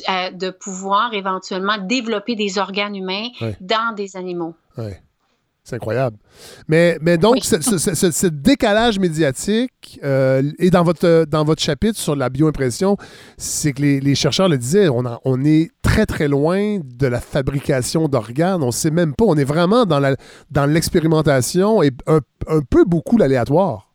[0.09, 3.29] euh, de pouvoir éventuellement développer des organes humains
[3.61, 4.55] dans des animaux.
[4.77, 4.91] Oui.
[5.67, 6.15] C'est incroyable.
[6.69, 12.29] Mais, mais donc, ce, décalage médiatique, euh, et dans votre, dans votre chapitre sur la
[12.29, 12.95] bioimpression,
[13.37, 18.07] c'est que les, chercheurs le disaient, on, on est très, très loin de la fabrication
[18.07, 18.63] d'organes.
[18.63, 19.25] On ne sait même pas.
[19.27, 23.86] On est vraiment dans l'expérimentation dans et un, un peu beaucoup l'aléatoire.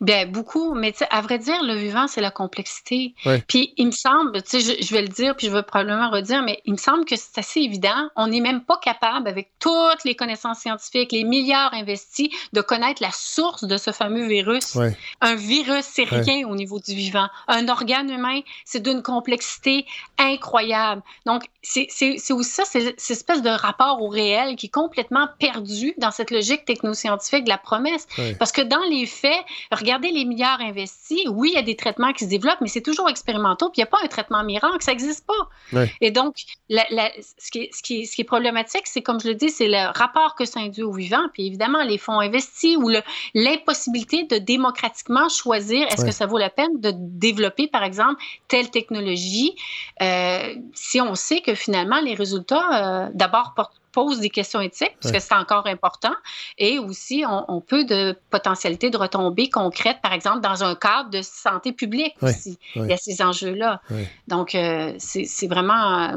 [0.00, 3.14] Bien, beaucoup, mais à vrai dire, le vivant, c'est la complexité.
[3.48, 6.42] Puis il me semble, tu sais, je, vais le dire, puis je vais probablement redire,
[6.42, 8.08] mais il me semble que c'est assez évident.
[8.16, 13.02] On n'est même pas capable, avec toutes les connaissances scientifiques, les milliards investis, de connaître
[13.02, 14.76] la source de ce fameux virus.
[15.20, 17.28] Un virus, c'est rien au niveau du vivant.
[17.48, 19.86] Un organe humain, c'est d'une complexité
[20.18, 21.02] incroyable.
[21.26, 21.88] Donc, c'est
[22.30, 26.30] aussi ça, c'est cette espèce de rapport au réel qui est complètement perdu dans cette
[26.30, 28.06] logique technoscientifique de la promesse.
[28.38, 29.44] Parce que dans les faits,
[29.76, 31.26] regardez les milliards investis.
[31.28, 33.70] Oui, il y a des traitements qui se développent, mais c'est toujours expérimentaux.
[33.70, 35.82] Puis il n'y a pas un traitement miracle, ça n'existe pas.
[36.00, 36.36] Et donc,
[36.68, 39.68] ce, qui est, ce, qui ce, qui est, problématique, c'est comme je le dis, c'est
[39.68, 41.22] le rapport que ça induit au vivant.
[41.32, 42.90] Puis évidemment, les fonds investis ou
[43.34, 48.70] l'impossibilité de démocratiquement choisir est-ce que ça vaut la peine de développer, par exemple, telle
[48.70, 49.54] technologie,
[50.02, 54.96] euh, si on sait que finalement, les résultats, euh, d'abord, portent pose des questions éthiques,
[55.00, 56.14] parce que c'est encore important,
[56.58, 61.22] et aussi on, peut de potentialités de retombées concrètes, par exemple, dans un cadre de
[61.22, 62.58] santé publique aussi.
[62.74, 63.80] Il y a ces enjeux-là.
[64.28, 66.16] Donc, euh, c'est vraiment, euh,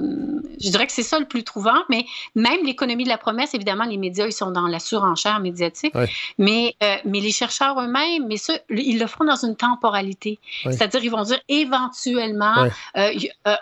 [0.59, 2.05] je dirais que c'est ça le plus trouvant, mais
[2.35, 5.93] même l'économie de la promesse, évidemment, les médias, ils sont dans la surenchère médiatique,
[6.37, 10.39] mais, euh, mais les chercheurs eux-mêmes, mais ça, ils le feront dans une temporalité.
[10.63, 12.67] C'est-à-dire, ils vont dire éventuellement,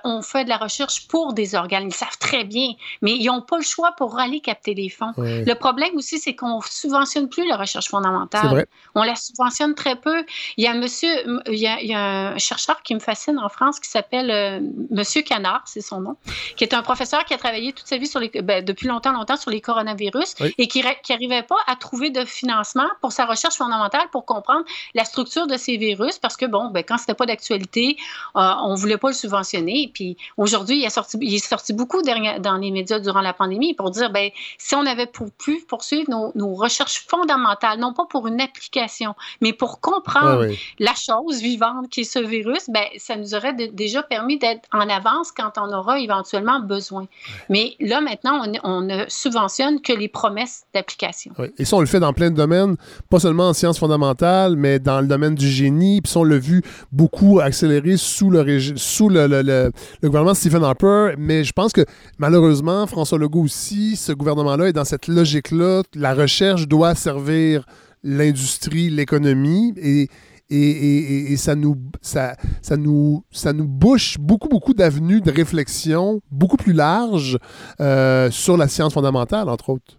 [0.03, 1.87] on fait de la recherche pour des organes.
[1.87, 5.13] Ils savent très bien, mais ils n'ont pas le choix pour aller capter les fonds.
[5.17, 8.65] Le problème aussi, c'est qu'on subventionne plus la recherche fondamentale.
[8.95, 10.23] On la subventionne très peu.
[10.57, 11.09] Il y a monsieur,
[11.47, 14.59] il y a, un chercheur qui me fascine en France qui s'appelle euh,
[14.89, 16.17] Monsieur Canard, c'est son nom,
[16.55, 19.11] qui est un professeur qui a travaillé toute sa vie sur les, ben, depuis longtemps,
[19.11, 23.55] longtemps sur les coronavirus et qui n'arrivait pas à trouver de financement pour sa recherche
[23.55, 27.25] fondamentale pour comprendre la structure de ces virus parce que bon, ben, quand c'était pas
[27.25, 27.97] d'actualité,
[28.35, 29.91] on euh, on voulait pas le subventionner.
[29.93, 33.90] Puis aujourd'hui, il, sorti, il est sorti beaucoup dans les médias durant la pandémie pour
[33.91, 39.15] dire, ben, si on avait pu poursuivre nos, recherches fondamentales, non pas pour une application,
[39.41, 40.47] mais pour comprendre
[40.79, 44.87] la chose vivante qui est ce virus, ben, ça nous aurait déjà permis d'être en
[44.89, 47.07] avance quand on aura éventuellement besoin.
[47.49, 51.33] Mais là, maintenant, on, ne subventionne que les promesses d'application.
[51.57, 52.75] Et ça, on le fait dans plein de domaines,
[53.09, 56.01] pas seulement en sciences fondamentales, mais dans le domaine du génie.
[56.01, 56.61] Puis ça, on l'a vu
[56.91, 59.71] beaucoup accélérer sous le, sous le, le,
[60.03, 61.13] gouvernement Stephen Harper.
[61.17, 61.85] Mais je pense que
[62.17, 67.65] malheureusement, François Legault aussi si ce gouvernement-là est dans cette logique-là, la recherche doit servir
[68.03, 70.09] l'industrie, l'économie, et,
[70.49, 76.57] et, ça, nous, ça, ça, nous, ça nous bouche beaucoup, beaucoup d'avenues de réflexion beaucoup
[76.57, 77.37] plus larges
[77.79, 79.97] euh, sur la science fondamentale, entre autres.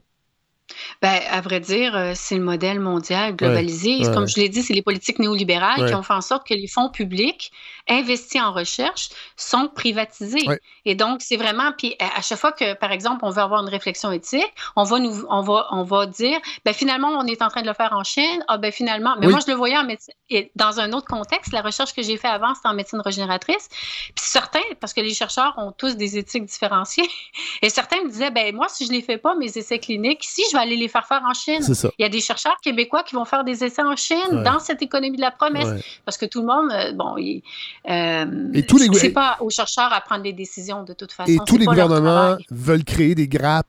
[1.00, 4.02] Ben, à vrai dire, euh, c'est le modèle mondial globalisé.
[4.14, 6.68] Comme je l'ai dit, c'est les politiques néolibérales qui ont fait en sorte que les
[6.68, 7.50] fonds publics
[7.88, 10.46] investis en recherche sont privatisés.
[10.84, 13.68] Et donc, c'est vraiment, puis à chaque fois que, par exemple, on veut avoir une
[13.68, 17.48] réflexion éthique, on va nous, on va, on va dire, ben finalement, on est en
[17.48, 18.44] train de le faire en Chine.
[18.48, 20.14] Ah ben finalement, mais moi je le voyais en médecine,
[20.54, 21.52] dans un autre contexte.
[21.52, 23.68] La recherche que j'ai fait avant, c'était en médecine régénératrice.
[24.14, 27.08] Puis certains, parce que les chercheurs ont tous des éthiques différenciées,
[27.62, 30.42] et certains me disaient, ben moi, si je les fais pas mes essais cliniques, si
[30.50, 31.60] je vais aller les faire faire en Chine.
[31.98, 34.82] Il y a des chercheurs québécois qui vont faire des essais en Chine dans cette
[34.82, 37.42] économie de la promesse, parce que tout le monde, euh, bon, il,
[37.88, 41.30] euh, et tous les c'est pas aux chercheurs à prendre des décisions de toute façon.
[41.30, 43.66] Et tous les gouvernements veulent créer des grappes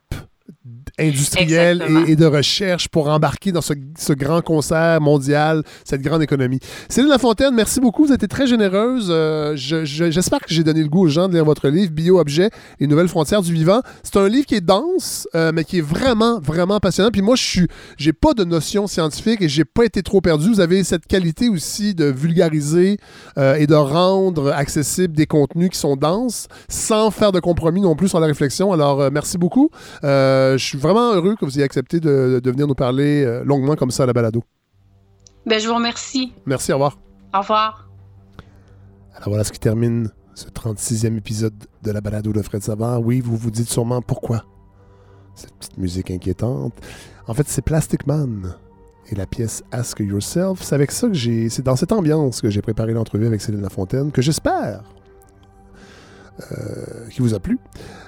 [1.00, 3.74] industrielle et, de recherche pour embarquer dans ce,
[4.14, 6.60] grand concert mondial, cette grande économie.
[6.88, 8.04] Céline Lafontaine, merci beaucoup.
[8.04, 9.08] Vous avez été très généreuse.
[9.10, 12.50] Euh, j'espère que j'ai donné le goût aux gens de lire votre livre, Bio-objet,
[12.80, 13.82] les nouvelles frontières du vivant.
[14.04, 17.10] C'est un livre qui est dense, euh, mais qui est vraiment, vraiment passionnant.
[17.12, 17.68] Puis moi, je suis,
[17.98, 20.50] j'ai pas de notion scientifique et j'ai pas été trop perdu.
[20.50, 22.98] Vous avez cette qualité aussi de vulgariser
[23.38, 27.96] euh, et de rendre accessibles des contenus qui sont denses sans faire de compromis non
[27.96, 28.72] plus sur la réflexion.
[28.72, 29.70] Alors, merci beaucoup.
[30.58, 33.92] Je suis vraiment heureux que vous ayez accepté de, venir nous parler euh, longuement comme
[33.92, 34.44] ça à la balado.
[35.46, 36.34] Ben, je vous remercie.
[36.46, 36.98] Merci, au revoir.
[37.34, 37.90] Au revoir.
[39.16, 41.54] Alors voilà ce qui termine ce 36e épisode
[41.84, 43.02] de la balado de Fred Savard.
[43.02, 44.46] Oui, vous vous dites sûrement pourquoi
[45.36, 46.74] cette petite musique inquiétante.
[47.28, 48.56] En fait, c'est Plastic Man
[49.10, 50.62] et la pièce Ask Yourself.
[50.62, 51.50] C'est avec ça que j'ai.
[51.50, 54.84] C'est dans cette ambiance que j'ai préparé l'entrevue avec Céline Lafontaine, que j'espère
[56.40, 57.60] euh, qui vous a plu.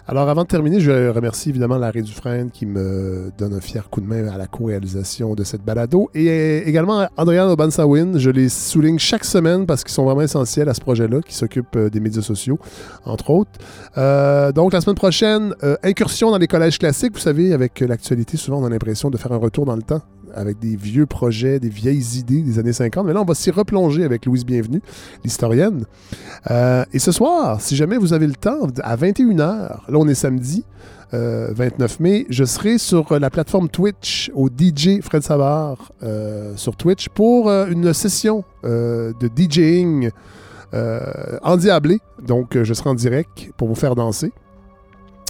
[0.07, 4.01] Alors, avant de terminer, je remercie évidemment Larry Dufresne qui me donne un fier coup
[4.01, 8.17] de main à la co-réalisation de cette balado et également Andréane Obansawin.
[8.17, 11.75] Je les souligne chaque semaine parce qu'ils sont vraiment essentiels à ce projet-là qui s'occupe
[11.75, 12.57] euh, des médias sociaux,
[13.05, 13.51] entre autres.
[13.97, 15.53] Euh, donc, la semaine prochaine,
[15.83, 17.13] incursion dans les collèges classiques.
[17.13, 20.01] Vous savez, avec l'actualité, souvent on a l'impression de faire un retour dans le temps
[20.35, 23.05] avec des vieux projets, des vieilles idées des années 50.
[23.05, 24.81] Mais là, on va s'y replonger avec Louise Bienvenue,
[25.23, 25.85] l'historienne.
[26.51, 30.15] Euh, et ce soir, si jamais vous avez le temps, à 21h, là on est
[30.15, 30.63] samedi,
[31.11, 31.13] 29
[31.91, 37.07] euh, mai, je serai sur la plateforme Twitch au DJ Fred Savard euh, sur Twitch
[37.09, 40.09] pour une session de DJing
[41.43, 41.99] endiablé.
[42.25, 44.33] Donc, je serai en direct pour vous faire danser.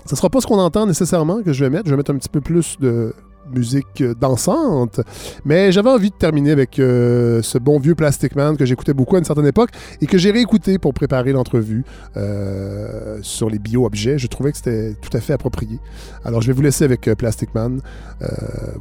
[0.05, 1.85] Ce ne sera pas ce qu'on entend nécessairement que je vais mettre.
[1.85, 3.13] Je vais mettre un petit peu plus de
[3.53, 5.01] musique dansante.
[5.43, 9.15] Mais j'avais envie de terminer avec euh, ce bon vieux Plastic Man que j'écoutais beaucoup
[9.15, 9.69] à une certaine époque
[10.01, 11.83] et que j'ai réécouté pour préparer l'entrevue
[12.17, 14.17] euh, sur les bio-objets.
[14.17, 15.79] Je trouvais que c'était tout à fait approprié.
[16.23, 17.81] Alors je vais vous laisser avec euh, Plastic Man.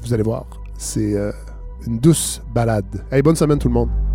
[0.03, 0.47] vous allez voir,
[0.79, 1.15] c'est
[1.87, 3.05] une douce balade.
[3.11, 4.14] Hey, bonne semaine tout le monde.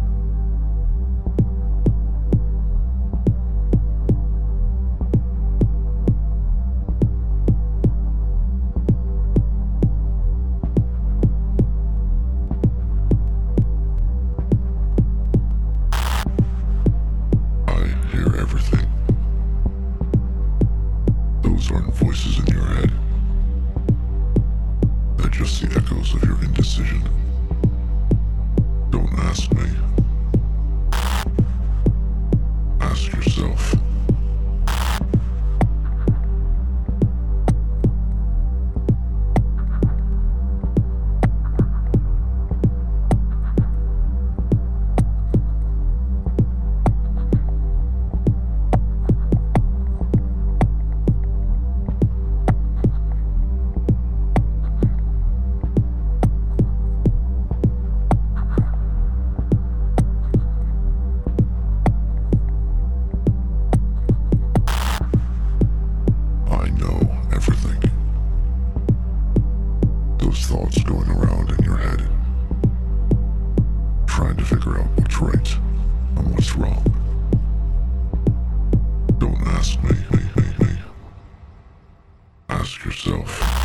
[22.20, 22.92] voices in your head.
[25.18, 27.02] They're just the echoes of your indecision.
[28.90, 29.70] Don't ask me.
[32.82, 33.89] Ask yourself.
[70.90, 72.10] going around in your head,
[74.08, 75.56] trying to figure out what's right
[76.16, 76.84] and what's wrong.
[79.20, 80.80] Don't ask me, me, me, me.
[82.50, 83.59] Ask yourself.